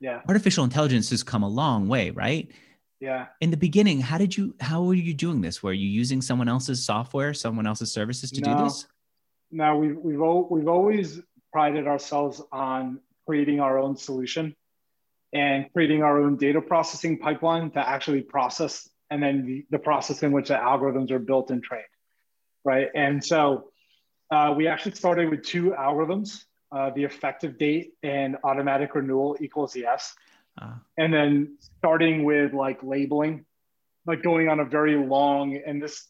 Yeah. 0.00 0.20
Artificial 0.28 0.64
intelligence 0.64 1.10
has 1.10 1.22
come 1.22 1.42
a 1.42 1.48
long 1.48 1.88
way, 1.88 2.10
right? 2.10 2.50
Yeah. 3.00 3.26
In 3.40 3.50
the 3.50 3.56
beginning, 3.56 4.00
how 4.00 4.18
did 4.18 4.36
you 4.36 4.54
how 4.60 4.82
were 4.82 4.94
you 4.94 5.14
doing 5.14 5.40
this? 5.40 5.62
Were 5.62 5.72
you 5.72 5.88
using 5.88 6.20
someone 6.20 6.48
else's 6.48 6.84
software, 6.84 7.32
someone 7.32 7.66
else's 7.66 7.92
services 7.92 8.30
to 8.32 8.40
no, 8.40 8.56
do 8.56 8.64
this? 8.64 8.86
No, 9.50 9.76
we've 9.76 9.96
we've 9.96 10.20
we've 10.50 10.68
always 10.68 11.20
prided 11.52 11.86
ourselves 11.86 12.42
on 12.52 13.00
creating 13.26 13.60
our 13.60 13.78
own 13.78 13.96
solution 13.96 14.54
and 15.32 15.66
creating 15.72 16.02
our 16.02 16.20
own 16.22 16.36
data 16.36 16.60
processing 16.60 17.18
pipeline 17.18 17.70
to 17.70 17.88
actually 17.88 18.22
process 18.22 18.88
and 19.10 19.22
then 19.22 19.46
the, 19.46 19.66
the 19.70 19.78
process 19.78 20.22
in 20.22 20.32
which 20.32 20.48
the 20.48 20.54
algorithms 20.54 21.10
are 21.10 21.18
built 21.18 21.50
and 21.50 21.62
trained, 21.62 21.84
right? 22.64 22.88
And 22.94 23.24
so 23.24 23.70
uh, 24.30 24.54
we 24.56 24.68
actually 24.68 24.94
started 24.94 25.30
with 25.30 25.42
two 25.42 25.70
algorithms, 25.70 26.44
uh, 26.70 26.90
the 26.90 27.04
effective 27.04 27.58
date 27.58 27.94
and 28.02 28.36
automatic 28.44 28.94
renewal 28.94 29.36
equals 29.40 29.74
yes. 29.74 30.14
Uh, 30.60 30.74
and 30.98 31.12
then 31.12 31.56
starting 31.78 32.24
with 32.24 32.52
like 32.52 32.82
labeling, 32.82 33.44
like 34.06 34.22
going 34.22 34.48
on 34.48 34.60
a 34.60 34.64
very 34.64 34.96
long, 34.96 35.60
and 35.66 35.82
this, 35.82 36.08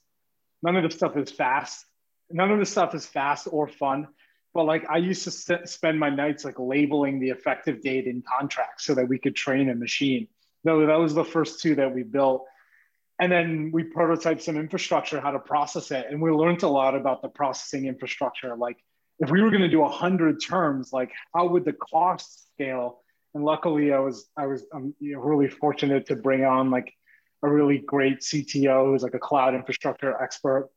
none 0.62 0.76
of 0.76 0.82
the 0.82 0.90
stuff 0.90 1.16
is 1.16 1.30
fast. 1.30 1.84
None 2.30 2.50
of 2.50 2.58
the 2.58 2.66
stuff 2.66 2.94
is 2.94 3.06
fast 3.06 3.48
or 3.50 3.68
fun. 3.68 4.08
But 4.54 4.64
like 4.64 4.87
I 4.88 4.96
used 4.96 5.24
to 5.24 5.30
st- 5.30 5.68
spend 5.68 6.00
my 6.00 6.11
nights 6.11 6.44
like 6.44 6.58
labeling 6.58 7.20
the 7.20 7.30
effective 7.30 7.80
date 7.80 8.06
in 8.06 8.22
contracts 8.22 8.84
so 8.84 8.94
that 8.94 9.08
we 9.08 9.18
could 9.18 9.37
train 9.37 9.68
a 9.70 9.74
machine. 9.74 10.26
No, 10.64 10.84
that 10.87 10.98
was 10.98 11.14
the 11.14 11.24
first 11.24 11.61
two 11.61 11.76
that 11.76 11.94
we 11.94 12.02
built. 12.02 12.44
And 13.20 13.33
then 13.33 13.70
we 13.72 13.83
prototyped 13.83 14.42
some 14.42 14.57
infrastructure, 14.57 15.20
how 15.20 15.33
to 15.33 15.40
process 15.40 15.90
it. 15.90 16.07
And 16.09 16.22
we 16.22 16.31
learned 16.31 16.62
a 16.62 16.68
lot 16.68 16.94
about 16.94 17.20
the 17.20 17.28
processing 17.28 17.87
infrastructure. 17.87 18.57
Like 18.57 18.76
if 19.18 19.31
we 19.31 19.42
were 19.42 19.50
going 19.50 19.62
to 19.62 19.68
do 19.68 19.81
100 19.81 20.40
terms, 20.40 20.92
like 20.92 21.11
how 21.35 21.48
would 21.48 21.64
the 21.64 21.72
cost 21.72 22.52
scale? 22.54 23.00
and 23.35 23.44
luckily 23.44 23.92
I 23.92 23.98
was 23.98 24.28
I 24.37 24.46
was 24.46 24.66
I'm 24.72 24.94
you 25.00 25.14
know, 25.14 25.20
really 25.20 25.48
fortunate 25.48 26.07
to 26.07 26.16
bring 26.16 26.44
on 26.44 26.70
like 26.70 26.92
a 27.42 27.48
really 27.48 27.78
great 27.78 28.20
CTO 28.20 28.87
who's 28.87 29.02
like 29.02 29.14
a 29.14 29.18
cloud 29.18 29.54
infrastructure 29.54 30.20
expert 30.20 30.70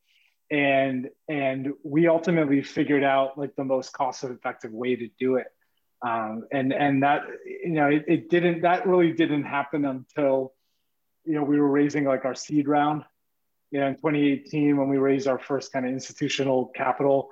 and 0.49 1.09
and 1.27 1.69
we 1.83 2.07
ultimately 2.07 2.61
figured 2.61 3.03
out 3.03 3.37
like 3.37 3.55
the 3.55 3.63
most 3.63 3.93
cost 3.93 4.23
effective 4.23 4.71
way 4.71 4.95
to 4.95 5.07
do 5.19 5.35
it 5.35 5.47
um, 6.05 6.43
and 6.51 6.73
and 6.73 7.03
that 7.03 7.23
you 7.45 7.71
know 7.71 7.87
it, 7.87 8.05
it 8.07 8.29
didn't 8.29 8.61
that 8.61 8.85
really 8.85 9.11
didn't 9.11 9.43
happen 9.43 9.85
until 9.85 10.53
you 11.25 11.33
know 11.33 11.43
we 11.43 11.59
were 11.59 11.69
raising 11.69 12.05
like 12.05 12.25
our 12.25 12.35
seed 12.35 12.67
round 12.67 13.03
you 13.71 13.79
know 13.79 13.87
in 13.87 13.95
2018 13.95 14.77
when 14.77 14.89
we 14.89 14.97
raised 14.97 15.27
our 15.27 15.39
first 15.39 15.73
kind 15.73 15.85
of 15.85 15.91
institutional 15.91 16.67
capital. 16.75 17.29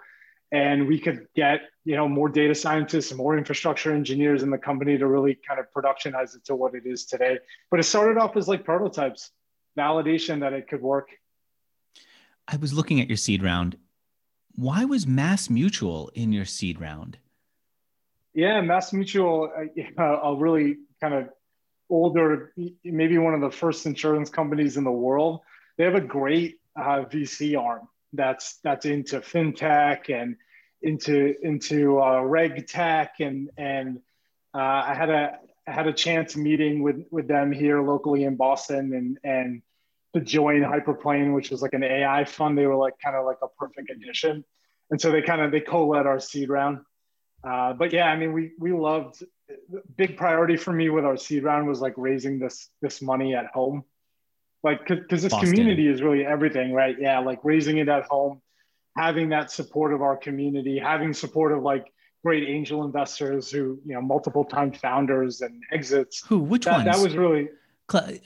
And 0.52 0.88
we 0.88 1.00
could 1.00 1.28
get 1.36 1.62
you 1.86 1.96
know 1.96 2.10
more 2.10 2.28
data 2.28 2.56
scientists 2.56 3.14
more 3.14 3.38
infrastructure 3.38 3.94
engineers 3.94 4.42
in 4.42 4.50
the 4.50 4.58
company 4.58 4.98
to 4.98 5.06
really 5.06 5.38
kind 5.48 5.60
of 5.60 5.68
productionize 5.76 6.36
it 6.36 6.44
to 6.46 6.56
what 6.56 6.74
it 6.74 6.84
is 6.86 7.06
today. 7.06 7.38
But 7.70 7.80
it 7.80 7.84
started 7.84 8.18
off 8.18 8.36
as 8.36 8.48
like 8.48 8.66
prototypes 8.66 9.30
validation 9.78 10.40
that 10.40 10.54
it 10.54 10.68
could 10.68 10.82
work. 10.82 11.10
I 12.48 12.56
was 12.56 12.74
looking 12.74 13.00
at 13.00 13.08
your 13.08 13.18
seed 13.18 13.44
round. 13.44 13.78
Why 14.56 14.86
was 14.86 15.06
MassMutual 15.06 16.10
in 16.16 16.34
your 16.34 16.46
seed 16.46 16.82
round? 16.82 17.20
Yeah 18.34 18.62
MassMutual 18.62 19.70
uh, 20.00 20.04
a 20.24 20.36
really 20.36 20.78
kind 21.00 21.14
of 21.14 21.30
older 21.90 22.54
maybe 22.84 23.18
one 23.18 23.34
of 23.34 23.42
the 23.42 23.52
first 23.52 23.86
insurance 23.86 24.30
companies 24.30 24.78
in 24.78 24.84
the 24.84 24.92
world 24.92 25.42
they 25.78 25.84
have 25.84 25.96
a 25.96 26.02
great 26.02 26.60
uh, 26.76 27.04
vc 27.06 27.60
arm 27.60 27.88
that's 28.14 28.58
that's 28.64 28.86
into 28.86 29.20
fintech 29.20 30.10
and 30.10 30.36
into 30.82 31.36
into 31.42 32.02
uh, 32.02 32.22
reg 32.22 32.68
tech 32.68 33.16
and 33.20 33.50
and 33.58 34.00
uh, 34.54 34.84
I 34.88 34.94
had 34.96 35.10
a 35.10 35.40
I 35.68 35.72
had 35.72 35.88
a 35.88 35.94
chance 35.94 36.36
meeting 36.36 36.82
with 36.82 37.06
with 37.12 37.28
them 37.28 37.52
here 37.52 37.82
locally 37.82 38.24
in 38.24 38.36
Boston 38.36 38.94
and 38.94 39.20
and 39.24 39.62
to 40.14 40.22
join 40.22 40.62
Hyperplane, 40.62 41.36
which 41.36 41.52
was 41.52 41.62
like 41.62 41.74
an 41.74 41.84
AI 41.84 42.26
fund. 42.26 42.58
They 42.58 42.66
were 42.66 42.76
like 42.76 42.96
kind 43.04 43.16
of 43.16 43.26
like 43.26 43.38
a 43.44 43.48
perfect 43.48 43.92
addition, 43.92 44.44
and 44.90 45.00
so 45.00 45.12
they 45.12 45.22
kind 45.22 45.42
of 45.42 45.52
they 45.52 45.60
co-led 45.60 46.08
our 46.08 46.20
seed 46.20 46.50
round. 46.50 46.80
Uh, 47.44 47.74
but 47.74 47.94
yeah, 47.94 48.06
I 48.06 48.18
mean, 48.18 48.34
we 48.34 48.54
we 48.60 48.72
loved. 48.74 49.24
Big 49.98 50.18
priority 50.18 50.58
for 50.58 50.72
me 50.72 50.90
with 50.90 51.06
our 51.06 51.18
seed 51.18 51.44
round 51.44 51.68
was 51.68 51.82
like 51.82 51.94
raising 51.98 52.40
this 52.40 52.70
this 52.82 53.02
money 53.02 53.36
at 53.36 53.48
home 53.48 53.84
like 54.64 54.88
because 54.88 55.22
this 55.22 55.32
Boston. 55.32 55.52
community 55.52 55.88
is 55.88 56.02
really 56.02 56.26
everything 56.26 56.74
right 56.74 56.96
yeah 57.00 57.20
like 57.20 57.40
raising 57.44 57.78
it 57.78 57.90
at 57.90 58.04
home 58.04 58.42
having 58.98 59.30
that 59.30 59.52
support 59.52 59.94
of 59.94 60.02
our 60.02 60.18
community 60.18 60.78
having 60.78 61.14
support 61.14 61.52
of 61.52 61.64
like 61.64 61.92
great 62.24 62.48
angel 62.48 62.84
investors 62.84 63.50
who 63.50 63.80
you 63.86 63.94
know 63.94 64.02
multiple 64.02 64.44
time 64.44 64.72
founders 64.72 65.42
and 65.42 65.64
exits 65.72 66.24
who 66.28 66.40
which 66.40 66.66
that, 66.66 66.86
ones 66.86 66.86
that 66.86 67.04
was 67.04 67.16
really 67.16 67.50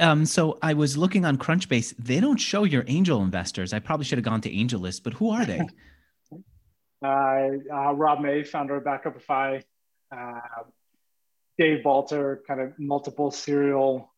um, 0.02 0.26
so 0.26 0.58
I 0.62 0.74
was 0.74 0.98
looking 0.98 1.24
on 1.24 1.38
Crunchbase. 1.38 1.94
They 1.98 2.20
don't 2.20 2.36
show 2.36 2.66
your 2.66 2.84
angel 2.88 3.24
investors. 3.24 3.72
I 3.72 3.80
probably 3.80 4.04
should 4.04 4.18
have 4.18 4.26
gone 4.26 4.42
to 4.42 4.52
AngelList, 4.52 5.04
but 5.04 5.14
who 5.14 5.30
are 5.30 5.46
they? 5.46 5.62
uh, 7.02 7.08
uh, 7.08 7.94
Rob 7.94 8.20
May, 8.20 8.44
founder 8.44 8.76
of 8.76 8.84
Backupify, 8.84 9.64
uh, 10.12 10.40
Dave 11.58 11.84
Balter, 11.84 12.40
kind 12.48 12.62
of 12.62 12.78
multiple 12.80 13.32
serial 13.32 14.12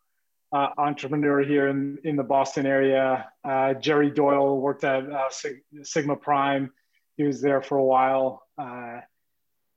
uh, 0.52 0.70
entrepreneur 0.78 1.44
here 1.44 1.68
in, 1.68 1.98
in 2.04 2.16
the 2.16 2.24
Boston 2.24 2.66
area. 2.66 3.30
Uh, 3.44 3.74
Jerry 3.74 4.10
Doyle 4.10 4.60
worked 4.60 4.84
at 4.84 5.10
uh, 5.10 5.30
Sig- 5.30 5.64
Sigma 5.84 6.16
Prime. 6.16 6.72
He 7.18 7.24
was 7.24 7.42
there 7.42 7.62
for 7.62 7.78
a 7.78 7.84
while. 7.84 8.44
Uh, 8.58 9.00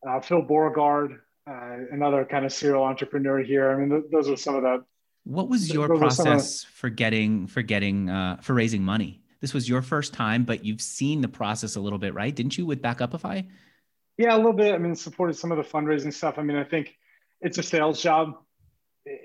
uh, 0.08 0.20
Phil 0.20 0.42
Beauregard, 0.42 1.20
uh, 1.48 1.76
another 1.90 2.24
kind 2.24 2.44
of 2.44 2.52
serial 2.52 2.84
entrepreneur 2.84 3.42
here. 3.42 3.70
I 3.72 3.76
mean, 3.76 3.90
th- 3.90 4.04
those 4.12 4.28
are 4.28 4.36
some 4.36 4.54
of 4.54 4.62
the. 4.62 4.84
What 5.24 5.48
was 5.48 5.72
your 5.72 5.88
process 5.88 6.62
of, 6.62 6.70
for 6.70 6.88
getting 6.88 7.46
for 7.48 7.60
getting 7.60 8.08
for 8.40 8.54
raising 8.54 8.82
money? 8.82 9.20
This 9.40 9.52
was 9.52 9.68
your 9.68 9.82
first 9.82 10.14
time, 10.14 10.44
but 10.44 10.64
you've 10.64 10.80
seen 10.80 11.20
the 11.20 11.28
process 11.28 11.76
a 11.76 11.80
little 11.80 11.98
bit, 11.98 12.14
right? 12.14 12.34
Didn't 12.34 12.56
you 12.56 12.66
with 12.66 12.80
Backupify? 12.80 13.46
Yeah, 14.16 14.34
a 14.34 14.38
little 14.38 14.52
bit. 14.52 14.74
I 14.74 14.78
mean, 14.78 14.96
supported 14.96 15.34
some 15.34 15.52
of 15.52 15.58
the 15.58 15.64
fundraising 15.64 16.12
stuff. 16.12 16.38
I 16.38 16.42
mean, 16.42 16.56
I 16.56 16.64
think 16.64 16.96
it's 17.40 17.58
a 17.58 17.62
sales 17.62 18.02
job 18.02 18.34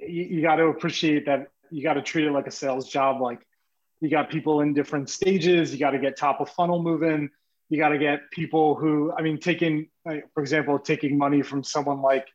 you, 0.01 0.23
you 0.23 0.41
got 0.41 0.57
to 0.57 0.65
appreciate 0.65 1.25
that 1.25 1.49
you 1.71 1.83
got 1.83 1.93
to 1.93 2.01
treat 2.01 2.25
it 2.25 2.31
like 2.31 2.47
a 2.47 2.51
sales 2.51 2.87
job. 2.87 3.21
Like 3.21 3.45
you 3.99 4.09
got 4.09 4.29
people 4.29 4.61
in 4.61 4.73
different 4.73 5.09
stages. 5.09 5.73
You 5.73 5.79
got 5.79 5.91
to 5.91 5.99
get 5.99 6.17
top 6.17 6.39
of 6.39 6.49
funnel 6.49 6.81
moving. 6.81 7.29
You 7.69 7.79
got 7.79 7.89
to 7.89 7.97
get 7.97 8.29
people 8.31 8.75
who, 8.75 9.11
I 9.17 9.21
mean, 9.21 9.39
taking, 9.39 9.87
for 10.03 10.41
example, 10.41 10.77
taking 10.77 11.17
money 11.17 11.41
from 11.41 11.63
someone 11.63 12.01
like 12.01 12.27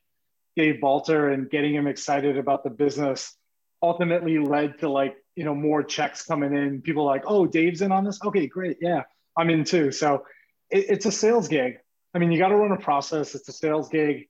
Dave 0.57 0.81
Balter 0.83 1.33
and 1.33 1.49
getting 1.49 1.75
him 1.75 1.87
excited 1.87 2.37
about 2.37 2.65
the 2.65 2.71
business 2.71 3.37
ultimately 3.81 4.39
led 4.39 4.81
to 4.81 4.89
like, 4.89 5.17
you 5.37 5.45
know, 5.45 5.55
more 5.55 5.85
checks 5.85 6.25
coming 6.25 6.53
in. 6.53 6.83
People 6.83 7.05
like, 7.05 7.23
oh, 7.27 7.47
Dave's 7.47 7.83
in 7.83 7.93
on 7.93 8.05
this. 8.05 8.19
Okay, 8.25 8.49
great. 8.49 8.79
Yeah, 8.81 9.03
I'm 9.37 9.51
in 9.51 9.63
too. 9.63 9.93
So 9.93 10.25
it, 10.71 10.87
it's 10.89 11.07
a 11.07 11.13
sales 11.13 11.47
gig. 11.47 11.79
I 12.13 12.19
mean, 12.19 12.33
you 12.33 12.39
got 12.39 12.49
to 12.49 12.57
run 12.57 12.73
a 12.73 12.81
process. 12.81 13.37
It's 13.37 13.49
a 13.49 13.53
sales 13.53 13.89
gig. 13.89 14.27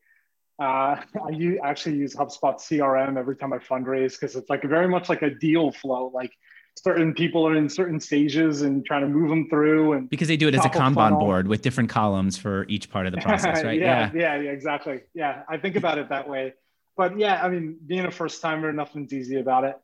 Uh, 0.59 0.63
I 1.25 1.59
actually 1.63 1.97
use 1.97 2.15
HubSpot 2.15 2.57
CRM 2.57 3.17
every 3.17 3.37
time 3.37 3.53
I 3.53 3.59
fundraise 3.59 4.19
because 4.19 4.37
it's 4.37 4.51
like 4.51 4.63
very 4.63 4.89
much 4.89 5.09
like 5.09 5.23
a 5.23 5.31
deal 5.31 5.71
flow. 5.71 6.11
Like 6.13 6.33
certain 6.77 7.13
people 7.15 7.47
are 7.47 7.57
in 7.57 7.69
certain 7.69 8.01
stages 8.01 8.63
and 8.63 8.85
trying 8.85 9.03
to 9.03 9.09
move 9.09 9.29
them 9.29 9.49
through 9.49 9.95
and 9.95 10.09
because 10.11 10.29
they 10.29 10.37
do 10.37 10.47
it 10.47 10.55
as 10.55 10.65
a 10.65 10.69
kanban 10.69 11.19
board 11.19 11.49
with 11.49 11.61
different 11.61 11.91
columns 11.91 12.39
for 12.39 12.65
each 12.69 12.89
part 12.89 13.05
of 13.05 13.13
the 13.13 13.19
process 13.27 13.65
right 13.65 13.81
yeah, 13.81 14.09
yeah, 14.15 14.37
yeah 14.37 14.41
yeah 14.43 14.51
exactly 14.53 15.01
yeah 15.13 15.43
i 15.49 15.57
think 15.57 15.75
about 15.75 15.99
it 15.99 16.09
that 16.09 16.29
way 16.29 16.55
but 16.97 17.19
yeah 17.19 17.43
i 17.43 17.49
mean 17.49 17.77
being 17.85 18.05
a 18.05 18.11
first 18.13 18.41
timer 18.41 18.73
nothing's 18.73 19.13
easy 19.13 19.41
about 19.41 19.65
it 19.65 19.77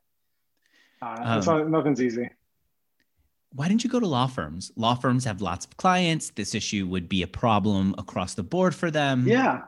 Uh, 1.01 1.41
um, 1.45 1.71
nothing's 1.71 2.01
easy. 2.01 2.29
Why 3.53 3.67
didn't 3.67 3.83
you 3.83 3.89
go 3.89 3.99
to 3.99 4.07
law 4.07 4.27
firms? 4.27 4.71
Law 4.75 4.95
firms 4.95 5.23
have 5.25 5.41
lots 5.41 5.65
of 5.65 5.77
clients. 5.77 6.31
This 6.31 6.55
issue 6.55 6.87
would 6.87 7.07
be 7.07 7.21
a 7.21 7.27
problem 7.27 7.95
across 7.97 8.33
the 8.33 8.43
board 8.43 8.75
for 8.75 8.91
them. 8.91 9.27
Yeah. 9.27 9.63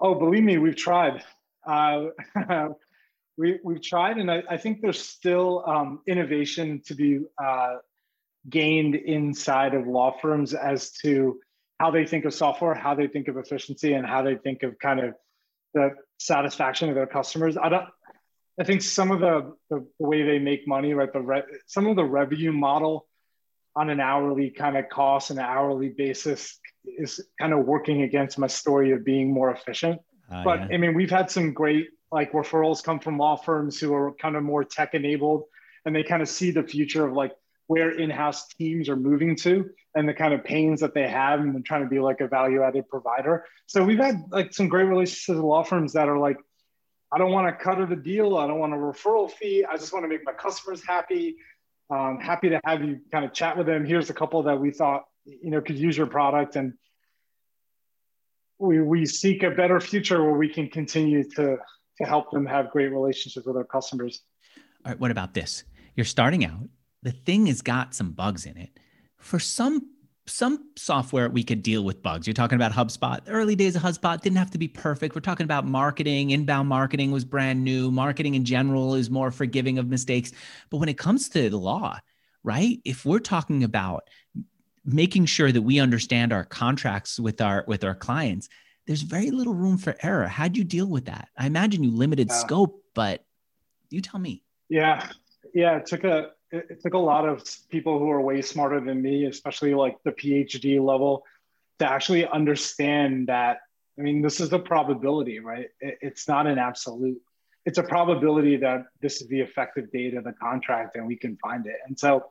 Oh, 0.00 0.14
believe 0.14 0.44
me, 0.44 0.58
we've 0.58 0.76
tried. 0.76 1.22
Uh, 1.66 2.06
we, 3.36 3.58
we've 3.64 3.82
tried, 3.82 4.18
and 4.18 4.30
I, 4.30 4.42
I 4.48 4.56
think 4.56 4.80
there's 4.80 5.00
still 5.00 5.64
um, 5.66 6.00
innovation 6.06 6.82
to 6.86 6.94
be 6.94 7.20
uh, 7.42 7.76
gained 8.48 8.94
inside 8.94 9.74
of 9.74 9.86
law 9.86 10.16
firms 10.20 10.54
as 10.54 10.92
to 11.02 11.40
how 11.78 11.90
they 11.90 12.06
think 12.06 12.24
of 12.24 12.34
software, 12.34 12.74
how 12.74 12.94
they 12.94 13.06
think 13.06 13.28
of 13.28 13.36
efficiency, 13.36 13.94
and 13.94 14.06
how 14.06 14.22
they 14.22 14.36
think 14.36 14.62
of 14.62 14.78
kind 14.78 15.00
of 15.00 15.14
the 15.74 15.90
satisfaction 16.18 16.88
of 16.88 16.94
their 16.94 17.06
customers. 17.06 17.56
I 17.56 17.68
don't. 17.68 17.86
I 18.58 18.64
think 18.64 18.80
some 18.80 19.10
of 19.10 19.20
the, 19.20 19.52
the, 19.68 19.86
the 20.00 20.06
way 20.06 20.22
they 20.22 20.38
make 20.38 20.66
money, 20.66 20.94
right? 20.94 21.12
The 21.12 21.20
re, 21.20 21.42
some 21.66 21.86
of 21.86 21.96
the 21.96 22.04
revenue 22.04 22.52
model 22.52 23.06
on 23.74 23.90
an 23.90 24.00
hourly 24.00 24.50
kind 24.50 24.78
of 24.78 24.88
cost 24.88 25.28
and 25.28 25.38
an 25.38 25.44
hourly 25.44 25.90
basis 25.90 26.58
is 26.86 27.20
kind 27.40 27.52
of 27.52 27.66
working 27.66 28.02
against 28.02 28.38
my 28.38 28.46
story 28.46 28.92
of 28.92 29.04
being 29.04 29.32
more 29.32 29.50
efficient. 29.50 30.00
Uh, 30.30 30.44
but 30.44 30.60
yeah. 30.60 30.74
I 30.74 30.76
mean, 30.78 30.94
we've 30.94 31.10
had 31.10 31.30
some 31.30 31.52
great 31.52 31.88
like 32.12 32.32
referrals 32.32 32.82
come 32.82 33.00
from 33.00 33.18
law 33.18 33.36
firms 33.36 33.80
who 33.80 33.92
are 33.94 34.12
kind 34.14 34.36
of 34.36 34.42
more 34.42 34.64
tech 34.64 34.94
enabled 34.94 35.44
and 35.84 35.94
they 35.94 36.02
kind 36.02 36.22
of 36.22 36.28
see 36.28 36.50
the 36.50 36.62
future 36.62 37.06
of 37.06 37.12
like 37.12 37.32
where 37.68 37.90
in-house 37.90 38.46
teams 38.48 38.88
are 38.88 38.96
moving 38.96 39.34
to 39.34 39.68
and 39.94 40.08
the 40.08 40.14
kind 40.14 40.32
of 40.32 40.44
pains 40.44 40.80
that 40.80 40.94
they 40.94 41.08
have 41.08 41.40
and 41.40 41.64
trying 41.64 41.82
to 41.82 41.88
be 41.88 41.98
like 41.98 42.20
a 42.20 42.28
value-added 42.28 42.88
provider. 42.88 43.44
So 43.66 43.84
we've 43.84 43.98
had 43.98 44.22
like 44.30 44.52
some 44.54 44.68
great 44.68 44.84
relationships 44.84 45.28
with 45.28 45.38
law 45.38 45.64
firms 45.64 45.92
that 45.94 46.08
are 46.08 46.18
like, 46.18 46.38
I 47.12 47.18
don't 47.18 47.32
want 47.32 47.48
to 47.48 47.64
cut 47.64 47.80
it 47.80 47.90
a 47.90 47.96
deal. 47.96 48.36
I 48.36 48.46
don't 48.46 48.58
want 48.58 48.72
a 48.72 48.76
referral 48.76 49.30
fee. 49.30 49.64
I 49.64 49.76
just 49.76 49.92
want 49.92 50.04
to 50.04 50.08
make 50.08 50.24
my 50.24 50.32
customers 50.32 50.82
happy. 50.86 51.36
Um, 51.88 52.18
happy 52.20 52.48
to 52.50 52.60
have 52.64 52.82
you 52.82 53.00
kind 53.12 53.24
of 53.24 53.32
chat 53.32 53.56
with 53.56 53.66
them. 53.66 53.84
Here's 53.84 54.10
a 54.10 54.14
couple 54.14 54.42
that 54.42 54.60
we 54.60 54.70
thought, 54.70 55.04
you 55.26 55.50
know, 55.50 55.60
could 55.60 55.78
use 55.78 55.96
your 55.96 56.06
product. 56.06 56.56
And 56.56 56.74
we, 58.58 58.80
we 58.80 59.04
seek 59.04 59.42
a 59.42 59.50
better 59.50 59.80
future 59.80 60.22
where 60.22 60.34
we 60.34 60.48
can 60.48 60.68
continue 60.68 61.24
to, 61.30 61.58
to 61.98 62.04
help 62.04 62.30
them 62.30 62.46
have 62.46 62.70
great 62.70 62.88
relationships 62.88 63.46
with 63.46 63.56
our 63.56 63.64
customers. 63.64 64.22
All 64.84 64.92
right. 64.92 65.00
What 65.00 65.10
about 65.10 65.34
this? 65.34 65.64
You're 65.94 66.04
starting 66.04 66.44
out 66.44 66.68
the 67.02 67.12
thing 67.12 67.46
has 67.46 67.62
got 67.62 67.94
some 67.94 68.10
bugs 68.10 68.46
in 68.46 68.56
it. 68.56 68.70
For 69.18 69.38
some 69.38 69.90
some 70.28 70.70
software 70.76 71.28
we 71.28 71.44
could 71.44 71.62
deal 71.62 71.84
with 71.84 72.02
bugs. 72.02 72.26
You're 72.26 72.34
talking 72.34 72.56
about 72.56 72.72
HubSpot. 72.72 73.24
The 73.24 73.30
early 73.30 73.54
days 73.54 73.76
of 73.76 73.82
HubSpot 73.82 74.20
didn't 74.20 74.38
have 74.38 74.50
to 74.50 74.58
be 74.58 74.66
perfect. 74.66 75.14
We're 75.14 75.20
talking 75.20 75.44
about 75.44 75.66
marketing. 75.66 76.30
Inbound 76.30 76.68
marketing 76.68 77.12
was 77.12 77.24
brand 77.24 77.62
new. 77.62 77.92
Marketing 77.92 78.34
in 78.34 78.44
general 78.44 78.96
is 78.96 79.08
more 79.08 79.30
forgiving 79.30 79.78
of 79.78 79.86
mistakes. 79.86 80.32
But 80.68 80.78
when 80.78 80.88
it 80.88 80.98
comes 80.98 81.28
to 81.28 81.48
the 81.48 81.56
law, 81.56 82.00
right? 82.42 82.80
If 82.84 83.04
we're 83.04 83.20
talking 83.20 83.62
about 83.62 84.02
making 84.86 85.26
sure 85.26 85.50
that 85.50 85.62
we 85.62 85.80
understand 85.80 86.32
our 86.32 86.44
contracts 86.44 87.18
with 87.18 87.40
our 87.40 87.64
with 87.66 87.84
our 87.84 87.94
clients, 87.94 88.48
there's 88.86 89.02
very 89.02 89.30
little 89.30 89.54
room 89.54 89.76
for 89.76 89.96
error. 90.02 90.28
how 90.28 90.48
do 90.48 90.58
you 90.58 90.64
deal 90.64 90.86
with 90.86 91.06
that? 91.06 91.28
I 91.36 91.46
imagine 91.46 91.82
you 91.82 91.90
limited 91.90 92.28
yeah. 92.30 92.36
scope, 92.36 92.82
but 92.94 93.24
you 93.90 94.00
tell 94.00 94.20
me. 94.20 94.42
Yeah. 94.68 95.08
Yeah. 95.52 95.76
It 95.78 95.86
took 95.86 96.04
a 96.04 96.30
it, 96.52 96.80
took 96.80 96.94
a 96.94 96.98
lot 96.98 97.28
of 97.28 97.44
people 97.68 97.98
who 97.98 98.08
are 98.10 98.20
way 98.20 98.40
smarter 98.42 98.80
than 98.80 99.02
me, 99.02 99.24
especially 99.26 99.74
like 99.74 99.96
the 100.04 100.12
PhD 100.12 100.82
level, 100.82 101.24
to 101.80 101.90
actually 101.90 102.26
understand 102.26 103.26
that. 103.26 103.58
I 103.98 104.02
mean, 104.02 104.22
this 104.22 104.40
is 104.40 104.50
the 104.50 104.58
probability, 104.58 105.40
right? 105.40 105.68
It, 105.80 105.98
it's 106.00 106.28
not 106.28 106.46
an 106.46 106.58
absolute. 106.58 107.20
It's 107.64 107.78
a 107.78 107.82
probability 107.82 108.56
that 108.58 108.84
this 109.00 109.20
is 109.20 109.26
the 109.26 109.40
effective 109.40 109.90
date 109.90 110.14
of 110.14 110.22
the 110.22 110.32
contract 110.34 110.94
and 110.94 111.04
we 111.04 111.16
can 111.16 111.36
find 111.38 111.66
it. 111.66 111.76
And 111.88 111.98
so 111.98 112.26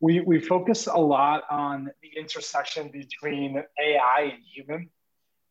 we, 0.00 0.20
we 0.20 0.40
focus 0.40 0.86
a 0.86 0.96
lot 0.96 1.44
on 1.50 1.90
the 2.02 2.10
intersection 2.18 2.90
between 2.90 3.62
AI 3.78 4.32
and 4.32 4.42
human 4.44 4.90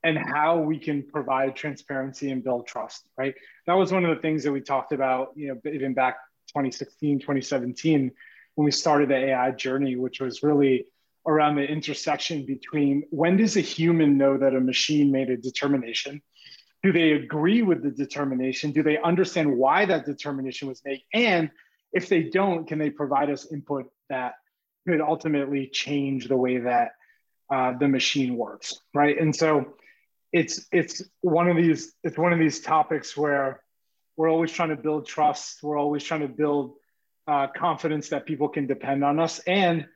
and 0.04 0.18
how 0.18 0.58
we 0.58 0.80
can 0.80 1.04
provide 1.04 1.56
transparency 1.56 2.32
and 2.32 2.44
build 2.44 2.68
trust, 2.68 3.10
right? 3.18 3.36
That 3.66 3.74
was 3.74 3.92
one 3.92 4.06
of 4.06 4.16
the 4.16 4.22
things 4.22 4.44
that 4.44 4.52
we 4.52 4.62
talked 4.62 4.94
about, 4.94 5.32
you 5.36 5.50
know, 5.50 5.72
even 5.72 5.94
back 5.94 6.18
2016, 6.50 7.20
2017, 7.20 8.12
when 8.56 8.66
we 8.66 8.72
started 8.72 9.10
the 9.10 9.16
AI 9.16 9.52
journey, 9.52 9.96
which 9.96 10.22
was 10.22 10.44
really 10.44 10.86
around 11.28 11.56
the 11.56 11.64
intersection 11.64 12.46
between 12.46 13.04
when 13.10 13.36
does 13.36 13.58
a 13.58 13.62
human 13.62 14.18
know 14.18 14.38
that 14.38 14.56
a 14.56 14.62
machine 14.62 15.12
made 15.12 15.30
a 15.30 15.36
determination? 15.36 16.22
Do 16.84 16.94
they 16.94 17.14
agree 17.14 17.64
with 17.64 17.84
the 17.84 17.92
determination? 17.92 18.72
Do 18.72 18.84
they 18.84 18.98
understand 19.00 19.58
why 19.58 19.86
that 19.86 20.06
determination 20.06 20.70
was 20.70 20.82
made? 20.86 21.02
And 21.14 21.50
if 21.92 22.08
they 22.08 22.24
don't, 22.24 22.66
can 22.66 22.80
they 22.80 22.92
provide 22.92 23.30
us 23.30 23.52
input 23.52 23.92
that 24.10 24.36
could 24.88 25.02
ultimately 25.02 25.68
change 25.68 26.28
the 26.28 26.38
way 26.38 26.60
that 26.60 26.92
uh, 27.50 27.74
the 27.78 27.88
machine 27.88 28.38
works, 28.38 28.80
right? 28.94 29.20
And 29.20 29.36
so 29.36 29.74
it's 30.34 30.68
it's 30.72 31.02
one 31.22 31.48
of 31.48 31.56
these 31.56 31.94
it's 32.04 32.18
one 32.18 32.34
of 32.34 32.40
these 32.40 32.60
topics 32.62 33.16
where 33.16 33.62
we're 34.16 34.30
always 34.30 34.52
trying 34.52 34.70
to 34.70 34.76
build 34.76 35.06
trust. 35.06 35.64
We're 35.64 35.78
always 35.78 36.04
trying 36.04 36.22
to 36.22 36.28
build 36.28 36.76
uh, 37.28 37.48
confidence 37.56 38.10
that 38.10 38.26
people 38.26 38.50
can 38.50 38.68
depend 38.68 39.04
on 39.04 39.20
us. 39.20 39.40
And 39.40 39.88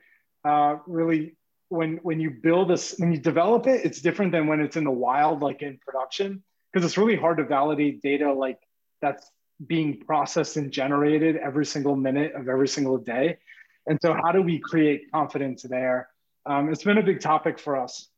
uh, 0.44 0.76
really, 0.86 1.36
when 1.68 1.98
when 2.02 2.20
you 2.20 2.30
build 2.30 2.68
this, 2.70 2.94
when 2.98 3.12
you 3.12 3.18
develop 3.18 3.66
it, 3.66 3.84
it's 3.84 4.00
different 4.00 4.32
than 4.32 4.46
when 4.46 4.60
it's 4.60 4.76
in 4.76 4.84
the 4.84 4.90
wild, 4.90 5.42
like 5.42 5.62
in 5.62 5.78
production, 5.78 6.42
because 6.72 6.86
it's 6.86 6.98
really 6.98 7.16
hard 7.16 7.38
to 7.38 7.44
validate 7.44 8.02
data 8.02 8.32
like 8.32 8.58
that's 9.00 9.30
being 9.66 10.00
processed 10.00 10.56
and 10.56 10.72
generated 10.72 11.36
every 11.36 11.66
single 11.66 11.96
minute 11.96 12.32
of 12.34 12.48
every 12.48 12.68
single 12.68 12.98
day. 12.98 13.38
And 13.86 13.98
so, 14.00 14.14
how 14.14 14.32
do 14.32 14.42
we 14.42 14.58
create 14.58 15.10
confidence 15.12 15.62
there? 15.62 16.08
Um, 16.46 16.68
it's 16.68 16.84
been 16.84 16.98
a 16.98 17.02
big 17.02 17.20
topic 17.20 17.58
for 17.58 17.76
us. 17.76 18.08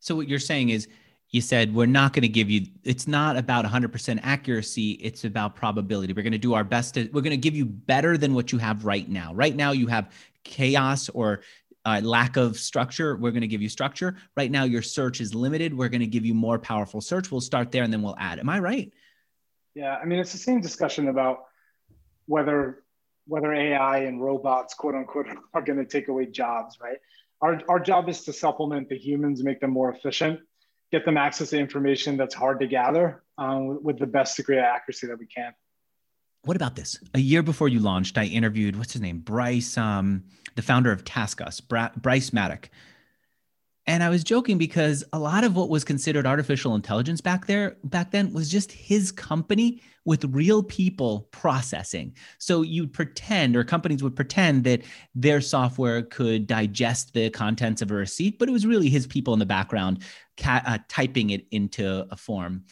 So, 0.00 0.14
what 0.14 0.28
you're 0.28 0.38
saying 0.38 0.70
is 0.70 0.88
you 1.30 1.40
said 1.40 1.74
we're 1.74 1.86
not 1.86 2.12
going 2.12 2.22
to 2.22 2.28
give 2.28 2.48
you 2.48 2.64
it's 2.84 3.08
not 3.08 3.36
about 3.36 3.64
100% 3.64 4.20
accuracy 4.22 4.92
it's 4.92 5.24
about 5.24 5.56
probability. 5.56 6.12
We're 6.12 6.22
going 6.22 6.32
to 6.32 6.38
do 6.38 6.54
our 6.54 6.62
best 6.62 6.94
to 6.94 7.08
we're 7.12 7.22
going 7.22 7.32
to 7.32 7.36
give 7.36 7.56
you 7.56 7.66
better 7.66 8.16
than 8.16 8.34
what 8.34 8.52
you 8.52 8.58
have 8.58 8.84
right 8.84 9.08
now. 9.08 9.34
Right 9.34 9.56
now 9.56 9.72
you 9.72 9.88
have 9.88 10.12
chaos 10.44 11.08
or 11.08 11.40
uh, 11.86 12.00
lack 12.04 12.36
of 12.36 12.56
structure 12.56 13.16
we're 13.16 13.32
going 13.32 13.40
to 13.40 13.48
give 13.48 13.60
you 13.60 13.68
structure. 13.68 14.16
Right 14.36 14.50
now 14.50 14.62
your 14.62 14.80
search 14.80 15.20
is 15.20 15.34
limited 15.34 15.76
we're 15.76 15.88
going 15.88 16.00
to 16.02 16.06
give 16.06 16.24
you 16.24 16.34
more 16.34 16.56
powerful 16.58 17.00
search. 17.00 17.32
We'll 17.32 17.40
start 17.40 17.72
there 17.72 17.82
and 17.82 17.92
then 17.92 18.00
we'll 18.00 18.16
add. 18.18 18.38
Am 18.38 18.48
i 18.48 18.60
right? 18.60 18.92
Yeah 19.74 19.96
i 19.96 20.04
mean 20.04 20.20
it's 20.20 20.32
the 20.32 20.38
same 20.38 20.60
discussion 20.60 21.08
about 21.08 21.46
whether 22.26 22.83
whether 23.26 23.52
ai 23.52 23.98
and 23.98 24.22
robots 24.22 24.74
quote 24.74 24.94
unquote 24.94 25.26
are 25.54 25.62
going 25.62 25.78
to 25.78 25.86
take 25.86 26.08
away 26.08 26.26
jobs 26.26 26.78
right 26.80 26.98
our, 27.40 27.60
our 27.68 27.80
job 27.80 28.08
is 28.08 28.24
to 28.24 28.32
supplement 28.32 28.88
the 28.88 28.96
humans 28.96 29.42
make 29.42 29.60
them 29.60 29.70
more 29.70 29.92
efficient 29.92 30.40
get 30.94 31.04
them 31.04 31.16
access 31.16 31.50
to 31.50 31.58
information 31.58 32.16
that's 32.16 32.34
hard 32.34 32.60
to 32.60 32.66
gather 32.66 33.24
um, 33.36 33.82
with 33.82 33.98
the 33.98 34.06
best 34.06 34.36
degree 34.36 34.58
of 34.58 34.64
accuracy 34.64 35.08
that 35.08 35.18
we 35.18 35.26
can. 35.26 35.52
What 36.44 36.56
about 36.56 36.76
this? 36.76 36.98
A 37.14 37.18
year 37.18 37.42
before 37.42 37.68
you 37.68 37.80
launched, 37.80 38.16
I 38.16 38.24
interviewed 38.24 38.76
what's 38.76 38.92
his 38.92 39.02
name, 39.02 39.18
Bryce, 39.18 39.76
um, 39.78 40.24
the 40.54 40.62
founder 40.62 40.92
of 40.92 41.04
TaskUs, 41.04 41.66
Bra- 41.66 41.90
Bryce 41.96 42.32
Maddock. 42.32 42.70
And 43.86 44.02
I 44.02 44.08
was 44.08 44.24
joking 44.24 44.56
because 44.56 45.04
a 45.12 45.18
lot 45.18 45.44
of 45.44 45.56
what 45.56 45.68
was 45.68 45.84
considered 45.84 46.26
artificial 46.26 46.74
intelligence 46.74 47.20
back 47.20 47.46
there 47.46 47.76
back 47.84 48.12
then 48.12 48.32
was 48.32 48.50
just 48.50 48.72
his 48.72 49.12
company 49.12 49.82
with 50.06 50.24
real 50.24 50.62
people 50.62 51.28
processing. 51.32 52.16
So 52.38 52.62
you'd 52.62 52.94
pretend 52.94 53.56
or 53.56 53.64
companies 53.64 54.02
would 54.02 54.16
pretend 54.16 54.64
that 54.64 54.82
their 55.14 55.40
software 55.40 56.02
could 56.02 56.46
digest 56.46 57.12
the 57.12 57.28
contents 57.28 57.82
of 57.82 57.90
a 57.90 57.94
receipt, 57.94 58.38
but 58.38 58.48
it 58.48 58.52
was 58.52 58.66
really 58.66 58.88
his 58.88 59.06
people 59.06 59.34
in 59.34 59.38
the 59.38 59.46
background 59.46 60.02
ca- 60.38 60.62
uh, 60.66 60.78
typing 60.88 61.30
it 61.30 61.46
into 61.50 62.06
a 62.10 62.16
form. 62.16 62.64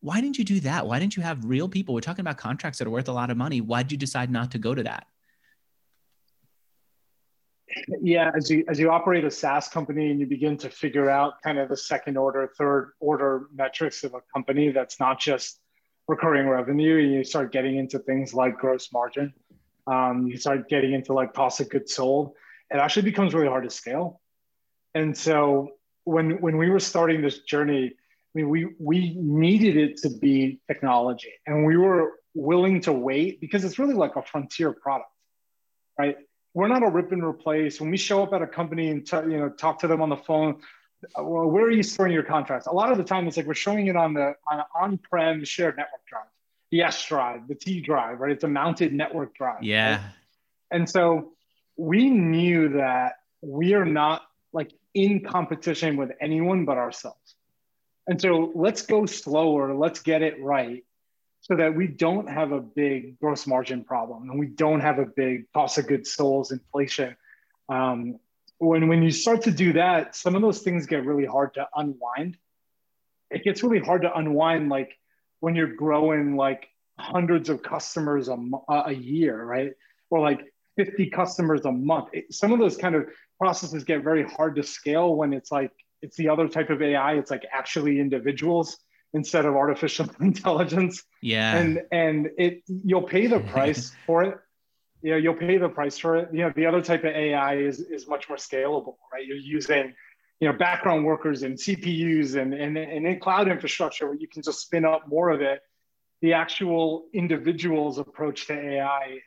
Why 0.00 0.20
didn't 0.20 0.38
you 0.38 0.44
do 0.44 0.60
that? 0.60 0.86
Why 0.86 0.98
didn't 0.98 1.16
you 1.16 1.22
have 1.22 1.44
real 1.44 1.68
people? 1.68 1.94
We're 1.94 2.00
talking 2.00 2.22
about 2.22 2.38
contracts 2.38 2.78
that 2.78 2.86
are 2.86 2.90
worth 2.90 3.08
a 3.08 3.12
lot 3.12 3.30
of 3.30 3.36
money. 3.36 3.60
Why 3.60 3.82
did 3.82 3.92
you 3.92 3.98
decide 3.98 4.30
not 4.30 4.50
to 4.52 4.58
go 4.58 4.74
to 4.74 4.82
that? 4.84 5.06
Yeah 8.00 8.30
as 8.36 8.50
you 8.50 8.64
as 8.68 8.78
you 8.78 8.90
operate 8.90 9.24
a 9.24 9.30
saas 9.30 9.68
company 9.68 10.10
and 10.10 10.20
you 10.20 10.26
begin 10.26 10.56
to 10.56 10.70
figure 10.70 11.10
out 11.10 11.34
kind 11.42 11.58
of 11.58 11.68
the 11.68 11.76
second 11.76 12.16
order 12.16 12.50
third 12.58 12.92
order 13.00 13.48
metrics 13.54 14.04
of 14.04 14.14
a 14.14 14.20
company 14.32 14.70
that's 14.70 14.98
not 14.98 15.20
just 15.20 15.60
recurring 16.08 16.48
revenue 16.48 16.94
you 16.96 17.24
start 17.24 17.52
getting 17.52 17.76
into 17.76 17.98
things 17.98 18.32
like 18.32 18.58
gross 18.58 18.92
margin. 18.92 19.32
Um, 19.86 20.26
you 20.26 20.36
start 20.36 20.68
getting 20.68 20.92
into 20.92 21.12
like 21.12 21.32
cost 21.32 21.60
of 21.60 21.68
goods 21.68 21.94
sold. 21.94 22.34
It 22.70 22.78
actually 22.78 23.02
becomes 23.02 23.34
really 23.34 23.46
hard 23.46 23.64
to 23.64 23.70
scale. 23.70 24.20
And 24.94 25.16
so 25.16 25.70
when 26.04 26.40
when 26.40 26.56
we 26.56 26.70
were 26.70 26.80
starting 26.80 27.22
this 27.22 27.40
journey 27.40 27.92
I 28.36 28.40
mean, 28.40 28.50
we 28.50 28.68
we 28.78 29.14
needed 29.16 29.78
it 29.78 29.96
to 30.02 30.10
be 30.10 30.60
technology, 30.66 31.32
and 31.46 31.64
we 31.64 31.78
were 31.78 32.12
willing 32.34 32.82
to 32.82 32.92
wait 32.92 33.40
because 33.40 33.64
it's 33.64 33.78
really 33.78 33.94
like 33.94 34.16
a 34.16 34.22
frontier 34.22 34.72
product, 34.72 35.08
right? 35.98 36.18
We're 36.56 36.68
not 36.68 36.82
a 36.82 36.88
rip 36.88 37.12
and 37.12 37.22
replace. 37.22 37.82
When 37.82 37.90
we 37.90 37.98
show 37.98 38.22
up 38.22 38.32
at 38.32 38.40
a 38.40 38.46
company 38.46 38.88
and 38.88 39.06
t- 39.06 39.16
you 39.18 39.38
know 39.38 39.50
talk 39.50 39.78
to 39.80 39.86
them 39.86 40.00
on 40.00 40.08
the 40.08 40.16
phone, 40.16 40.62
uh, 41.04 41.22
well, 41.22 41.46
where 41.46 41.64
are 41.64 41.70
you 41.70 41.82
storing 41.82 42.14
your 42.14 42.22
contracts? 42.22 42.66
A 42.66 42.72
lot 42.72 42.90
of 42.90 42.96
the 42.96 43.04
time, 43.04 43.28
it's 43.28 43.36
like 43.36 43.44
we're 43.44 43.52
showing 43.52 43.88
it 43.88 43.96
on 43.96 44.14
the 44.14 44.34
on 44.50 44.64
on-prem 44.74 45.44
shared 45.44 45.76
network 45.76 46.06
drive, 46.08 46.24
the 46.70 46.80
S 46.80 47.04
drive, 47.04 47.46
the 47.46 47.54
T 47.54 47.82
drive, 47.82 48.20
right? 48.20 48.32
It's 48.32 48.44
a 48.44 48.48
mounted 48.48 48.94
network 48.94 49.34
drive. 49.34 49.62
Yeah. 49.62 49.96
Right? 49.96 50.00
And 50.70 50.88
so 50.88 51.32
we 51.76 52.08
knew 52.08 52.70
that 52.70 53.16
we 53.42 53.74
are 53.74 53.84
not 53.84 54.22
like 54.54 54.72
in 54.94 55.22
competition 55.22 55.98
with 55.98 56.12
anyone 56.22 56.64
but 56.64 56.78
ourselves. 56.78 57.34
And 58.06 58.18
so 58.18 58.50
let's 58.54 58.80
go 58.80 59.04
slower, 59.04 59.74
let's 59.74 60.00
get 60.00 60.22
it 60.22 60.42
right 60.42 60.85
so 61.40 61.56
that 61.56 61.74
we 61.74 61.86
don't 61.86 62.28
have 62.28 62.52
a 62.52 62.60
big 62.60 63.18
gross 63.20 63.46
margin 63.46 63.84
problem 63.84 64.28
and 64.28 64.38
we 64.38 64.46
don't 64.46 64.80
have 64.80 64.98
a 64.98 65.06
big 65.06 65.50
cost 65.52 65.78
of 65.78 65.86
goods 65.86 66.12
sold 66.12 66.50
inflation. 66.50 67.16
Um, 67.68 68.18
when, 68.58 68.88
when 68.88 69.02
you 69.02 69.10
start 69.10 69.42
to 69.42 69.50
do 69.50 69.74
that, 69.74 70.16
some 70.16 70.34
of 70.34 70.42
those 70.42 70.60
things 70.60 70.86
get 70.86 71.04
really 71.04 71.26
hard 71.26 71.54
to 71.54 71.68
unwind. 71.74 72.36
It 73.30 73.44
gets 73.44 73.62
really 73.62 73.84
hard 73.84 74.02
to 74.02 74.16
unwind, 74.16 74.70
like 74.70 74.96
when 75.40 75.54
you're 75.54 75.74
growing 75.74 76.36
like 76.36 76.68
hundreds 76.98 77.48
of 77.48 77.62
customers 77.62 78.28
a, 78.28 78.38
a 78.68 78.92
year, 78.92 79.44
right? 79.44 79.72
Or 80.10 80.20
like 80.20 80.40
50 80.76 81.10
customers 81.10 81.64
a 81.64 81.72
month. 81.72 82.08
It, 82.12 82.32
some 82.32 82.52
of 82.52 82.58
those 82.58 82.76
kind 82.76 82.94
of 82.94 83.06
processes 83.38 83.84
get 83.84 84.02
very 84.02 84.24
hard 84.24 84.56
to 84.56 84.62
scale 84.62 85.14
when 85.14 85.32
it's 85.32 85.52
like 85.52 85.72
it's 86.02 86.16
the 86.16 86.28
other 86.28 86.48
type 86.48 86.70
of 86.70 86.82
AI. 86.82 87.14
It's 87.14 87.30
like 87.30 87.44
actually 87.52 88.00
individuals 88.00 88.78
instead 89.16 89.46
of 89.46 89.56
artificial 89.56 90.06
intelligence. 90.20 91.02
Yeah. 91.22 91.56
And 91.56 91.82
and 91.90 92.30
it 92.38 92.62
you'll 92.68 93.08
pay 93.16 93.26
the 93.26 93.40
price 93.54 93.92
for 94.06 94.22
it. 94.22 94.38
You 95.02 95.12
know, 95.12 95.16
you'll 95.16 95.34
pay 95.34 95.58
the 95.58 95.68
price 95.68 95.98
for 95.98 96.16
it. 96.16 96.28
You 96.32 96.42
know, 96.42 96.52
the 96.54 96.66
other 96.66 96.82
type 96.82 97.00
of 97.00 97.14
AI 97.14 97.56
is 97.56 97.80
is 97.80 98.06
much 98.06 98.28
more 98.28 98.38
scalable, 98.38 98.96
right? 99.12 99.26
You're 99.26 99.36
using 99.36 99.94
you 100.40 100.48
know 100.48 100.56
background 100.56 101.04
workers 101.04 101.42
and 101.42 101.56
CPUs 101.56 102.40
and 102.40 102.54
and, 102.54 102.76
and 102.76 103.06
in 103.06 103.18
cloud 103.18 103.48
infrastructure 103.48 104.06
where 104.06 104.16
you 104.16 104.28
can 104.28 104.42
just 104.42 104.60
spin 104.60 104.84
up 104.84 105.08
more 105.08 105.30
of 105.30 105.40
it. 105.40 105.60
The 106.22 106.32
actual 106.32 107.06
individual's 107.12 107.98
approach 107.98 108.46
to 108.46 108.54
AI 108.54 109.18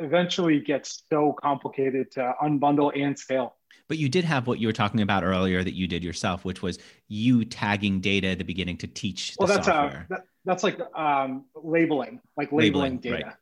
eventually 0.00 0.60
gets 0.60 1.04
so 1.10 1.34
complicated 1.40 2.10
to 2.12 2.34
unbundle 2.42 2.90
and 2.98 3.18
scale. 3.18 3.56
But 3.88 3.98
you 3.98 4.08
did 4.08 4.24
have 4.24 4.46
what 4.46 4.58
you 4.58 4.68
were 4.68 4.72
talking 4.72 5.00
about 5.00 5.24
earlier 5.24 5.62
that 5.62 5.74
you 5.74 5.86
did 5.86 6.04
yourself, 6.04 6.44
which 6.44 6.62
was 6.62 6.78
you 7.08 7.44
tagging 7.44 8.00
data 8.00 8.28
at 8.28 8.38
the 8.38 8.44
beginning 8.44 8.76
to 8.78 8.86
teach 8.86 9.34
well, 9.38 9.48
that's 9.48 9.66
uh, 9.66 9.72
software. 9.72 10.06
A, 10.10 10.14
that, 10.14 10.24
that's 10.44 10.62
like 10.62 10.78
um, 10.96 11.44
labeling, 11.54 12.20
like 12.36 12.52
labeling, 12.52 12.72
labeling 12.72 12.98
data. 12.98 13.24
Right. 13.24 13.34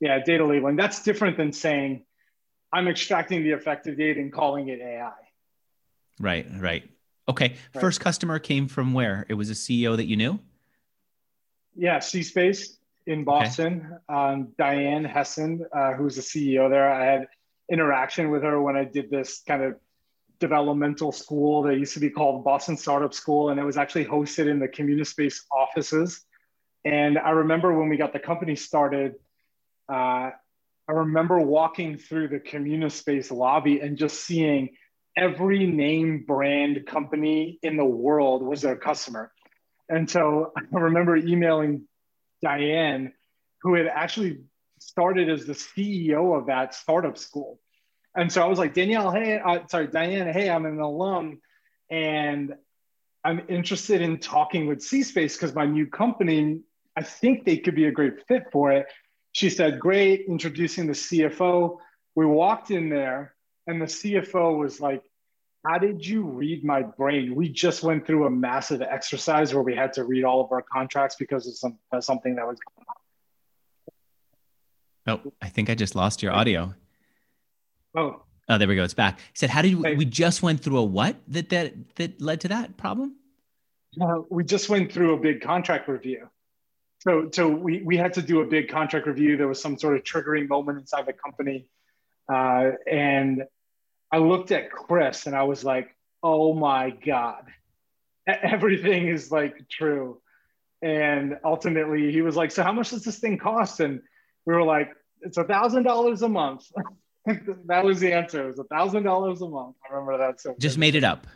Yeah, 0.00 0.18
data 0.22 0.44
labeling. 0.44 0.76
That's 0.76 1.02
different 1.02 1.36
than 1.36 1.52
saying 1.52 2.04
I'm 2.72 2.88
extracting 2.88 3.42
the 3.42 3.50
effective 3.50 3.96
data 3.96 4.20
and 4.20 4.32
calling 4.32 4.68
it 4.68 4.80
AI. 4.80 5.12
Right, 6.20 6.46
right. 6.58 6.88
Okay. 7.28 7.50
Right. 7.74 7.80
First 7.80 8.00
customer 8.00 8.38
came 8.38 8.68
from 8.68 8.92
where? 8.92 9.26
It 9.28 9.34
was 9.34 9.50
a 9.50 9.54
CEO 9.54 9.96
that 9.96 10.06
you 10.06 10.16
knew? 10.16 10.38
Yeah, 11.76 11.98
C 12.00 12.22
Space 12.22 12.78
in 13.06 13.24
Boston. 13.24 13.98
Okay. 14.10 14.18
Um, 14.20 14.48
Diane 14.58 15.04
Hessan, 15.04 15.60
uh, 15.74 15.92
who's 15.94 16.16
the 16.16 16.22
CEO 16.22 16.68
there, 16.68 16.92
I 16.92 17.04
had 17.04 17.28
interaction 17.70 18.30
with 18.30 18.42
her 18.42 18.60
when 18.60 18.76
I 18.76 18.84
did 18.84 19.10
this 19.10 19.42
kind 19.46 19.62
of 19.62 19.76
developmental 20.40 21.12
school 21.12 21.62
that 21.62 21.76
used 21.76 21.94
to 21.94 22.00
be 22.00 22.10
called 22.10 22.44
Boston 22.44 22.76
Startup 22.76 23.12
School, 23.12 23.50
and 23.50 23.58
it 23.58 23.64
was 23.64 23.76
actually 23.76 24.04
hosted 24.04 24.48
in 24.48 24.58
the 24.58 24.68
Communispace 24.68 25.44
offices. 25.52 26.24
And 26.84 27.18
I 27.18 27.30
remember 27.30 27.76
when 27.76 27.88
we 27.88 27.96
got 27.96 28.12
the 28.12 28.20
company 28.20 28.54
started, 28.56 29.14
uh, 29.88 30.30
I 30.88 30.92
remember 30.92 31.38
walking 31.40 31.98
through 31.98 32.28
the 32.28 32.38
Communispace 32.38 33.30
lobby 33.30 33.80
and 33.80 33.98
just 33.98 34.24
seeing 34.24 34.70
every 35.16 35.66
name 35.66 36.24
brand 36.26 36.86
company 36.86 37.58
in 37.62 37.76
the 37.76 37.84
world 37.84 38.42
was 38.42 38.62
their 38.62 38.76
customer. 38.76 39.32
And 39.88 40.08
so 40.08 40.52
I 40.74 40.78
remember 40.78 41.16
emailing 41.16 41.88
Diane, 42.42 43.12
who 43.62 43.74
had 43.74 43.86
actually 43.86 44.38
started 44.88 45.28
as 45.28 45.44
the 45.44 45.52
CEO 45.52 46.36
of 46.36 46.46
that 46.46 46.74
startup 46.74 47.18
school. 47.18 47.60
And 48.16 48.32
so 48.32 48.42
I 48.42 48.46
was 48.46 48.58
like, 48.58 48.72
Danielle, 48.72 49.10
hey, 49.10 49.38
uh, 49.38 49.58
sorry, 49.68 49.86
Diane, 49.88 50.32
hey, 50.32 50.48
I'm 50.48 50.64
an 50.64 50.80
alum 50.80 51.40
and 51.90 52.54
I'm 53.22 53.42
interested 53.48 54.00
in 54.00 54.18
talking 54.18 54.66
with 54.66 54.82
C 54.82 55.02
Space 55.02 55.36
because 55.36 55.54
my 55.54 55.66
new 55.66 55.86
company, 55.86 56.62
I 56.96 57.02
think 57.02 57.44
they 57.44 57.58
could 57.58 57.74
be 57.74 57.84
a 57.84 57.92
great 57.92 58.26
fit 58.26 58.44
for 58.50 58.72
it. 58.72 58.86
She 59.32 59.50
said, 59.50 59.78
great, 59.78 60.24
introducing 60.26 60.86
the 60.86 60.94
CFO. 60.94 61.76
We 62.14 62.24
walked 62.24 62.70
in 62.70 62.88
there 62.88 63.34
and 63.66 63.82
the 63.82 63.86
CFO 63.86 64.56
was 64.56 64.80
like, 64.80 65.02
how 65.66 65.76
did 65.76 66.04
you 66.04 66.22
read 66.22 66.64
my 66.64 66.80
brain? 66.82 67.34
We 67.34 67.50
just 67.50 67.82
went 67.82 68.06
through 68.06 68.24
a 68.24 68.30
massive 68.30 68.80
exercise 68.80 69.52
where 69.52 69.62
we 69.62 69.76
had 69.76 69.92
to 69.94 70.04
read 70.04 70.24
all 70.24 70.42
of 70.42 70.50
our 70.50 70.62
contracts 70.62 71.16
because 71.16 71.46
of 71.46 71.56
some, 71.56 71.78
something 72.00 72.36
that 72.36 72.46
was 72.46 72.58
going 72.58 72.86
on. 72.88 72.97
Oh, 75.08 75.32
I 75.40 75.48
think 75.48 75.70
I 75.70 75.74
just 75.74 75.94
lost 75.94 76.22
your 76.22 76.32
audio. 76.32 76.74
Oh. 77.96 78.22
Oh, 78.50 78.58
there 78.58 78.68
we 78.68 78.76
go. 78.76 78.84
It's 78.84 78.94
back. 78.94 79.18
He 79.18 79.36
said, 79.36 79.50
"How 79.50 79.62
did 79.62 79.70
you, 79.70 79.78
we 79.96 80.04
just 80.04 80.42
went 80.42 80.60
through 80.60 80.78
a 80.78 80.84
what 80.84 81.16
that 81.28 81.48
that 81.48 81.96
that 81.96 82.20
led 82.20 82.42
to 82.42 82.48
that 82.48 82.76
problem?" 82.76 83.16
Uh, 84.00 84.20
we 84.30 84.44
just 84.44 84.68
went 84.68 84.92
through 84.92 85.14
a 85.14 85.18
big 85.18 85.40
contract 85.40 85.88
review. 85.88 86.28
So, 87.00 87.28
so 87.32 87.48
we 87.48 87.82
we 87.82 87.96
had 87.96 88.12
to 88.14 88.22
do 88.22 88.40
a 88.40 88.46
big 88.46 88.68
contract 88.68 89.06
review. 89.06 89.36
There 89.36 89.48
was 89.48 89.60
some 89.60 89.78
sort 89.78 89.96
of 89.96 90.02
triggering 90.02 90.48
moment 90.48 90.78
inside 90.78 91.06
the 91.06 91.12
company, 91.14 91.66
uh, 92.32 92.72
and 92.90 93.44
I 94.12 94.18
looked 94.18 94.50
at 94.50 94.70
Chris 94.70 95.26
and 95.26 95.34
I 95.34 95.44
was 95.44 95.64
like, 95.64 95.94
"Oh 96.22 96.54
my 96.54 96.90
god, 96.90 97.44
everything 98.26 99.08
is 99.08 99.30
like 99.30 99.68
true." 99.70 100.20
And 100.82 101.38
ultimately, 101.44 102.12
he 102.12 102.22
was 102.22 102.36
like, 102.36 102.50
"So, 102.50 102.62
how 102.62 102.72
much 102.72 102.90
does 102.90 103.04
this 103.04 103.18
thing 103.18 103.38
cost?" 103.38 103.80
And 103.80 104.02
we 104.48 104.54
were 104.54 104.64
like, 104.64 104.96
it's 105.20 105.36
a 105.36 105.44
thousand 105.44 105.82
dollars 105.82 106.22
a 106.22 106.28
month. 106.28 106.72
that 107.66 107.84
was 107.84 108.00
the 108.00 108.14
answer. 108.14 108.44
It 108.44 108.46
was 108.46 108.58
a 108.58 108.64
thousand 108.64 109.02
dollars 109.02 109.42
a 109.42 109.48
month. 109.48 109.76
I 109.84 109.92
remember 109.92 110.16
that. 110.16 110.40
So 110.40 110.56
just 110.58 110.78
made 110.78 110.94
it 110.94 111.04
up. 111.04 111.26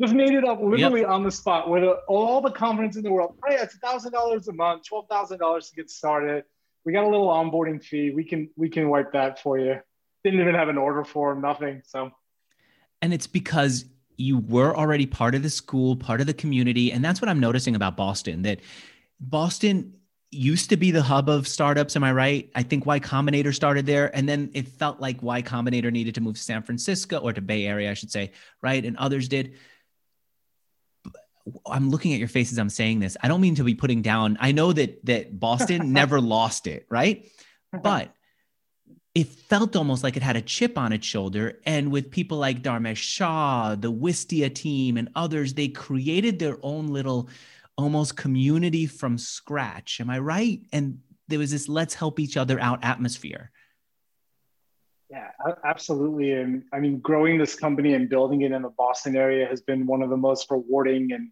Just 0.00 0.14
made 0.14 0.30
it 0.30 0.44
up 0.44 0.60
literally 0.62 1.00
yep. 1.00 1.10
on 1.10 1.24
the 1.24 1.32
spot 1.32 1.68
with 1.68 1.82
uh, 1.82 1.96
all 2.06 2.40
the 2.40 2.52
confidence 2.52 2.94
in 2.94 3.02
the 3.02 3.10
world. 3.10 3.34
Oh 3.44 3.50
yeah, 3.50 3.64
it's 3.64 3.74
a 3.74 3.78
thousand 3.78 4.12
dollars 4.12 4.46
a 4.46 4.52
month, 4.52 4.86
twelve 4.86 5.08
thousand 5.10 5.38
dollars 5.38 5.68
to 5.70 5.74
get 5.74 5.90
started. 5.90 6.44
We 6.84 6.92
got 6.92 7.02
a 7.02 7.08
little 7.08 7.26
onboarding 7.26 7.82
fee. 7.82 8.12
We 8.12 8.22
can 8.22 8.50
we 8.54 8.68
can 8.68 8.88
wipe 8.88 9.12
that 9.14 9.42
for 9.42 9.58
you. 9.58 9.80
Didn't 10.22 10.38
even 10.38 10.54
have 10.54 10.68
an 10.68 10.78
order 10.78 11.02
form, 11.02 11.40
nothing. 11.40 11.82
So 11.86 12.12
and 13.02 13.12
it's 13.12 13.26
because 13.26 13.84
you 14.16 14.38
were 14.38 14.76
already 14.76 15.06
part 15.06 15.34
of 15.34 15.42
the 15.42 15.50
school, 15.50 15.96
part 15.96 16.20
of 16.20 16.28
the 16.28 16.34
community. 16.34 16.92
And 16.92 17.04
that's 17.04 17.20
what 17.20 17.28
I'm 17.28 17.40
noticing 17.40 17.74
about 17.74 17.96
Boston 17.96 18.42
that 18.42 18.60
Boston 19.18 19.97
used 20.30 20.70
to 20.70 20.76
be 20.76 20.90
the 20.90 21.02
hub 21.02 21.28
of 21.28 21.48
startups. 21.48 21.96
Am 21.96 22.04
I 22.04 22.12
right? 22.12 22.50
I 22.54 22.62
think 22.62 22.84
Y 22.84 23.00
Combinator 23.00 23.54
started 23.54 23.86
there. 23.86 24.14
And 24.14 24.28
then 24.28 24.50
it 24.52 24.68
felt 24.68 25.00
like 25.00 25.22
Y 25.22 25.42
Combinator 25.42 25.90
needed 25.90 26.14
to 26.16 26.20
move 26.20 26.36
to 26.36 26.42
San 26.42 26.62
Francisco 26.62 27.18
or 27.18 27.32
to 27.32 27.40
Bay 27.40 27.66
Area, 27.66 27.90
I 27.90 27.94
should 27.94 28.10
say, 28.10 28.32
right? 28.62 28.84
And 28.84 28.96
others 28.98 29.28
did. 29.28 29.54
I'm 31.66 31.88
looking 31.88 32.12
at 32.12 32.18
your 32.18 32.28
faces. 32.28 32.58
I'm 32.58 32.68
saying 32.68 33.00
this. 33.00 33.16
I 33.22 33.28
don't 33.28 33.40
mean 33.40 33.54
to 33.54 33.64
be 33.64 33.74
putting 33.74 34.02
down. 34.02 34.36
I 34.38 34.52
know 34.52 34.72
that 34.72 35.04
that 35.06 35.38
Boston 35.38 35.92
never 35.94 36.20
lost 36.20 36.66
it, 36.66 36.86
right? 36.90 37.24
Uh-huh. 37.72 37.80
But 37.82 38.14
it 39.14 39.26
felt 39.26 39.74
almost 39.74 40.04
like 40.04 40.16
it 40.16 40.22
had 40.22 40.36
a 40.36 40.42
chip 40.42 40.76
on 40.76 40.92
its 40.92 41.06
shoulder. 41.06 41.58
And 41.64 41.90
with 41.90 42.10
people 42.10 42.38
like 42.38 42.62
Dharmesh 42.62 42.98
Shah, 42.98 43.74
the 43.74 43.90
Wistia 43.90 44.54
team, 44.54 44.98
and 44.98 45.08
others, 45.14 45.54
they 45.54 45.68
created 45.68 46.38
their 46.38 46.58
own 46.62 46.88
little 46.88 47.28
almost 47.78 48.16
community 48.16 48.86
from 48.86 49.16
scratch. 49.16 50.00
Am 50.00 50.10
I 50.10 50.18
right? 50.18 50.60
And 50.72 50.98
there 51.28 51.38
was 51.38 51.52
this 51.52 51.68
let's 51.68 51.94
help 51.94 52.18
each 52.18 52.36
other 52.36 52.60
out 52.60 52.84
atmosphere. 52.84 53.50
Yeah, 55.08 55.28
absolutely. 55.64 56.32
And 56.32 56.64
I 56.72 56.80
mean, 56.80 56.98
growing 56.98 57.38
this 57.38 57.54
company 57.54 57.94
and 57.94 58.10
building 58.10 58.42
it 58.42 58.52
in 58.52 58.60
the 58.60 58.68
Boston 58.68 59.16
area 59.16 59.46
has 59.46 59.62
been 59.62 59.86
one 59.86 60.02
of 60.02 60.10
the 60.10 60.16
most 60.16 60.50
rewarding 60.50 61.12
and 61.12 61.30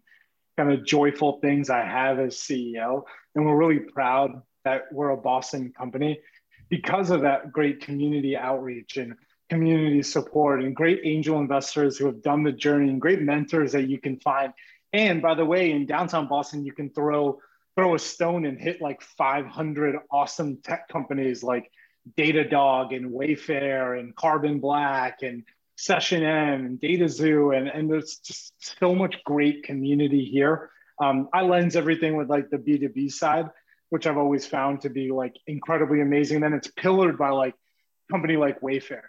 kind 0.57 0.71
of 0.71 0.83
joyful 0.83 1.39
things 1.41 1.69
I 1.69 1.85
have 1.85 2.17
as 2.17 2.37
CEO. 2.37 3.03
And 3.35 3.45
we're 3.45 3.57
really 3.57 3.79
proud 3.79 4.41
that 4.63 4.91
we're 4.91 5.11
a 5.11 5.17
Boston 5.17 5.71
company 5.77 6.19
because 6.69 7.11
of 7.11 7.21
that 7.21 7.51
great 7.51 7.81
community 7.81 8.35
outreach 8.35 8.97
and 8.97 9.13
community 9.49 10.01
support 10.01 10.63
and 10.63 10.75
great 10.75 11.01
angel 11.03 11.39
investors 11.39 11.97
who 11.97 12.05
have 12.07 12.21
done 12.21 12.43
the 12.43 12.51
journey 12.51 12.89
and 12.89 12.99
great 12.99 13.21
mentors 13.21 13.71
that 13.73 13.87
you 13.87 13.99
can 13.99 14.19
find 14.19 14.51
and 14.93 15.21
by 15.21 15.35
the 15.35 15.45
way, 15.45 15.71
in 15.71 15.85
downtown 15.85 16.27
Boston, 16.27 16.65
you 16.65 16.73
can 16.73 16.89
throw 16.89 17.39
throw 17.75 17.93
a 17.93 17.99
stone 17.99 18.45
and 18.45 18.59
hit 18.59 18.81
like 18.81 19.01
500 19.01 19.97
awesome 20.11 20.57
tech 20.63 20.87
companies 20.87 21.43
like 21.43 21.71
Datadog 22.17 22.95
and 22.95 23.11
Wayfair 23.11 23.99
and 23.99 24.15
Carbon 24.15 24.59
Black 24.59 25.21
and 25.21 25.43
SessionM 25.77 26.65
and 26.65 26.79
DataXu, 26.79 27.55
and, 27.55 27.67
and 27.67 27.89
there's 27.89 28.17
just 28.17 28.53
so 28.79 28.95
much 28.95 29.23
great 29.23 29.63
community 29.63 30.25
here. 30.25 30.71
Um, 30.99 31.29
I 31.33 31.43
lens 31.43 31.75
everything 31.75 32.15
with 32.15 32.29
like 32.29 32.49
the 32.49 32.57
B2B 32.57 33.11
side, 33.11 33.49
which 33.89 34.07
I've 34.07 34.17
always 34.17 34.47
found 34.47 34.81
to 34.81 34.89
be 34.89 35.11
like 35.11 35.35
incredibly 35.45 36.01
amazing. 36.01 36.39
Then 36.39 36.53
it's 36.53 36.71
pillared 36.71 37.17
by 37.17 37.29
like 37.29 37.53
company 38.09 38.37
like 38.37 38.59
Wayfair, 38.61 39.03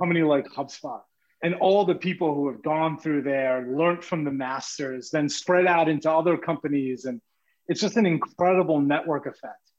company 0.00 0.22
like 0.22 0.46
HubSpot, 0.46 1.02
and 1.42 1.54
all 1.54 1.84
the 1.84 1.94
people 1.94 2.34
who 2.34 2.48
have 2.50 2.62
gone 2.62 2.98
through 2.98 3.22
there, 3.22 3.66
learned 3.66 4.04
from 4.04 4.24
the 4.24 4.30
masters, 4.30 5.10
then 5.10 5.28
spread 5.28 5.66
out 5.66 5.88
into 5.88 6.10
other 6.10 6.36
companies. 6.36 7.06
And 7.06 7.20
it's 7.66 7.80
just 7.80 7.96
an 7.96 8.06
incredible 8.06 8.80
network 8.80 9.26
effect, 9.26 9.70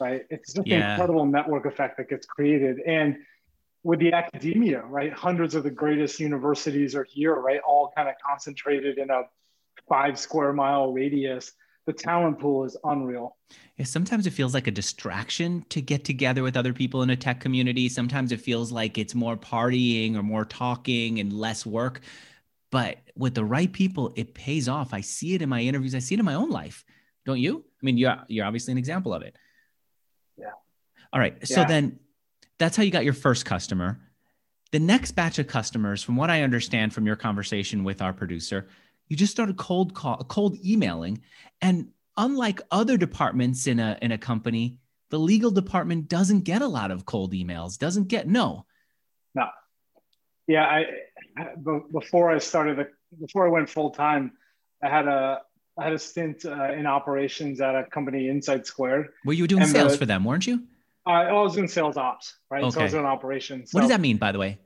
right? 0.00 0.22
It's 0.30 0.54
just 0.54 0.66
yeah. 0.66 0.76
an 0.76 0.90
incredible 0.90 1.26
network 1.26 1.66
effect 1.66 1.98
that 1.98 2.08
gets 2.08 2.26
created. 2.26 2.80
And 2.80 3.18
with 3.84 4.00
the 4.00 4.12
academia, 4.12 4.82
right? 4.82 5.12
Hundreds 5.12 5.54
of 5.54 5.62
the 5.62 5.70
greatest 5.70 6.18
universities 6.18 6.96
are 6.96 7.04
here, 7.04 7.34
right? 7.34 7.60
All 7.66 7.92
kind 7.94 8.08
of 8.08 8.14
concentrated 8.26 8.98
in 8.98 9.10
a 9.10 9.22
five 9.88 10.18
square 10.18 10.52
mile 10.52 10.92
radius. 10.92 11.52
The 11.86 11.92
talent 11.92 12.38
pool 12.38 12.64
is 12.64 12.76
unreal. 12.84 13.36
Yeah, 13.76 13.84
sometimes 13.84 14.26
it 14.26 14.32
feels 14.32 14.54
like 14.54 14.66
a 14.66 14.70
distraction 14.70 15.64
to 15.68 15.82
get 15.82 16.04
together 16.04 16.42
with 16.42 16.56
other 16.56 16.72
people 16.72 17.02
in 17.02 17.10
a 17.10 17.16
tech 17.16 17.40
community. 17.40 17.88
Sometimes 17.88 18.32
it 18.32 18.40
feels 18.40 18.72
like 18.72 18.96
it's 18.96 19.14
more 19.14 19.36
partying 19.36 20.16
or 20.16 20.22
more 20.22 20.44
talking 20.44 21.20
and 21.20 21.32
less 21.32 21.66
work. 21.66 22.00
But 22.70 22.98
with 23.16 23.34
the 23.34 23.44
right 23.44 23.72
people, 23.72 24.12
it 24.16 24.34
pays 24.34 24.68
off. 24.68 24.94
I 24.94 25.02
see 25.02 25.34
it 25.34 25.42
in 25.42 25.48
my 25.48 25.60
interviews. 25.60 25.94
I 25.94 25.98
see 25.98 26.14
it 26.14 26.18
in 26.18 26.24
my 26.24 26.34
own 26.34 26.50
life. 26.50 26.84
Don't 27.26 27.38
you? 27.38 27.58
I 27.58 27.82
mean, 27.82 27.98
you're 27.98 28.16
you're 28.28 28.46
obviously 28.46 28.72
an 28.72 28.78
example 28.78 29.12
of 29.12 29.22
it. 29.22 29.36
Yeah. 30.38 30.52
All 31.12 31.20
right. 31.20 31.46
So 31.46 31.60
yeah. 31.60 31.66
then 31.66 31.98
that's 32.58 32.76
how 32.76 32.82
you 32.82 32.90
got 32.90 33.04
your 33.04 33.12
first 33.12 33.44
customer. 33.44 34.00
The 34.72 34.80
next 34.80 35.12
batch 35.12 35.38
of 35.38 35.46
customers, 35.46 36.02
from 36.02 36.16
what 36.16 36.30
I 36.30 36.42
understand 36.42 36.92
from 36.92 37.06
your 37.06 37.16
conversation 37.16 37.84
with 37.84 38.02
our 38.02 38.12
producer, 38.12 38.68
you 39.08 39.16
just 39.16 39.32
started 39.32 39.56
cold 39.56 39.94
call, 39.94 40.18
cold 40.24 40.56
emailing, 40.64 41.22
and 41.60 41.88
unlike 42.16 42.60
other 42.70 42.96
departments 42.96 43.66
in 43.66 43.78
a 43.78 43.98
in 44.00 44.12
a 44.12 44.18
company, 44.18 44.78
the 45.10 45.18
legal 45.18 45.50
department 45.50 46.08
doesn't 46.08 46.40
get 46.40 46.62
a 46.62 46.66
lot 46.66 46.90
of 46.90 47.04
cold 47.04 47.32
emails. 47.32 47.78
Doesn't 47.78 48.08
get 48.08 48.28
no. 48.28 48.66
No. 49.34 49.46
Yeah, 50.46 50.64
I 50.64 50.84
before 51.92 52.30
I 52.30 52.38
started 52.38 52.78
the 52.78 52.88
before 53.20 53.46
I 53.46 53.50
went 53.50 53.68
full 53.68 53.90
time, 53.90 54.32
I 54.82 54.88
had 54.88 55.08
a 55.08 55.40
I 55.78 55.84
had 55.84 55.92
a 55.92 55.98
stint 55.98 56.44
uh, 56.44 56.72
in 56.72 56.86
operations 56.86 57.60
at 57.60 57.74
a 57.74 57.84
company 57.84 58.28
InsightSquared. 58.28 59.08
Well, 59.24 59.34
you 59.34 59.42
were 59.42 59.48
doing 59.48 59.66
sales 59.66 59.92
the, 59.92 59.98
for 59.98 60.06
them, 60.06 60.24
weren't 60.24 60.46
you? 60.46 60.62
Uh, 61.06 61.10
I 61.10 61.32
was 61.32 61.54
doing 61.54 61.68
sales 61.68 61.96
ops, 61.96 62.34
right? 62.50 62.62
Okay. 62.62 62.70
So 62.70 62.80
I 62.80 62.82
was 62.84 62.92
doing 62.92 63.04
operations. 63.04 63.70
So, 63.70 63.76
what 63.76 63.82
does 63.82 63.90
that 63.90 64.00
mean, 64.00 64.16
by 64.16 64.32
the 64.32 64.38
way? 64.38 64.58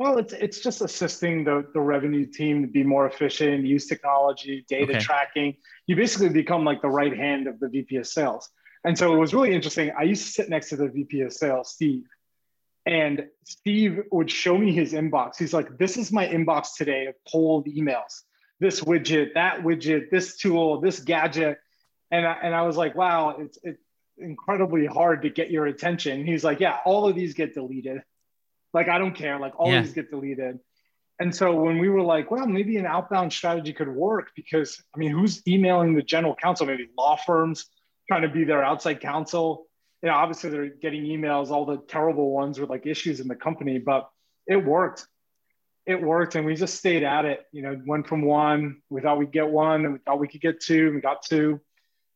Well, 0.00 0.16
it's 0.16 0.32
it's 0.32 0.60
just 0.60 0.80
assisting 0.80 1.44
the, 1.44 1.62
the 1.74 1.80
revenue 1.82 2.24
team 2.24 2.62
to 2.62 2.66
be 2.66 2.82
more 2.82 3.06
efficient, 3.06 3.66
use 3.66 3.86
technology, 3.86 4.64
data 4.66 4.92
okay. 4.92 4.98
tracking. 4.98 5.56
You 5.86 5.94
basically 5.94 6.30
become 6.30 6.64
like 6.64 6.80
the 6.80 6.88
right 6.88 7.14
hand 7.14 7.46
of 7.46 7.60
the 7.60 7.68
VP 7.68 7.96
of 7.96 8.06
sales. 8.06 8.48
And 8.82 8.96
so 8.96 9.12
it 9.12 9.18
was 9.18 9.34
really 9.34 9.52
interesting. 9.52 9.92
I 9.98 10.04
used 10.04 10.24
to 10.24 10.32
sit 10.32 10.48
next 10.48 10.70
to 10.70 10.76
the 10.76 10.88
VP 10.88 11.20
of 11.20 11.34
sales, 11.34 11.72
Steve, 11.72 12.04
and 12.86 13.26
Steve 13.44 14.04
would 14.10 14.30
show 14.30 14.56
me 14.56 14.72
his 14.72 14.94
inbox. 14.94 15.36
He's 15.36 15.52
like, 15.52 15.76
"This 15.76 15.98
is 15.98 16.10
my 16.10 16.26
inbox 16.26 16.76
today 16.78 17.04
of 17.04 17.14
cold 17.30 17.66
emails. 17.66 18.22
This 18.58 18.80
widget, 18.80 19.34
that 19.34 19.60
widget, 19.60 20.08
this 20.08 20.38
tool, 20.38 20.80
this 20.80 21.00
gadget." 21.00 21.58
And 22.10 22.26
I, 22.26 22.38
and 22.42 22.54
I 22.54 22.62
was 22.62 22.78
like, 22.78 22.94
"Wow, 22.94 23.36
it's 23.38 23.58
it, 23.62 23.76
incredibly 24.16 24.86
hard 24.86 25.20
to 25.22 25.28
get 25.28 25.50
your 25.50 25.66
attention. 25.66 26.24
He's 26.24 26.44
like, 26.44 26.60
yeah, 26.60 26.78
all 26.84 27.08
of 27.08 27.14
these 27.14 27.34
get 27.34 27.54
deleted. 27.54 28.02
Like, 28.72 28.88
I 28.88 28.98
don't 28.98 29.14
care. 29.14 29.38
Like, 29.38 29.58
all 29.58 29.70
yeah. 29.70 29.82
these 29.82 29.92
get 29.92 30.10
deleted. 30.10 30.58
And 31.18 31.34
so 31.34 31.54
when 31.54 31.78
we 31.78 31.88
were 31.88 32.02
like, 32.02 32.30
well, 32.30 32.46
maybe 32.46 32.78
an 32.78 32.86
outbound 32.86 33.32
strategy 33.32 33.72
could 33.72 33.88
work 33.88 34.30
because, 34.34 34.82
I 34.94 34.98
mean, 34.98 35.10
who's 35.10 35.42
emailing 35.46 35.94
the 35.94 36.02
general 36.02 36.34
counsel? 36.34 36.66
Maybe 36.66 36.88
law 36.96 37.16
firms 37.16 37.66
trying 38.08 38.22
to 38.22 38.28
be 38.28 38.44
their 38.44 38.62
outside 38.64 39.00
counsel. 39.00 39.66
You 40.02 40.08
know, 40.08 40.14
obviously 40.14 40.48
they're 40.48 40.68
getting 40.68 41.02
emails, 41.02 41.50
all 41.50 41.66
the 41.66 41.78
terrible 41.88 42.30
ones 42.30 42.58
with 42.58 42.70
like 42.70 42.86
issues 42.86 43.20
in 43.20 43.28
the 43.28 43.34
company, 43.34 43.78
but 43.78 44.08
it 44.46 44.56
worked. 44.56 45.06
It 45.84 46.00
worked. 46.00 46.36
And 46.36 46.46
we 46.46 46.54
just 46.54 46.76
stayed 46.76 47.02
at 47.02 47.26
it. 47.26 47.44
You 47.52 47.62
know, 47.62 47.82
went 47.84 48.06
from 48.06 48.22
one, 48.22 48.80
we 48.88 49.02
thought 49.02 49.18
we'd 49.18 49.32
get 49.32 49.48
one, 49.48 49.84
and 49.84 49.92
we 49.92 49.98
thought 49.98 50.20
we 50.20 50.28
could 50.28 50.40
get 50.40 50.60
two, 50.60 50.86
and 50.86 50.94
we 50.94 51.00
got 51.02 51.22
two 51.22 51.60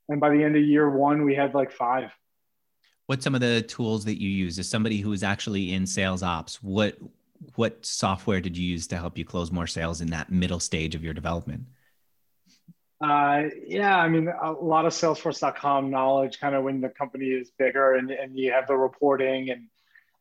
and 0.09 0.21
by 0.21 0.31
the 0.31 0.43
end 0.43 0.57
of 0.57 0.63
year 0.63 0.89
one 0.89 1.25
we 1.25 1.35
had 1.35 1.55
like 1.55 1.73
five 1.73 2.11
what's 3.07 3.25
some 3.25 3.35
of 3.35 3.41
the 3.41 3.63
tools 3.63 4.05
that 4.05 4.21
you 4.21 4.29
use 4.29 4.59
as 4.59 4.69
somebody 4.69 5.01
who 5.01 5.13
is 5.13 5.23
actually 5.23 5.73
in 5.73 5.87
sales 5.87 6.23
ops 6.23 6.63
what 6.63 6.97
what 7.57 7.85
software 7.85 8.41
did 8.41 8.57
you 8.57 8.67
use 8.67 8.87
to 8.87 8.97
help 8.97 9.19
you 9.19 9.25
close 9.25 9.51
more 9.53 9.67
sales 9.67 10.01
in 10.01 10.09
that 10.09 10.31
middle 10.31 10.61
stage 10.61 10.95
of 10.95 11.05
your 11.05 11.15
development 11.15 11.65
uh, 13.01 13.49
yeah, 13.67 13.99
I 13.99 14.09
mean, 14.09 14.29
a 14.29 14.53
lot 14.53 14.87
of 14.87 14.93
Salesforce.com 14.93 15.91
knowledge, 15.91 16.41
kind 16.41 16.55
of 16.55 16.65
when 16.65 16.81
the 16.81 16.89
company 16.89 17.27
is 17.27 17.51
bigger 17.59 17.95
and, 17.95 18.11
and 18.11 18.39
you 18.39 18.53
have 18.53 18.67
the 18.67 18.77
reporting 18.77 19.51
and 19.51 19.67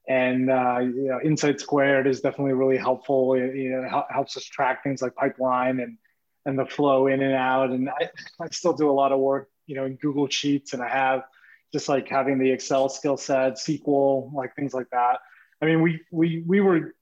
and 0.08 0.50
uh, 0.50 0.80
you 0.80 1.08
know, 1.08 1.20
InsightSquared 1.24 2.08
is 2.08 2.20
definitely 2.20 2.54
really 2.54 2.76
helpful. 2.76 3.36
It, 3.36 3.56
you 3.56 3.70
know, 3.70 4.04
helps 4.10 4.36
us 4.36 4.44
track 4.44 4.84
things 4.84 5.02
like 5.02 5.16
pipeline 5.16 5.80
and 5.80 5.98
and 6.46 6.60
the 6.60 6.66
flow 6.66 7.08
in 7.08 7.22
and 7.22 7.34
out. 7.34 7.70
And 7.70 7.90
I, 7.90 8.10
I 8.42 8.50
still 8.50 8.74
do 8.74 8.90
a 8.90 8.92
lot 8.92 9.14
of 9.14 9.20
work 9.20 9.50
you 9.66 9.76
know 9.76 9.86
in 9.86 9.96
Google 9.96 10.28
Sheets, 10.28 10.74
and 10.74 10.84
I 10.84 10.90
have 10.90 11.24
just 11.74 11.89
like 11.89 12.07
having 12.07 12.38
the 12.38 12.49
Excel 12.49 12.88
skill 12.88 13.17
set, 13.17 13.55
SQL, 13.55 14.32
like 14.34 14.55
things 14.55 14.74
like 14.74 14.89
that. 14.91 15.17
I 15.61 15.65
mean, 15.65 15.82
we 15.82 16.01
we 16.11 16.43
we 16.47 16.61
were 16.61 16.95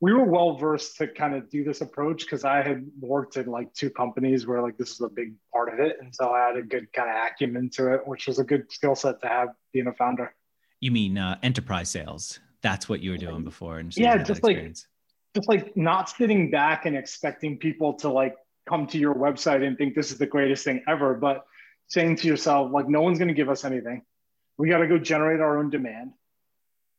we 0.00 0.12
were 0.12 0.24
well 0.24 0.56
versed 0.56 0.96
to 0.98 1.06
kind 1.06 1.34
of 1.34 1.48
do 1.48 1.64
this 1.64 1.80
approach 1.80 2.22
because 2.22 2.44
I 2.44 2.62
had 2.62 2.86
worked 3.00 3.36
in 3.36 3.46
like 3.46 3.72
two 3.72 3.88
companies 3.88 4.46
where 4.46 4.60
like 4.60 4.76
this 4.76 4.90
is 4.90 5.00
a 5.00 5.08
big 5.08 5.34
part 5.52 5.72
of 5.72 5.80
it, 5.80 5.96
and 6.00 6.14
so 6.14 6.30
I 6.30 6.48
had 6.48 6.56
a 6.56 6.62
good 6.62 6.92
kind 6.92 7.08
of 7.08 7.16
acumen 7.16 7.70
to 7.74 7.94
it, 7.94 8.06
which 8.06 8.26
was 8.26 8.38
a 8.38 8.44
good 8.44 8.70
skill 8.70 8.94
set 8.94 9.22
to 9.22 9.28
have 9.28 9.48
being 9.72 9.86
a 9.86 9.92
founder. 9.92 10.34
You 10.80 10.90
mean 10.90 11.16
uh, 11.16 11.38
enterprise 11.42 11.88
sales? 11.88 12.40
That's 12.62 12.88
what 12.88 13.00
you 13.00 13.12
were 13.12 13.18
doing 13.18 13.44
before, 13.44 13.78
and 13.78 13.94
so 13.94 14.00
yeah, 14.00 14.16
just 14.18 14.42
like 14.42 14.74
just 15.34 15.48
like 15.48 15.76
not 15.76 16.08
sitting 16.10 16.50
back 16.50 16.84
and 16.84 16.96
expecting 16.96 17.58
people 17.58 17.94
to 17.94 18.08
like 18.08 18.34
come 18.68 18.86
to 18.88 18.98
your 18.98 19.14
website 19.14 19.64
and 19.64 19.78
think 19.78 19.94
this 19.94 20.10
is 20.10 20.18
the 20.18 20.26
greatest 20.26 20.64
thing 20.64 20.82
ever, 20.88 21.14
but 21.14 21.46
saying 21.88 22.16
to 22.16 22.26
yourself, 22.26 22.72
like, 22.72 22.88
no 22.88 23.00
one's 23.00 23.18
going 23.18 23.28
to 23.28 23.34
give 23.34 23.48
us 23.48 23.64
anything. 23.64 24.02
We 24.58 24.68
got 24.68 24.78
to 24.78 24.86
go 24.86 24.98
generate 24.98 25.40
our 25.40 25.58
own 25.58 25.70
demand. 25.70 26.12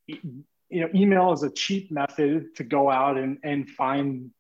You 0.08 0.44
know, 0.70 0.90
email 0.94 1.34
is 1.34 1.44
a 1.44 1.50
cheap 1.50 1.92
method 1.92 2.56
to 2.56 2.64
go 2.64 2.90
out 2.90 3.18
and, 3.18 3.38
and 3.44 3.70
find 3.70 4.32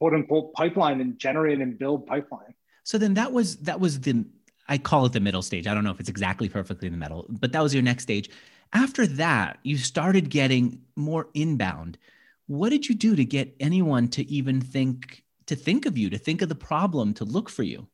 quote 0.00 0.14
unquote 0.14 0.52
pipeline 0.54 1.00
and 1.00 1.18
generate 1.18 1.60
and 1.60 1.78
build 1.78 2.06
pipeline. 2.06 2.54
So 2.82 2.98
then 2.98 3.14
that 3.14 3.32
was 3.32 3.56
that 3.58 3.80
was 3.80 4.00
the 4.00 4.24
I 4.68 4.78
call 4.78 5.06
it 5.06 5.12
the 5.12 5.20
middle 5.20 5.42
stage. 5.42 5.66
I 5.66 5.74
don't 5.74 5.84
know 5.84 5.90
if 5.90 6.00
it's 6.00 6.08
exactly 6.08 6.48
perfectly 6.48 6.86
in 6.86 6.92
the 6.92 6.98
middle, 6.98 7.26
but 7.28 7.52
that 7.52 7.62
was 7.62 7.74
your 7.74 7.82
next 7.82 8.02
stage. 8.02 8.30
After 8.72 9.06
that, 9.06 9.58
you 9.62 9.76
started 9.76 10.30
getting 10.30 10.80
more 10.96 11.28
inbound. 11.34 11.98
What 12.46 12.70
did 12.70 12.88
you 12.88 12.94
do 12.94 13.14
to 13.16 13.24
get 13.24 13.54
anyone 13.60 14.08
to 14.08 14.28
even 14.28 14.60
think 14.60 15.22
to 15.46 15.54
think 15.54 15.86
of 15.86 15.98
you, 15.98 16.08
to 16.10 16.18
think 16.18 16.42
of 16.42 16.48
the 16.48 16.54
problem, 16.54 17.14
to 17.14 17.24
look 17.24 17.48
for 17.48 17.62
you? 17.62 17.86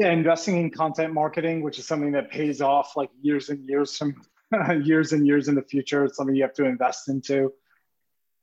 Yeah, 0.00 0.12
investing 0.12 0.56
in 0.56 0.70
content 0.70 1.12
marketing, 1.12 1.60
which 1.60 1.78
is 1.78 1.86
something 1.86 2.12
that 2.12 2.30
pays 2.30 2.62
off 2.62 2.96
like 2.96 3.10
years 3.20 3.50
and 3.50 3.68
years 3.68 3.98
from 3.98 4.14
years 4.82 5.12
and 5.12 5.26
years 5.26 5.48
in 5.48 5.54
the 5.54 5.62
future. 5.62 6.06
It's 6.06 6.16
something 6.16 6.34
you 6.34 6.42
have 6.42 6.54
to 6.54 6.64
invest 6.64 7.10
into. 7.10 7.52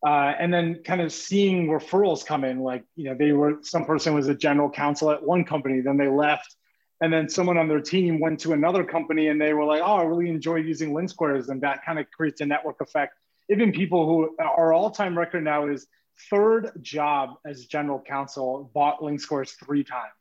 Uh, 0.05 0.33
and 0.39 0.53
then 0.53 0.83
kind 0.83 1.01
of 1.01 1.11
seeing 1.11 1.67
referrals 1.67 2.23
come 2.23 2.43
in, 2.43 2.59
like, 2.59 2.83
you 2.95 3.05
know, 3.05 3.15
they 3.15 3.31
were, 3.31 3.57
some 3.63 3.85
person 3.85 4.13
was 4.13 4.27
a 4.27 4.35
general 4.35 4.69
counsel 4.69 5.09
at 5.09 5.23
one 5.23 5.43
company, 5.43 5.81
then 5.81 5.97
they 5.97 6.07
left. 6.07 6.55
And 7.01 7.11
then 7.11 7.27
someone 7.27 7.57
on 7.57 7.67
their 7.67 7.81
team 7.81 8.19
went 8.19 8.39
to 8.41 8.53
another 8.53 8.83
company 8.83 9.29
and 9.29 9.41
they 9.41 9.53
were 9.53 9.65
like, 9.65 9.81
oh, 9.81 9.95
I 9.95 10.03
really 10.03 10.29
enjoy 10.29 10.57
using 10.57 10.91
LinkSquares. 10.91 11.49
And 11.49 11.59
that 11.61 11.83
kind 11.83 11.97
of 11.97 12.05
creates 12.11 12.39
a 12.41 12.45
network 12.45 12.81
effect. 12.81 13.15
Even 13.49 13.71
people 13.71 14.05
who 14.05 14.35
our 14.39 14.73
all 14.73 14.91
time 14.91 15.17
record 15.17 15.43
now 15.43 15.67
is 15.67 15.87
third 16.29 16.71
job 16.83 17.31
as 17.47 17.65
general 17.65 17.99
counsel 17.99 18.69
bought 18.75 18.99
LinkSquares 18.99 19.55
three 19.65 19.83
times 19.83 20.13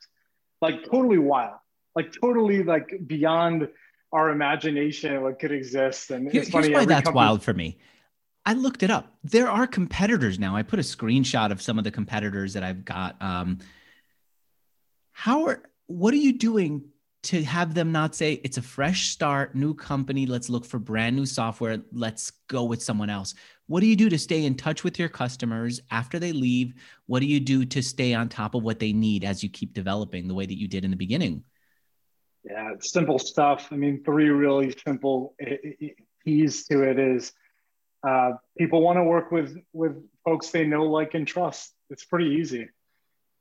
like 0.60 0.84
totally 0.84 1.18
wild, 1.18 1.58
like 1.94 2.12
totally 2.20 2.62
like 2.62 2.92
beyond 3.06 3.68
our 4.12 4.30
imagination 4.30 5.22
what 5.22 5.38
could 5.38 5.52
exist. 5.52 6.10
And 6.10 6.30
Here, 6.30 6.42
it's 6.42 6.50
funny. 6.50 6.68
Here's 6.68 6.76
why 6.78 6.84
that's 6.84 7.04
company- 7.04 7.16
wild 7.16 7.42
for 7.42 7.52
me. 7.52 7.78
I 8.44 8.52
looked 8.52 8.84
it 8.84 8.90
up. 8.90 9.12
There 9.24 9.50
are 9.50 9.66
competitors 9.66 10.38
now. 10.38 10.54
I 10.54 10.62
put 10.62 10.78
a 10.78 10.82
screenshot 10.82 11.50
of 11.50 11.60
some 11.60 11.78
of 11.78 11.84
the 11.84 11.90
competitors 11.90 12.52
that 12.52 12.62
I've 12.62 12.84
got. 12.84 13.20
Um, 13.20 13.58
how 15.10 15.46
are 15.46 15.62
what 15.86 16.14
are 16.14 16.18
you 16.18 16.32
doing 16.32 16.84
to 17.26 17.42
have 17.44 17.74
them 17.74 17.92
not 17.92 18.14
say 18.14 18.40
it's 18.44 18.56
a 18.56 18.62
fresh 18.62 19.08
start, 19.08 19.54
new 19.54 19.74
company, 19.74 20.26
let's 20.26 20.48
look 20.48 20.64
for 20.64 20.78
brand 20.78 21.16
new 21.16 21.26
software, 21.26 21.78
let's 21.92 22.30
go 22.48 22.64
with 22.64 22.82
someone 22.82 23.10
else? 23.10 23.34
What 23.66 23.80
do 23.80 23.86
you 23.86 23.96
do 23.96 24.08
to 24.08 24.18
stay 24.18 24.44
in 24.44 24.54
touch 24.54 24.84
with 24.84 24.98
your 24.98 25.08
customers 25.08 25.80
after 25.90 26.20
they 26.20 26.32
leave? 26.32 26.74
What 27.06 27.20
do 27.20 27.26
you 27.26 27.40
do 27.40 27.64
to 27.64 27.82
stay 27.82 28.14
on 28.14 28.28
top 28.28 28.54
of 28.54 28.62
what 28.62 28.78
they 28.78 28.92
need 28.92 29.24
as 29.24 29.42
you 29.42 29.48
keep 29.48 29.74
developing 29.74 30.28
the 30.28 30.34
way 30.34 30.46
that 30.46 30.58
you 30.58 30.68
did 30.68 30.84
in 30.84 30.90
the 30.90 30.96
beginning? 30.96 31.42
Yeah, 32.44 32.74
simple 32.78 33.18
stuff. 33.18 33.68
I 33.72 33.76
mean, 33.76 34.04
three 34.04 34.28
really 34.28 34.72
simple 34.86 35.34
keys 36.24 36.66
to 36.66 36.82
it 36.82 36.98
is 36.98 37.32
uh, 38.06 38.34
people 38.56 38.82
want 38.82 38.98
to 38.98 39.02
work 39.02 39.32
with 39.32 39.56
with 39.72 39.96
folks 40.24 40.50
they 40.50 40.64
know, 40.64 40.84
like, 40.84 41.14
and 41.14 41.26
trust. 41.26 41.74
It's 41.90 42.04
pretty 42.04 42.36
easy. 42.36 42.68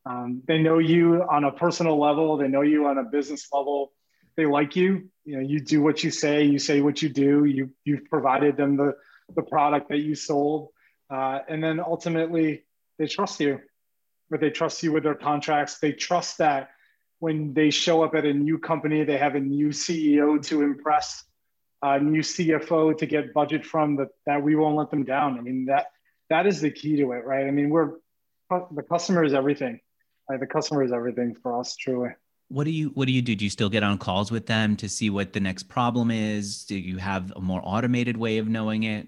Um, 0.06 0.44
they 0.48 0.60
know 0.60 0.78
you 0.78 1.24
on 1.24 1.44
a 1.44 1.52
personal 1.52 2.00
level. 2.00 2.38
They 2.38 2.48
know 2.48 2.62
you 2.62 2.86
on 2.88 2.98
a 2.98 3.04
business 3.04 3.48
level. 3.52 3.92
They 4.38 4.46
like 4.46 4.76
you. 4.76 5.10
You 5.24 5.38
know, 5.38 5.42
you 5.42 5.60
do 5.60 5.82
what 5.82 6.04
you 6.04 6.12
say. 6.12 6.44
You 6.44 6.60
say 6.60 6.82
what 6.82 7.02
you 7.02 7.10
do. 7.10 7.46
You 7.46 7.72
you've 7.84 8.06
provided 8.10 8.58
them 8.58 8.78
the 8.78 8.96
the 9.36 9.42
product 9.42 9.90
that 9.90 10.00
you 10.00 10.14
sold, 10.14 10.70
uh, 11.10 11.40
and 11.50 11.64
then 11.64 11.80
ultimately 11.80 12.64
they 13.00 13.08
trust 13.08 13.40
you. 13.40 13.62
But 14.30 14.42
they 14.42 14.50
trust 14.50 14.84
you 14.84 14.92
with 14.92 15.04
their 15.04 15.16
contracts. 15.16 15.80
They 15.80 15.92
trust 15.92 16.40
that 16.40 16.70
when 17.20 17.54
they 17.54 17.70
show 17.70 18.04
up 18.04 18.14
at 18.14 18.26
a 18.26 18.34
new 18.34 18.58
company, 18.60 19.04
they 19.04 19.18
have 19.18 19.36
a 19.36 19.40
new 19.40 19.70
CEO 19.70 20.44
to 20.48 20.62
impress, 20.62 21.24
a 21.82 22.00
new 22.00 22.22
CFO 22.22 22.98
to 22.98 23.06
get 23.06 23.34
budget 23.34 23.66
from. 23.66 23.96
That 23.96 24.10
that 24.28 24.44
we 24.44 24.56
won't 24.56 24.76
let 24.76 24.92
them 24.92 25.04
down. 25.04 25.40
I 25.40 25.42
mean 25.42 25.66
that 25.66 25.88
that 26.30 26.46
is 26.46 26.62
the 26.62 26.70
key 26.70 26.98
to 26.98 27.14
it, 27.14 27.26
right? 27.26 27.48
I 27.48 27.52
mean 27.52 27.70
we're 27.70 27.94
the 28.50 28.84
customer 28.84 29.24
is 29.24 29.34
everything. 29.34 29.80
Right? 30.30 30.40
The 30.40 30.48
customer 30.48 30.84
is 30.84 30.92
everything 30.92 31.36
for 31.42 31.60
us, 31.60 31.76
truly. 31.76 32.10
What 32.48 32.66
do 32.66 32.72
you 32.72 32.90
What 32.90 33.06
do 33.06 33.12
you 33.12 33.22
do? 33.22 33.36
Do 33.36 33.44
you 33.44 33.50
still 33.50 33.70
get 33.70 33.84
on 33.84 33.98
calls 33.98 34.32
with 34.32 34.46
them 34.46 34.76
to 34.78 34.90
see 34.90 35.10
what 35.10 35.34
the 35.34 35.40
next 35.40 35.64
problem 35.64 36.12
is? 36.12 36.66
Do 36.66 36.78
you 36.78 36.98
have 36.98 37.34
a 37.36 37.42
more 37.42 37.62
automated 37.64 38.18
way 38.18 38.38
of 38.38 38.48
knowing 38.48 38.84
it? 38.84 39.08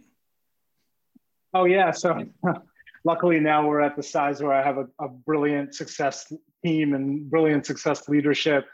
Oh 1.53 1.65
yeah. 1.65 1.91
So 1.91 2.25
luckily 3.03 3.39
now 3.39 3.67
we're 3.67 3.81
at 3.81 3.95
the 3.95 4.03
size 4.03 4.41
where 4.41 4.53
I 4.53 4.63
have 4.63 4.77
a, 4.77 4.87
a 4.99 5.07
brilliant 5.07 5.75
success 5.75 6.31
team 6.65 6.93
and 6.93 7.29
brilliant 7.29 7.65
success 7.65 8.09
leadership. 8.09 8.65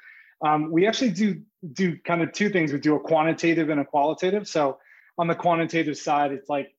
Um, 0.45 0.71
we 0.71 0.87
actually 0.87 1.11
do 1.11 1.41
do 1.73 1.97
kind 1.97 2.21
of 2.21 2.31
two 2.31 2.49
things. 2.49 2.71
We 2.71 2.79
do 2.79 2.95
a 2.95 2.99
quantitative 2.99 3.69
and 3.69 3.81
a 3.81 3.85
qualitative. 3.85 4.47
So 4.47 4.79
on 5.17 5.27
the 5.27 5.35
quantitative 5.35 5.97
side, 5.97 6.31
it's 6.31 6.49
like 6.49 6.73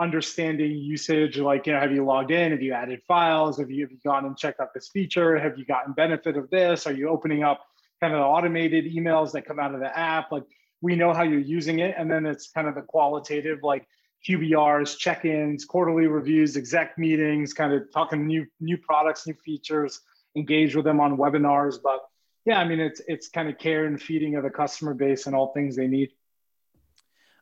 understanding 0.00 0.72
usage, 0.72 1.38
like 1.38 1.66
you 1.66 1.74
know, 1.74 1.80
have 1.80 1.92
you 1.92 2.04
logged 2.04 2.30
in? 2.30 2.52
Have 2.52 2.62
you 2.62 2.72
added 2.72 3.02
files? 3.06 3.58
Have 3.58 3.70
you 3.70 3.84
have 3.84 3.92
you 3.92 3.98
gone 4.04 4.24
and 4.24 4.36
checked 4.36 4.58
out 4.58 4.72
this 4.74 4.88
feature? 4.88 5.38
Have 5.38 5.58
you 5.58 5.64
gotten 5.64 5.92
benefit 5.92 6.36
of 6.36 6.48
this? 6.50 6.86
Are 6.86 6.92
you 6.92 7.08
opening 7.08 7.44
up 7.44 7.66
kind 8.00 8.14
of 8.14 8.20
automated 8.22 8.86
emails 8.86 9.32
that 9.32 9.44
come 9.44 9.60
out 9.60 9.74
of 9.74 9.80
the 9.80 9.96
app? 9.96 10.32
Like 10.32 10.44
we 10.80 10.96
know 10.96 11.12
how 11.12 11.22
you're 11.22 11.38
using 11.38 11.80
it, 11.80 11.94
and 11.98 12.10
then 12.10 12.24
it's 12.24 12.50
kind 12.50 12.66
of 12.66 12.74
the 12.74 12.82
qualitative, 12.82 13.62
like 13.62 13.86
QBRs, 14.26 14.98
check-ins, 14.98 15.64
quarterly 15.64 16.06
reviews, 16.06 16.56
exec 16.56 16.98
meetings, 16.98 17.52
kind 17.52 17.72
of 17.72 17.92
talking 17.92 18.26
new 18.26 18.46
new 18.58 18.78
products, 18.78 19.26
new 19.26 19.34
features, 19.34 20.00
engage 20.34 20.74
with 20.74 20.86
them 20.86 20.98
on 20.98 21.18
webinars. 21.18 21.76
But 21.82 22.00
yeah, 22.46 22.58
I 22.58 22.64
mean, 22.64 22.80
it's 22.80 23.02
it's 23.06 23.28
kind 23.28 23.50
of 23.50 23.58
care 23.58 23.84
and 23.84 24.00
feeding 24.00 24.36
of 24.36 24.44
the 24.44 24.50
customer 24.50 24.94
base 24.94 25.26
and 25.26 25.36
all 25.36 25.52
things 25.52 25.76
they 25.76 25.88
need. 25.88 26.10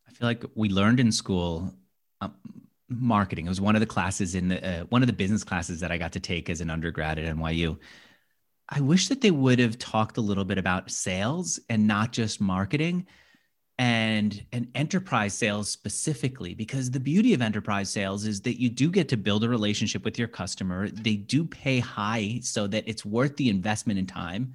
I 0.09 0.11
feel 0.11 0.27
like 0.27 0.45
we 0.55 0.71
learned 0.71 0.99
in 0.99 1.13
school 1.13 1.73
um, 2.21 2.35
marketing. 2.89 3.47
It 3.47 3.51
was 3.51 3.61
one 3.61 3.77
of 3.77 3.81
the 3.81 3.87
classes 3.87 4.35
in 4.35 4.49
the 4.49 4.81
uh, 4.81 4.85
one 4.85 5.03
of 5.03 5.07
the 5.07 5.13
business 5.13 5.45
classes 5.45 5.81
that 5.81 5.93
I 5.93 5.99
got 5.99 6.13
to 6.13 6.21
take 6.21 6.49
as 6.51 6.61
an 6.61 6.71
undergrad 6.71 7.19
at 7.19 7.37
NYU. 7.37 7.79
I 8.69 8.81
wish 8.81 9.09
that 9.09 9.21
they 9.21 9.31
would 9.31 9.59
have 9.59 9.79
talked 9.79 10.19
a 10.19 10.23
little 10.23 10.45
bit 10.45 10.59
about 10.59 10.91
sales 10.91 11.59
and 11.71 11.87
not 11.87 12.13
just 12.13 12.41
marketing 12.41 13.07
and 13.79 14.45
and 14.53 14.69
enterprise 14.75 15.35
sales 15.35 15.71
specifically 15.71 16.53
because 16.53 16.91
the 16.91 17.01
beauty 17.01 17.33
of 17.33 17.41
enterprise 17.41 17.89
sales 17.89 18.27
is 18.27 18.41
that 18.43 18.61
you 18.61 18.69
do 18.69 18.91
get 18.91 19.09
to 19.09 19.17
build 19.17 19.45
a 19.45 19.49
relationship 19.49 20.05
with 20.05 20.19
your 20.19 20.27
customer 20.27 20.89
they 20.89 21.15
do 21.15 21.45
pay 21.45 21.79
high 21.79 22.41
so 22.43 22.67
that 22.67 22.83
it's 22.89 23.05
worth 23.05 23.37
the 23.37 23.49
investment 23.49 23.99
in 23.99 24.05
time 24.05 24.53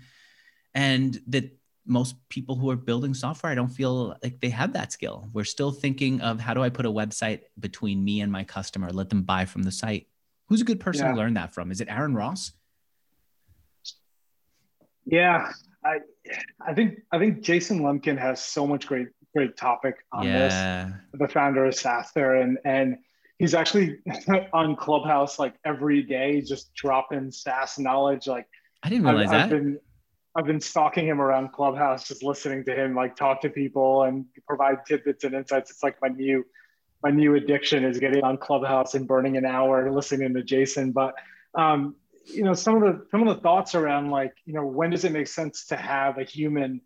and 0.76 1.22
that 1.28 1.58
most 1.86 2.16
people 2.30 2.56
who 2.56 2.70
are 2.70 2.76
building 2.76 3.14
software 3.14 3.52
i 3.52 3.56
don't 3.56 3.70
feel 3.70 4.16
like 4.24 4.40
they 4.40 4.50
have 4.50 4.74
that 4.74 4.92
skill 4.92 5.28
we're 5.34 5.44
still 5.44 5.72
thinking 5.72 6.22
of 6.22 6.40
how 6.40 6.54
do 6.54 6.62
i 6.62 6.70
put 6.70 6.86
a 6.86 6.92
website 6.92 7.42
between 7.60 8.04
me 8.04 8.22
and 8.22 8.32
my 8.32 8.44
customer 8.44 8.90
let 8.92 9.10
them 9.10 9.24
buy 9.24 9.46
from 9.46 9.64
the 9.64 9.72
site 9.72 10.08
who's 10.48 10.62
a 10.62 10.66
good 10.66 10.80
person 10.80 11.06
yeah. 11.06 11.12
to 11.12 11.18
learn 11.18 11.34
that 11.34 11.54
from 11.54 11.72
is 11.72 11.82
it 11.82 11.88
aaron 11.90 12.16
ross 12.16 12.54
yeah 15.06 15.52
I 15.86 16.00
I 16.66 16.74
think 16.74 17.02
I 17.12 17.20
think 17.20 17.42
Jason 17.42 17.82
Lemkin 17.82 18.18
has 18.18 18.44
so 18.44 18.66
much 18.66 18.88
great 18.88 19.08
great 19.36 19.58
topic 19.58 19.96
on 20.12 20.26
yeah. 20.26 20.90
this. 21.12 21.20
The 21.20 21.28
founder 21.28 21.66
of 21.66 21.74
SaaStr 21.74 22.42
and 22.42 22.58
and 22.66 22.98
he's 23.40 23.54
actually 23.54 24.00
on 24.54 24.76
Clubhouse 24.76 25.40
like 25.40 25.56
every 25.66 26.04
day, 26.04 26.42
just 26.42 26.74
dropping 26.74 27.32
SaaS 27.32 27.80
knowledge. 27.80 28.28
Like 28.28 28.48
I 28.84 28.90
didn't 28.90 29.06
realize 29.06 29.28
I've, 29.28 29.32
that. 29.32 29.42
I've 29.44 29.50
been 29.50 29.80
I've 30.36 30.46
been 30.46 30.62
stalking 30.62 31.08
him 31.08 31.22
around 31.22 31.52
Clubhouse, 31.52 32.08
just 32.08 32.24
listening 32.24 32.66
to 32.66 32.74
him 32.76 32.96
like 32.96 33.16
talk 33.16 33.42
to 33.42 33.50
people 33.50 34.04
and 34.04 34.26
provide 34.48 34.86
tidbits 34.88 35.24
and 35.24 35.36
insights. 35.36 35.70
It's 35.70 35.84
like 35.84 35.98
my 36.02 36.08
new 36.08 36.44
my 37.04 37.12
new 37.12 37.36
addiction 37.36 37.84
is 37.84 38.00
getting 38.00 38.24
on 38.24 38.38
Clubhouse 38.38 38.96
and 38.96 39.08
burning 39.08 39.38
an 39.38 39.46
hour 39.46 39.92
listening 39.92 40.34
to 40.34 40.42
Jason. 40.42 40.92
But 40.92 41.14
um, 41.54 41.96
you 42.26 42.44
know 42.44 42.54
some 42.54 42.82
of 42.82 42.82
the 42.82 43.06
some 43.12 43.28
of 43.28 43.36
the 43.36 43.42
thoughts 43.42 43.76
around 43.76 44.10
like 44.10 44.34
you 44.46 44.54
know 44.54 44.66
when 44.66 44.90
does 44.90 45.04
it 45.04 45.12
make 45.12 45.28
sense 45.28 45.68
to 45.68 45.76
have 45.76 46.18
a 46.18 46.24
human 46.24 46.82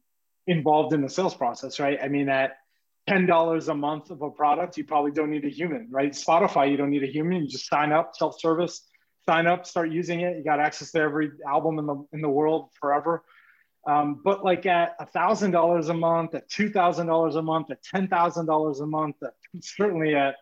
involved 0.47 0.93
in 0.93 1.01
the 1.01 1.09
sales 1.09 1.35
process 1.35 1.79
right? 1.79 1.99
I 2.01 2.09
mean 2.09 2.27
at 2.27 2.57
$10 3.09 3.69
a 3.69 3.73
month 3.73 4.09
of 4.09 4.21
a 4.21 4.29
product 4.29 4.77
you 4.77 4.83
probably 4.83 5.11
don't 5.11 5.29
need 5.29 5.45
a 5.45 5.49
human 5.49 5.87
right? 5.89 6.11
Spotify 6.11 6.69
you 6.69 6.75
don't 6.75 6.89
need 6.89 7.03
a 7.03 7.11
human. 7.11 7.43
You 7.43 7.47
just 7.47 7.67
sign 7.67 7.93
up 7.93 8.13
self-service 8.15 8.89
sign 9.29 9.47
up 9.47 9.65
start 9.65 9.89
using 9.91 10.21
it. 10.21 10.37
You 10.37 10.43
got 10.43 10.59
access 10.59 10.91
to 10.91 10.99
every 10.99 11.31
album 11.47 11.79
in 11.79 11.85
the 11.85 12.05
in 12.11 12.21
the 12.21 12.29
world 12.29 12.71
forever 12.81 13.23
um, 13.87 14.19
but 14.23 14.43
like 14.43 14.65
at 14.65 14.95
a 14.99 15.05
thousand 15.05 15.51
dollars 15.51 15.87
a 15.89 15.93
month 15.93 16.35
at 16.35 16.47
two 16.49 16.69
thousand 16.69 17.07
dollars 17.07 17.35
a 17.35 17.41
month 17.41 17.71
at 17.71 17.81
ten 17.83 18.07
thousand 18.07 18.45
dollars 18.45 18.81
a 18.81 18.85
month 18.85 19.15
at, 19.23 19.33
certainly 19.63 20.13
at 20.13 20.35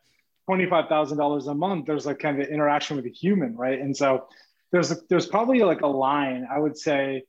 $25000 0.49 1.47
a 1.47 1.55
month 1.55 1.85
there's 1.85 2.05
like 2.05 2.19
kind 2.19 2.41
of 2.41 2.47
interaction 2.47 2.95
with 2.95 3.05
a 3.05 3.09
human 3.09 3.55
right? 3.55 3.79
And 3.79 3.95
so 3.95 4.27
there's 4.71 4.93
there's 5.09 5.27
probably 5.27 5.59
like 5.59 5.81
a 5.81 5.87
line 5.87 6.47
I 6.51 6.59
would 6.59 6.77
say 6.77 7.23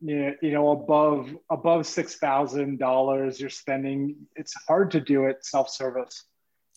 you 0.00 0.36
know 0.42 0.70
above 0.70 1.36
above 1.50 1.86
six 1.86 2.16
thousand 2.16 2.78
dollars 2.78 3.40
you're 3.40 3.50
spending. 3.50 4.14
It's 4.36 4.54
hard 4.66 4.92
to 4.92 5.00
do 5.00 5.24
it 5.26 5.44
self-service. 5.44 6.24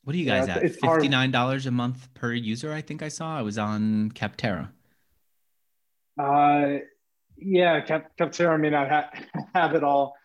What 0.04 0.16
are 0.16 0.18
you 0.18 0.26
guys 0.26 0.50
at? 0.50 0.64
$59 0.64 1.66
a 1.68 1.72
month 1.72 2.12
per 2.16 2.34
user 2.34 2.74
i 2.74 2.82
think 2.82 3.04
i 3.04 3.08
saw? 3.08 3.38
I 3.38 3.44
was 3.44 3.60
on 3.60 4.12
capterra 4.12 4.70
uh 6.20 6.80
yeah 7.42 7.82
Cap, 7.82 8.12
capterra 8.18 8.60
may 8.60 8.70
not 8.70 8.89
ha- 8.89 9.12
have 9.56 9.76
it 9.76 9.84
all 9.84 10.16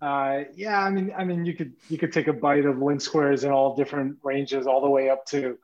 uh 0.00 0.40
yeah 0.54 0.82
i 0.82 0.90
mean 0.90 1.12
i 1.16 1.24
mean 1.24 1.44
you 1.44 1.54
could 1.54 1.72
you 1.88 1.98
could 1.98 2.12
take 2.12 2.26
a 2.26 2.32
bite 2.32 2.64
of 2.64 2.76
LinkSquares 2.76 3.44
in 3.44 3.50
all 3.50 3.76
different 3.76 4.18
ranges 4.24 4.66
all 4.66 4.80
the 4.80 4.90
way 4.90 5.10
up 5.10 5.24
to 5.26 5.58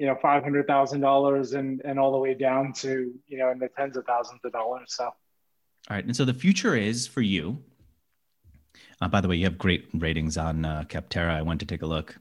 you 0.00 0.06
know 0.06 0.16
five 0.22 0.42
hundred 0.42 0.66
thousand 0.66 1.02
dollars 1.02 1.52
and 1.52 1.82
and 1.84 1.98
all 1.98 2.10
the 2.10 2.18
way 2.18 2.32
down 2.32 2.72
to 2.72 3.12
you 3.28 3.36
know 3.36 3.50
in 3.50 3.58
the 3.58 3.68
tens 3.68 3.98
of 3.98 4.06
thousands 4.06 4.40
of 4.44 4.50
dollars. 4.50 4.94
So, 4.94 5.04
all 5.04 5.14
right, 5.90 6.04
and 6.04 6.16
so 6.16 6.24
the 6.24 6.32
future 6.32 6.74
is 6.74 7.06
for 7.06 7.20
you. 7.20 7.62
Uh, 9.02 9.08
by 9.08 9.20
the 9.20 9.28
way, 9.28 9.36
you 9.36 9.44
have 9.44 9.58
great 9.58 9.88
ratings 9.92 10.38
on 10.38 10.64
uh, 10.64 10.84
Capterra. 10.88 11.34
I 11.34 11.42
went 11.42 11.60
to 11.60 11.66
take 11.66 11.82
a 11.82 11.86
look. 11.86 12.16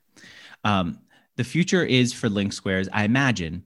Um, 0.65 0.99
the 1.37 1.45
future 1.45 1.85
is 1.85 2.11
for 2.11 2.27
LinkSquares. 2.27 2.89
I 2.91 3.05
imagine. 3.05 3.63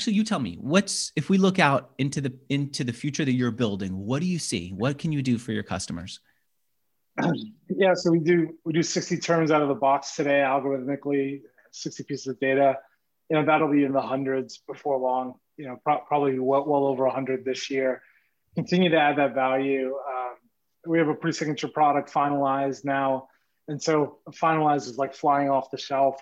Actually, 0.00 0.14
you 0.14 0.24
tell 0.24 0.40
me. 0.40 0.56
What's 0.60 1.12
if 1.14 1.28
we 1.28 1.36
look 1.36 1.58
out 1.58 1.90
into 1.98 2.20
the 2.20 2.32
into 2.48 2.84
the 2.84 2.92
future 2.92 3.24
that 3.24 3.32
you're 3.32 3.50
building? 3.50 3.96
What 3.96 4.20
do 4.20 4.26
you 4.26 4.38
see? 4.38 4.70
What 4.70 4.98
can 4.98 5.12
you 5.12 5.22
do 5.22 5.36
for 5.38 5.52
your 5.52 5.62
customers? 5.62 6.20
Yeah, 7.72 7.94
so 7.94 8.10
we 8.10 8.18
do 8.18 8.58
we 8.64 8.74
do 8.74 8.82
60 8.82 9.16
terms 9.18 9.50
out 9.50 9.62
of 9.62 9.68
the 9.68 9.74
box 9.74 10.14
today, 10.14 10.42
algorithmically, 10.44 11.40
60 11.70 12.02
pieces 12.04 12.26
of 12.26 12.40
data 12.40 12.76
you 13.30 13.36
know 13.36 13.44
that'll 13.44 13.70
be 13.70 13.84
in 13.84 13.92
the 13.92 14.02
hundreds 14.02 14.58
before 14.66 14.98
long. 14.98 15.34
You 15.56 15.68
know, 15.68 15.80
pro- 15.84 16.00
probably 16.00 16.38
well, 16.38 16.66
well 16.66 16.84
over 16.86 17.06
a 17.06 17.12
hundred 17.12 17.44
this 17.44 17.70
year. 17.70 18.02
Continue 18.56 18.90
to 18.90 18.98
add 18.98 19.16
that 19.18 19.34
value. 19.34 19.94
Um, 19.94 20.34
we 20.86 20.98
have 20.98 21.08
a 21.08 21.14
pre-signature 21.14 21.68
product 21.68 22.12
finalized 22.12 22.84
now, 22.84 23.28
and 23.68 23.80
so 23.80 24.18
finalized 24.32 24.88
is 24.88 24.98
like 24.98 25.14
flying 25.14 25.48
off 25.48 25.70
the 25.70 25.78
shelf 25.78 26.20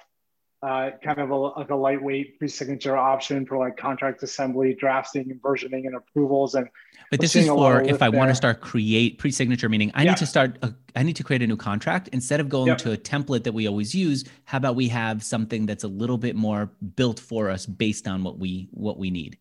uh, 0.63 0.91
kind 1.05 1.21
of 1.21 1.31
a, 1.31 1.37
like 1.37 1.71
a 1.71 1.75
lightweight 1.75 2.39
pre-signature 2.39 2.97
option 2.97 3.47
for 3.47 3.59
like 3.59 3.77
contract 3.77 4.23
assembly, 4.23 4.75
drafting, 4.75 5.31
and 5.31 5.41
versioning, 5.41 5.87
and 5.87 5.95
approvals. 5.95 6.57
And 6.57 6.69
but 7.11 7.21
this 7.21 7.37
is 7.37 7.47
for 7.47 7.81
if 7.83 8.03
I 8.03 8.11
there. 8.11 8.19
want 8.19 8.31
to 8.31 8.35
start 8.35 8.61
create 8.61 9.19
pre-signature, 9.19 9.69
meaning 9.69 9.93
I 9.95 10.03
yeah. 10.03 10.11
need 10.11 10.17
to 10.19 10.27
start. 10.27 10.59
A, 10.63 10.75
I 10.97 11.05
need 11.05 11.17
to 11.17 11.23
create 11.23 11.43
a 11.43 11.47
new 11.47 11.57
contract 11.57 12.09
instead 12.09 12.41
of 12.41 12.49
going 12.49 12.67
yep. 12.67 12.79
to 12.79 12.93
a 12.93 12.97
template 12.97 13.45
that 13.45 13.53
we 13.53 13.69
always 13.69 13.95
use. 13.95 14.25
How 14.47 14.59
about 14.59 14.75
we 14.75 14.89
have 14.89 15.23
something 15.23 15.65
that's 15.65 15.85
a 15.85 15.89
little 15.89 16.19
bit 16.19 16.35
more 16.35 16.71
built 16.97 17.21
for 17.21 17.51
us 17.51 17.65
based 17.65 18.09
on 18.09 18.25
what 18.25 18.39
we 18.39 18.69
what 18.73 18.99
we 18.99 19.11
need. 19.11 19.39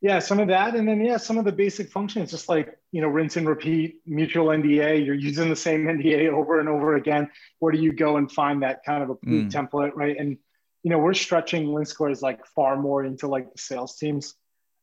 Yeah, 0.00 0.20
some 0.20 0.38
of 0.38 0.46
that, 0.48 0.76
and 0.76 0.86
then 0.86 1.04
yeah, 1.04 1.16
some 1.16 1.38
of 1.38 1.44
the 1.44 1.52
basic 1.52 1.90
functions, 1.90 2.30
just 2.30 2.48
like 2.48 2.78
you 2.92 3.00
know, 3.00 3.08
rinse 3.08 3.36
and 3.36 3.48
repeat, 3.48 4.00
mutual 4.06 4.46
NDA. 4.46 5.04
You're 5.04 5.14
using 5.14 5.48
the 5.50 5.56
same 5.56 5.86
NDA 5.86 6.32
over 6.32 6.60
and 6.60 6.68
over 6.68 6.96
again. 6.96 7.30
Where 7.58 7.72
do 7.72 7.78
you 7.78 7.92
go 7.92 8.16
and 8.16 8.30
find 8.30 8.62
that 8.62 8.84
kind 8.84 9.02
of 9.02 9.10
a 9.10 9.14
mm. 9.16 9.50
template, 9.50 9.92
right? 9.94 10.16
And 10.16 10.38
you 10.82 10.90
know, 10.90 10.98
we're 10.98 11.14
stretching 11.14 11.66
LinkSquares 11.66 12.22
like 12.22 12.44
far 12.46 12.76
more 12.76 13.04
into 13.04 13.26
like 13.26 13.52
the 13.52 13.58
sales 13.58 13.96
teams. 13.96 14.34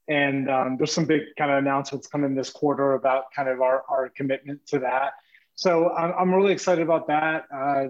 And 0.08 0.50
um, 0.50 0.78
there's 0.78 0.92
some 0.92 1.06
big 1.06 1.22
kind 1.38 1.52
of 1.52 1.58
announcements 1.58 2.08
coming 2.08 2.36
this 2.36 2.50
quarter 2.50 2.94
about 2.94 3.26
kind 3.36 3.50
of 3.50 3.62
our, 3.62 3.84
our 3.90 4.10
commitment 4.10 4.66
to 4.68 4.80
that. 4.80 5.14
So 5.56 5.90
I'm, 5.90 6.14
I'm 6.20 6.36
really 6.36 6.54
excited 6.54 6.84
about 6.84 7.08
that. 7.08 7.46
Uh, 7.54 7.84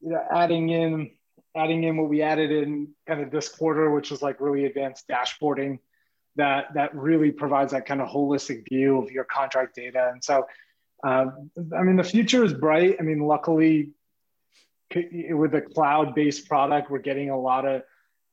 you 0.00 0.10
know, 0.10 0.24
adding 0.30 0.70
in 0.70 1.10
adding 1.56 1.84
in 1.84 1.96
what 1.96 2.08
we 2.08 2.20
added 2.20 2.50
in 2.50 2.88
kind 3.06 3.22
of 3.22 3.30
this 3.30 3.48
quarter, 3.48 3.90
which 3.90 4.12
is 4.12 4.20
like 4.20 4.40
really 4.40 4.66
advanced 4.66 5.08
dashboarding 5.08 5.78
that 6.36 6.66
that 6.74 6.94
really 6.94 7.30
provides 7.30 7.72
that 7.72 7.86
kind 7.86 8.00
of 8.00 8.08
holistic 8.08 8.68
view 8.68 8.98
of 8.98 9.10
your 9.10 9.24
contract 9.24 9.74
data. 9.74 10.10
And 10.12 10.22
so, 10.22 10.46
uh, 11.06 11.26
I 11.74 11.82
mean, 11.82 11.96
the 11.96 12.04
future 12.04 12.44
is 12.44 12.52
bright. 12.52 12.96
I 13.00 13.02
mean, 13.02 13.20
luckily, 13.20 13.90
with 14.94 15.54
a 15.54 15.60
cloud-based 15.60 16.48
product, 16.48 16.90
we're 16.90 16.98
getting 16.98 17.30
a 17.30 17.38
lot 17.38 17.66
of 17.66 17.82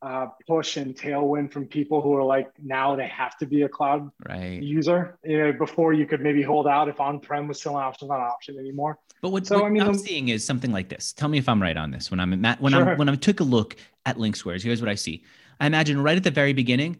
uh, 0.01 0.27
push 0.47 0.75
and 0.75 0.95
tailwind 0.95 1.51
from 1.51 1.65
people 1.65 2.01
who 2.01 2.13
are 2.13 2.23
like 2.23 2.51
now 2.61 2.93
they 2.95 3.07
have 3.07 3.37
to 3.37 3.45
be 3.45 3.61
a 3.61 3.69
cloud 3.69 4.11
right. 4.27 4.61
user. 4.61 5.17
You 5.23 5.37
know, 5.37 5.53
before 5.53 5.93
you 5.93 6.05
could 6.05 6.19
maybe 6.19 6.41
hold 6.41 6.67
out 6.67 6.89
if 6.89 6.99
on-prem 6.99 7.47
was 7.47 7.59
still 7.59 7.77
an 7.77 7.83
option, 7.83 8.09
not 8.09 8.17
an 8.17 8.23
option 8.23 8.59
anymore. 8.59 8.99
But 9.21 9.29
what, 9.29 9.47
so, 9.47 9.59
what 9.59 9.67
I 9.67 9.69
mean, 9.69 9.83
I'm 9.83 9.93
seeing 9.93 10.27
is 10.27 10.45
something 10.45 10.73
like 10.73 10.89
this. 10.89 11.13
Tell 11.13 11.29
me 11.29 11.37
if 11.37 11.47
I'm 11.47 11.61
right 11.61 11.77
on 11.77 11.89
this. 11.89 12.11
When 12.11 12.19
I'm 12.19 12.43
at, 12.43 12.59
when 12.59 12.73
sure. 12.73 12.91
I'm 12.91 12.97
when 12.97 13.07
I 13.07 13.15
took 13.15 13.39
a 13.39 13.43
look 13.43 13.77
at 14.05 14.17
LinkSquares, 14.17 14.61
here's 14.61 14.81
what 14.81 14.89
I 14.89 14.95
see. 14.95 15.23
I 15.61 15.67
imagine 15.67 16.03
right 16.03 16.17
at 16.17 16.23
the 16.25 16.31
very 16.31 16.51
beginning, 16.51 16.99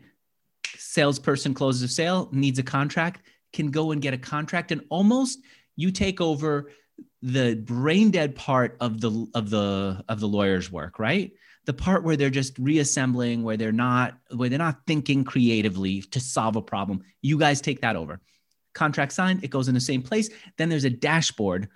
salesperson 0.77 1.53
closes 1.53 1.83
a 1.83 1.87
sale, 1.89 2.29
needs 2.31 2.59
a 2.59 2.63
contract, 2.63 3.23
can 3.51 3.69
go 3.69 3.91
and 3.91 4.01
get 4.01 4.13
a 4.13 4.17
contract, 4.17 4.71
and 4.71 4.81
almost 4.89 5.39
you 5.75 5.91
take 5.91 6.21
over 6.21 6.71
the 7.21 7.55
brain 7.55 8.11
dead 8.11 8.35
part 8.35 8.77
of 8.79 9.01
the 9.01 9.27
of 9.33 9.49
the 9.49 10.03
of 10.07 10.19
the 10.19 10.27
lawyer's 10.27 10.71
work, 10.71 10.99
right? 10.99 11.31
the 11.65 11.73
part 11.73 12.03
where 12.03 12.17
they're 12.17 12.29
just 12.29 12.57
reassembling 12.59 13.43
where 13.43 13.57
they're 13.57 13.71
not 13.71 14.17
where 14.35 14.49
they're 14.49 14.59
not 14.59 14.81
thinking 14.85 15.23
creatively 15.23 16.01
to 16.01 16.19
solve 16.19 16.55
a 16.55 16.61
problem. 16.61 17.01
You 17.21 17.37
guys 17.37 17.61
take 17.61 17.81
that 17.81 17.95
over. 17.95 18.19
Contract 18.73 19.13
signed 19.13 19.43
it 19.43 19.49
goes 19.49 19.67
in 19.67 19.73
the 19.73 19.79
same 19.79 20.01
place. 20.01 20.29
Then 20.57 20.69
there's 20.69 20.83
a 20.83 20.89
dashboard 20.89 21.69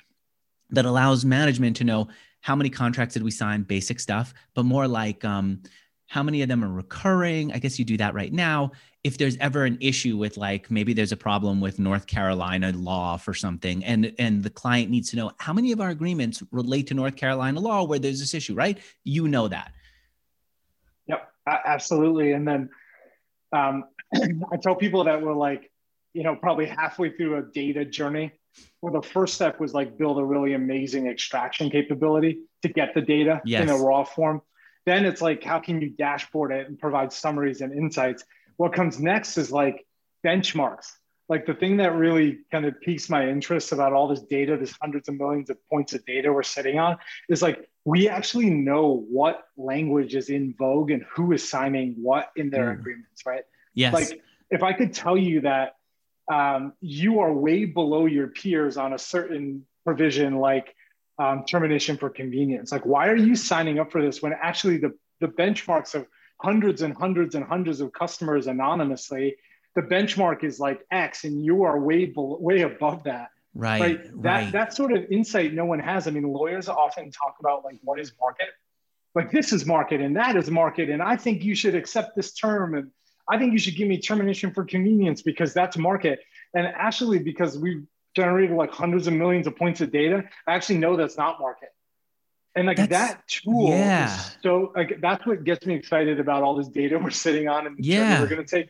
that 0.72 0.86
allows 0.86 1.24
management 1.24 1.78
to 1.78 1.84
know 1.84 2.10
how 2.42 2.56
many 2.56 2.70
contracts 2.70 3.14
did 3.14 3.24
we 3.24 3.32
sign 3.32 3.64
basic 3.64 4.00
stuff 4.00 4.34
but 4.54 4.64
more 4.64 4.88
like 4.88 5.24
um, 5.24 5.62
how 6.08 6.24
many 6.24 6.42
of 6.42 6.50
them 6.50 6.64
are 6.64 6.72
recurring. 6.72 7.54
I 7.54 7.60
guess 7.60 7.80
you 7.80 7.86
do 7.86 7.98
that 7.98 8.14
right 8.14 8.32
now 8.32 8.72
if 9.08 9.18
there's 9.18 9.38
ever 9.38 9.66
an 9.66 9.78
issue 9.82 10.18
with 10.18 10.38
like 10.38 10.70
maybe 10.70 10.94
there's 10.94 11.12
a 11.12 11.18
problem 11.18 11.60
with 11.62 11.80
north 11.80 12.06
carolina 12.08 12.72
law 12.74 13.18
for 13.18 13.34
something 13.34 13.84
and 13.84 14.14
and 14.20 14.44
the 14.44 14.50
client 14.50 14.92
needs 14.92 15.10
to 15.10 15.16
know 15.16 15.32
how 15.40 15.54
many 15.54 15.72
of 15.72 15.82
our 15.82 15.90
agreements 15.90 16.44
relate 16.52 16.88
to 16.88 16.94
north 16.94 17.16
carolina 17.16 17.60
law 17.60 17.84
where 17.84 18.00
there's 18.00 18.20
this 18.20 18.34
issue 18.34 18.54
right 18.54 18.78
you 19.04 19.28
know 19.28 19.48
that 19.48 19.72
Yep, 21.08 21.32
absolutely. 21.48 22.34
And 22.34 22.48
then 22.48 22.70
um, 23.54 23.86
I 24.16 24.58
tell 24.62 24.76
people 24.76 25.06
that 25.06 25.22
we're 25.22 25.34
like, 25.34 25.72
you 26.14 26.24
know, 26.24 26.36
probably 26.36 26.66
halfway 26.66 27.12
through 27.12 27.38
a 27.38 27.42
data 27.42 27.86
journey 27.86 28.32
where 28.80 28.94
the 28.94 29.02
first 29.02 29.36
step 29.36 29.60
was 29.60 29.74
like 29.74 29.98
build 29.98 30.18
a 30.20 30.24
really 30.24 30.54
amazing 30.54 31.08
extraction 31.08 31.70
capability 31.70 32.40
to 32.64 32.70
get 32.70 32.94
the 32.94 33.02
data 33.02 33.42
yes. 33.46 33.62
in 33.62 33.70
a 33.70 33.78
raw 33.78 34.04
form. 34.04 34.42
Then 34.86 35.06
it's 35.06 35.22
like, 35.22 35.44
how 35.44 35.60
can 35.60 35.82
you 35.82 35.90
dashboard 35.90 36.52
it 36.52 36.68
and 36.68 36.80
provide 36.80 37.12
summaries 37.12 37.62
and 37.62 37.74
insights? 37.74 38.24
What 38.58 38.74
comes 38.74 39.00
next 39.00 39.38
is 39.38 39.52
like 39.52 39.86
benchmarks. 40.26 40.92
Like 41.30 41.46
the 41.46 41.54
thing 41.54 41.78
that 41.78 41.94
really 41.94 42.40
kind 42.52 42.66
of 42.66 42.80
piques 42.80 43.10
my 43.10 43.28
interest 43.28 43.72
about 43.72 43.94
all 43.94 44.08
this 44.08 44.22
data, 44.22 44.56
this 44.58 44.74
hundreds 44.82 45.10
of 45.10 45.16
millions 45.16 45.50
of 45.50 45.58
points 45.70 45.94
of 45.94 46.06
data 46.06 46.32
we're 46.32 46.44
sitting 46.44 46.80
on, 46.80 46.98
is 47.28 47.42
like 47.42 47.70
we 47.84 48.08
actually 48.08 48.50
know 48.50 49.06
what 49.10 49.46
language 49.58 50.16
is 50.16 50.30
in 50.30 50.54
vogue 50.58 50.92
and 50.92 51.04
who 51.14 51.34
is 51.34 51.48
signing 51.48 51.96
what 52.02 52.32
in 52.36 52.50
their 52.50 52.74
mm. 52.74 52.80
agreements, 52.80 53.26
right? 53.26 53.44
Yes. 53.74 53.94
Like 53.94 54.22
if 54.50 54.64
I 54.64 54.74
could 54.74 54.94
tell 54.94 55.18
you 55.18 55.42
that 55.42 55.76
um, 56.32 56.74
you 56.82 57.20
are 57.20 57.34
way 57.34 57.66
below 57.66 58.06
your 58.06 58.28
peers 58.28 58.78
on 58.78 58.94
a 58.94 58.98
certain 58.98 59.66
provision 59.86 60.38
like 60.38 60.76
um, 61.20 61.44
termination 61.46 61.98
for 61.98 62.10
convenience, 62.10 62.72
like 62.72 62.86
why 62.86 63.08
are 63.08 63.16
you 63.16 63.36
signing 63.36 63.80
up 63.80 63.92
for 63.92 64.02
this 64.02 64.22
when 64.22 64.34
actually 64.34 64.78
the, 64.78 64.94
the 65.20 65.28
benchmarks 65.28 65.94
of 65.94 66.08
hundreds 66.42 66.82
and 66.82 66.94
hundreds 66.96 67.36
and 67.36 67.46
hundreds 67.46 67.82
of 67.82 67.92
customers 67.94 68.48
anonymously, 68.48 69.36
the 69.76 69.82
benchmark 69.82 70.44
is 70.44 70.60
like 70.60 70.82
X 70.92 71.24
and 71.24 71.44
you 71.44 71.64
are 71.64 71.80
way, 71.80 72.06
below, 72.06 72.38
way 72.40 72.62
above 72.62 73.04
that. 73.04 73.30
Right. 73.54 73.82
Right. 73.82 74.22
That 74.22 74.44
right. 74.44 74.52
that 74.52 74.74
sort 74.74 74.92
of 74.92 75.06
insight 75.12 75.54
no 75.54 75.66
one 75.66 75.80
has. 75.80 76.08
I 76.08 76.12
mean, 76.12 76.24
lawyers 76.24 76.70
often 76.70 77.12
talk 77.12 77.38
about 77.40 77.66
like 77.66 77.78
what 77.84 78.00
is 78.00 78.14
market? 78.20 78.50
Like 79.16 79.32
this 79.32 79.52
is 79.52 79.66
market 79.66 80.00
and 80.00 80.16
that 80.16 80.36
is 80.36 80.52
market. 80.52 80.90
And 80.90 81.02
I 81.02 81.16
think 81.16 81.44
you 81.44 81.56
should 81.56 81.74
accept 81.74 82.16
this 82.16 82.34
term. 82.34 82.76
And 82.76 82.92
I 83.28 83.40
think 83.40 83.54
you 83.54 83.60
should 83.60 83.76
give 83.76 83.88
me 83.88 84.00
termination 84.00 84.54
for 84.54 84.64
convenience 84.64 85.24
because 85.24 85.54
that's 85.54 85.76
market. 85.76 86.20
And 86.54 86.68
actually, 86.68 87.20
because 87.20 87.58
we've 87.58 87.84
generated 88.16 88.56
like 88.56 88.72
hundreds 88.72 89.08
of 89.08 89.14
millions 89.14 89.48
of 89.48 89.56
points 89.56 89.82
of 89.82 89.92
data, 89.92 90.24
I 90.46 90.54
actually 90.54 90.78
know 90.78 90.96
that's 90.96 91.18
not 91.18 91.40
market. 91.40 91.70
And 92.58 92.66
like 92.66 92.78
that's, 92.78 92.90
that 92.90 93.28
tool 93.28 93.70
yeah. 93.70 94.08
so 94.42 94.74
like 94.76 95.00
that's 95.00 95.26
what 95.28 95.44
gets 95.44 95.66
me 95.68 95.76
excited 95.76 96.20
about 96.20 96.42
all 96.42 96.56
this 96.56 96.68
data 96.68 96.98
we're 97.04 97.12
sitting 97.12 97.48
on 97.48 97.68
and 97.68 97.78
yeah. 97.78 98.20
we're 98.20 98.28
gonna 98.28 98.44
take. 98.44 98.70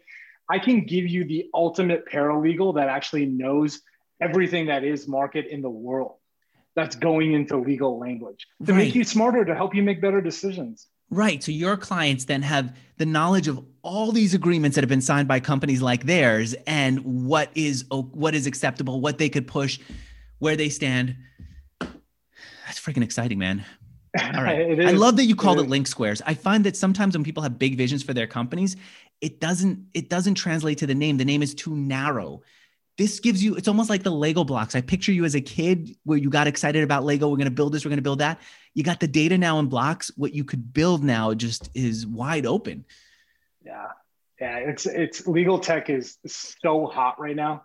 I 0.50 0.60
can 0.60 0.86
give 0.86 1.08
you 1.08 1.24
the 1.26 1.50
ultimate 1.54 2.06
paralegal 2.06 2.76
that 2.76 2.90
actually 2.90 3.26
knows 3.26 3.82
everything 4.22 4.68
that 4.68 4.84
is 4.84 5.08
market 5.08 5.46
in 5.48 5.62
the 5.62 5.70
world 5.70 6.16
that's 6.76 6.96
going 6.96 7.34
into 7.34 7.58
legal 7.58 7.98
language 7.98 8.46
to 8.66 8.74
right. 8.74 8.80
make 8.80 8.96
you 8.96 9.04
smarter 9.04 9.46
to 9.46 9.56
help 9.56 9.74
you 9.74 9.84
make 9.84 10.02
better 10.02 10.22
decisions 10.22 10.88
right 11.10 11.42
so 11.44 11.52
your 11.52 11.78
clients 11.78 12.26
then 12.26 12.42
have 12.42 12.76
the 12.98 13.06
knowledge 13.06 13.48
of 13.48 13.64
all 13.84 14.12
these 14.12 14.34
agreements 14.34 14.76
that 14.76 14.82
have 14.82 14.90
been 14.90 15.02
signed 15.02 15.28
by 15.28 15.40
companies 15.40 15.82
like 15.82 16.06
theirs 16.06 16.56
and 16.66 17.00
what 17.26 17.50
is 17.56 17.86
what 17.90 18.36
is 18.36 18.48
acceptable 18.48 19.02
what 19.02 19.18
they 19.18 19.30
could 19.30 19.48
push 19.48 19.80
where 20.40 20.56
they 20.56 20.70
stand 20.70 21.16
that's 22.68 22.80
freaking 22.80 23.04
exciting 23.04 23.40
man. 23.40 23.66
All 24.22 24.44
right. 24.44 24.80
I 24.88 24.92
love 24.92 25.16
that 25.18 25.26
you 25.26 25.36
called 25.36 25.60
it, 25.60 25.64
it 25.64 25.70
LinkSquares. 25.70 26.22
I 26.26 26.34
find 26.36 26.64
that 26.66 26.76
sometimes 26.76 27.16
when 27.16 27.24
people 27.24 27.42
have 27.42 27.58
big 27.58 27.78
visions 27.78 28.04
for 28.04 28.14
their 28.14 28.28
companies 28.28 28.76
it 29.22 29.40
doesn't 29.40 29.88
it 29.94 30.10
doesn't 30.10 30.36
translate 30.36 30.78
to 30.80 30.88
the 30.88 30.96
name. 30.96 31.18
The 31.18 31.26
name 31.26 31.42
is 31.42 31.56
too 31.56 31.76
narrow. 31.76 32.42
This 32.98 33.20
gives 33.20 33.44
you 33.44 33.56
it's 33.56 33.68
almost 33.68 33.90
like 33.90 34.04
the 34.04 34.12
lego 34.12 34.44
blocks. 34.44 34.76
I 34.76 34.82
picture 34.82 35.12
you 35.12 35.26
as 35.26 35.36
a 35.36 35.42
kid 35.42 35.96
where 36.04 36.18
you 36.18 36.30
got 36.30 36.48
excited 36.48 36.84
about 36.84 37.04
lego. 37.04 37.28
We're 37.28 37.38
going 37.38 37.46
to 37.46 37.52
build 37.52 37.74
this 37.74 37.86
we're 37.86 37.90
going 37.90 37.98
to 37.98 38.04
build 38.04 38.20
that. 38.20 38.40
You 38.74 38.84
got 38.84 39.00
the 39.00 39.08
data 39.08 39.38
now 39.38 39.60
in 39.60 39.68
blocks. 39.68 40.12
What 40.18 40.34
you 40.34 40.44
could 40.44 40.74
build 40.74 41.04
now 41.04 41.34
just 41.34 41.70
is 41.74 42.06
wide 42.06 42.46
open. 42.46 42.86
Yeah. 43.66 43.88
Yeah 44.40 44.58
it's 44.58 44.86
it's 44.86 45.28
legal 45.28 45.60
tech 45.60 45.90
is 45.90 46.18
so 46.28 46.86
hot 46.86 47.20
right 47.20 47.36
now. 47.36 47.64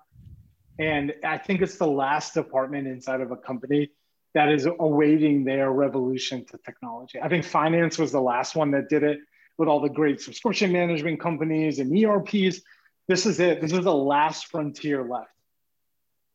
And 0.78 1.12
i 1.22 1.36
think 1.36 1.60
it's 1.60 1.76
the 1.76 1.86
last 1.86 2.32
department 2.34 2.86
inside 2.86 3.20
of 3.20 3.30
a 3.30 3.36
company 3.36 3.90
that 4.34 4.48
is 4.48 4.66
awaiting 4.66 5.44
their 5.44 5.70
revolution 5.70 6.44
to 6.44 6.58
technology 6.58 7.20
i 7.20 7.28
think 7.28 7.44
finance 7.44 7.98
was 7.98 8.12
the 8.12 8.20
last 8.20 8.56
one 8.56 8.70
that 8.70 8.88
did 8.88 9.02
it 9.02 9.18
with 9.58 9.68
all 9.68 9.80
the 9.80 9.88
great 9.88 10.20
subscription 10.20 10.72
management 10.72 11.20
companies 11.20 11.78
and 11.78 11.92
erps 11.92 12.62
this 13.08 13.26
is 13.26 13.40
it. 13.40 13.60
This 13.60 13.72
is 13.72 13.84
the 13.84 13.94
last 13.94 14.46
frontier 14.46 15.04
left, 15.04 15.30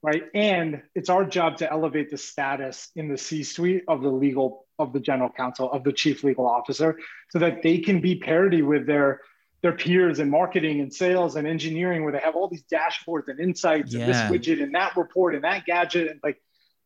right? 0.04 0.24
And 0.34 0.82
it's 0.95 1.10
our 1.10 1.26
job 1.26 1.58
to 1.58 1.72
elevate 1.72 2.12
the 2.12 2.18
status 2.18 2.89
in 2.95 3.08
the 3.08 3.18
C-suite 3.18 3.84
of 3.88 4.02
the 4.02 4.10
legal 4.10 4.66
of 4.80 4.93
the 4.93 5.00
general 5.00 5.30
counsel 5.30 5.72
of 5.72 5.84
the 5.84 5.91
chief 5.91 6.24
legal 6.24 6.45
officer, 6.45 7.00
so 7.32 7.39
that 7.39 7.64
they 7.64 7.80
can 7.80 8.00
be 8.00 8.20
parity 8.20 8.62
with 8.62 8.86
their 8.86 9.22
their 9.64 9.74
peers 9.74 10.20
in 10.20 10.30
marketing 10.30 10.82
and 10.82 10.93
sales 10.93 11.36
and 11.36 11.48
engineering, 11.48 12.04
where 12.04 12.12
they 12.12 12.20
have 12.20 12.36
all 12.36 12.48
these 12.48 12.64
dashboards 12.72 13.28
and 13.28 13.39
insights 13.39 13.93
yeah. 13.93 14.02
and 14.02 14.14
this 14.14 14.18
widget 14.18 14.62
and 14.62 14.76
that 14.76 14.95
report 14.95 15.34
and 15.34 15.43
that 15.43 15.66
gadget, 15.66 16.12
and 16.12 16.20
like, 16.24 16.39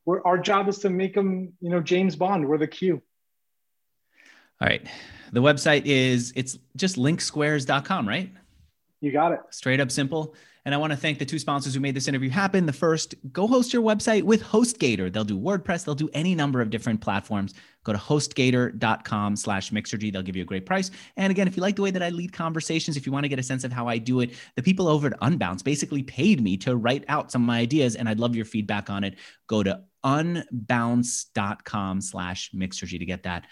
we're, 0.06 0.22
our 0.24 0.38
job 0.38 0.68
is 0.68 0.80
to 0.80 0.90
make 0.90 1.14
them, 1.14 1.54
you 1.62 1.70
know, 1.70 1.80
James 1.80 2.16
Bond. 2.16 2.48
We're 2.48 2.58
the 2.58 2.68
Q. 2.68 3.02
All 4.60 4.68
right. 4.68 4.86
The 5.32 5.42
website 5.42 5.86
is 5.86 6.34
it's 6.36 6.58
just 6.76 6.96
linksquares.com, 6.98 8.08
right? 8.08 8.32
You 9.00 9.12
got 9.12 9.32
it. 9.32 9.40
Straight 9.50 9.80
up 9.80 9.92
simple. 9.92 10.36
And 10.64 10.76
I 10.76 10.78
want 10.78 10.92
to 10.92 10.98
thank 10.98 11.18
the 11.18 11.26
two 11.26 11.40
sponsors 11.40 11.74
who 11.74 11.80
made 11.80 11.96
this 11.96 12.08
interview 12.08 12.30
happen. 12.30 12.68
The 12.68 12.74
first, 12.74 13.16
go 13.32 13.48
host 13.48 13.74
your 13.74 13.82
website 13.82 14.22
with 14.22 14.44
HostGator. 14.44 15.12
They'll 15.12 15.24
do 15.24 15.40
WordPress, 15.40 15.84
they'll 15.84 15.96
do 15.96 16.10
any 16.14 16.36
number 16.36 16.62
of 16.62 16.70
different 16.70 17.02
platforms. 17.02 17.56
Go 17.84 17.94
to 17.94 17.98
hostgator.com 17.98 19.36
slash 19.38 19.72
mixergy. 19.72 20.14
They'll 20.14 20.22
give 20.22 20.36
you 20.36 20.44
a 20.44 20.46
great 20.46 20.68
price. 20.68 20.92
And 21.18 21.32
again, 21.32 21.48
if 21.48 21.58
you 21.58 21.64
like 21.64 21.78
the 21.78 21.82
way 21.82 21.90
that 21.90 22.04
I 22.04 22.10
lead 22.10 22.32
conversations, 22.32 22.96
if 22.96 23.08
you 23.08 23.12
want 23.12 23.24
to 23.24 23.30
get 23.30 23.40
a 23.40 23.44
sense 23.44 23.64
of 23.64 23.72
how 23.72 23.88
I 23.88 23.98
do 23.98 24.20
it, 24.20 24.34
the 24.56 24.62
people 24.62 24.88
over 24.88 25.08
at 25.08 25.20
Unbounce 25.22 25.64
basically 25.64 26.04
paid 26.04 26.44
me 26.44 26.58
to 26.58 26.76
write 26.76 27.06
out 27.08 27.32
some 27.32 27.42
of 27.42 27.48
my 27.48 27.58
ideas, 27.58 27.96
and 27.96 28.08
I'd 28.08 28.20
love 28.20 28.36
your 28.36 28.46
feedback 28.46 28.92
on 28.92 29.04
it. 29.04 29.16
Go 29.48 29.64
to 29.64 29.82
unbounce.com 30.04 32.02
slash 32.02 32.52
mixergy 32.52 33.00
to 33.00 33.06
get 33.06 33.24
that. 33.24 33.46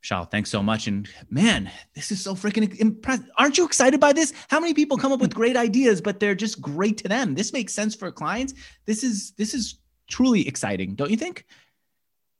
Shal, 0.00 0.24
thanks 0.24 0.50
so 0.50 0.62
much. 0.62 0.86
And 0.86 1.08
man, 1.28 1.70
this 1.94 2.12
is 2.12 2.22
so 2.22 2.34
freaking 2.34 2.78
impressive. 2.78 3.28
Aren't 3.36 3.58
you 3.58 3.64
excited 3.64 3.98
by 3.98 4.12
this? 4.12 4.32
How 4.48 4.60
many 4.60 4.72
people 4.72 4.96
come 4.96 5.12
up 5.12 5.20
with 5.20 5.34
great 5.34 5.56
ideas, 5.56 6.00
but 6.00 6.20
they're 6.20 6.36
just 6.36 6.60
great 6.60 6.98
to 6.98 7.08
them? 7.08 7.34
This 7.34 7.52
makes 7.52 7.74
sense 7.74 7.94
for 7.94 8.10
clients. 8.12 8.54
This 8.86 9.02
is 9.02 9.32
this 9.32 9.54
is 9.54 9.80
truly 10.08 10.46
exciting, 10.46 10.94
don't 10.94 11.10
you 11.10 11.16
think? 11.16 11.44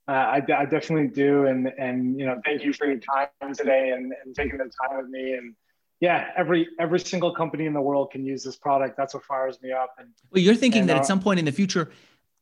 Uh, 0.07 0.13
I, 0.13 0.37
I, 0.37 0.65
definitely 0.65 1.09
do. 1.09 1.47
And 1.47 1.67
and 1.79 2.19
you 2.19 2.27
know, 2.27 2.41
thank 2.45 2.65
you 2.65 2.73
for 2.73 2.87
your 2.87 2.99
time 2.99 3.55
today 3.55 3.91
and, 3.91 4.15
and 4.25 4.35
taking 4.35 4.57
the 4.57 4.71
time 4.81 4.97
with 4.97 5.09
me. 5.09 5.35
And 5.35 5.55
yeah, 6.01 6.31
every 6.37 6.69
every 6.79 7.01
single 7.01 7.35
company 7.35 7.67
in 7.67 7.75
the 7.75 7.81
world 7.83 8.13
can 8.13 8.25
use 8.25 8.43
this 8.43 8.57
product. 8.57 8.97
That's 8.97 9.13
what 9.13 9.25
fires 9.25 9.61
me 9.61 9.73
up. 9.73 9.95
And 9.99 10.09
well, 10.31 10.43
you're 10.43 10.55
thinking 10.55 10.83
and, 10.83 10.89
that 10.91 10.97
uh, 10.97 11.01
at 11.01 11.07
some 11.07 11.21
point 11.21 11.41
in 11.41 11.45
the 11.45 11.53
future, 11.53 11.91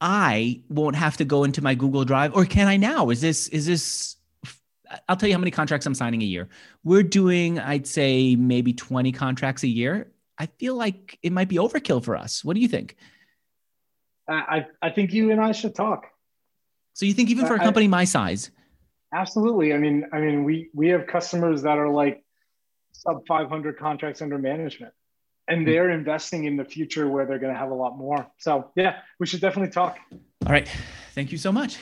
I 0.00 0.62
won't 0.68 0.96
have 0.96 1.16
to 1.18 1.24
go 1.24 1.44
into 1.44 1.62
my 1.62 1.74
Google 1.74 2.04
Drive, 2.04 2.34
or 2.34 2.44
can 2.44 2.68
I 2.68 2.76
now? 2.76 3.10
Is 3.10 3.20
this 3.20 3.48
is 3.48 3.66
this 3.66 4.16
I'll 5.08 5.16
tell 5.16 5.28
you 5.28 5.34
how 5.34 5.40
many 5.40 5.50
contracts 5.50 5.86
I'm 5.86 5.94
signing 5.94 6.22
a 6.22 6.26
year. 6.26 6.48
We're 6.84 7.02
doing, 7.02 7.58
I'd 7.58 7.86
say, 7.86 8.36
maybe 8.36 8.72
20 8.72 9.12
contracts 9.12 9.62
a 9.64 9.68
year. 9.68 10.12
I 10.38 10.46
feel 10.46 10.76
like 10.76 11.18
it 11.22 11.32
might 11.32 11.48
be 11.48 11.56
overkill 11.56 12.04
for 12.04 12.16
us. 12.16 12.44
What 12.44 12.54
do 12.54 12.60
you 12.60 12.68
think? 12.68 12.96
I, 14.28 14.66
I 14.82 14.90
think 14.90 15.12
you 15.12 15.30
and 15.30 15.40
I 15.40 15.52
should 15.52 15.74
talk. 15.74 16.06
So 16.92 17.06
you 17.06 17.14
think 17.14 17.30
even 17.30 17.46
for 17.46 17.54
a 17.54 17.58
company 17.58 17.86
I, 17.86 17.88
my 17.88 18.04
size? 18.04 18.50
Absolutely. 19.14 19.72
I 19.72 19.78
mean, 19.78 20.04
I 20.12 20.18
mean, 20.18 20.44
we 20.44 20.70
we 20.74 20.88
have 20.88 21.06
customers 21.06 21.62
that 21.62 21.78
are 21.78 21.88
like 21.88 22.24
sub 22.92 23.26
500 23.26 23.78
contracts 23.78 24.20
under 24.20 24.38
management. 24.38 24.92
And 25.48 25.60
hmm. 25.60 25.66
they're 25.66 25.90
investing 25.90 26.44
in 26.44 26.56
the 26.56 26.64
future 26.64 27.08
where 27.08 27.26
they're 27.26 27.38
going 27.38 27.52
to 27.52 27.58
have 27.58 27.70
a 27.70 27.74
lot 27.74 27.96
more. 27.96 28.26
So, 28.38 28.70
yeah, 28.74 29.00
we 29.18 29.26
should 29.26 29.40
definitely 29.40 29.72
talk. 29.72 29.98
All 30.12 30.52
right. 30.52 30.68
Thank 31.14 31.32
you 31.32 31.38
so 31.38 31.52
much. 31.52 31.78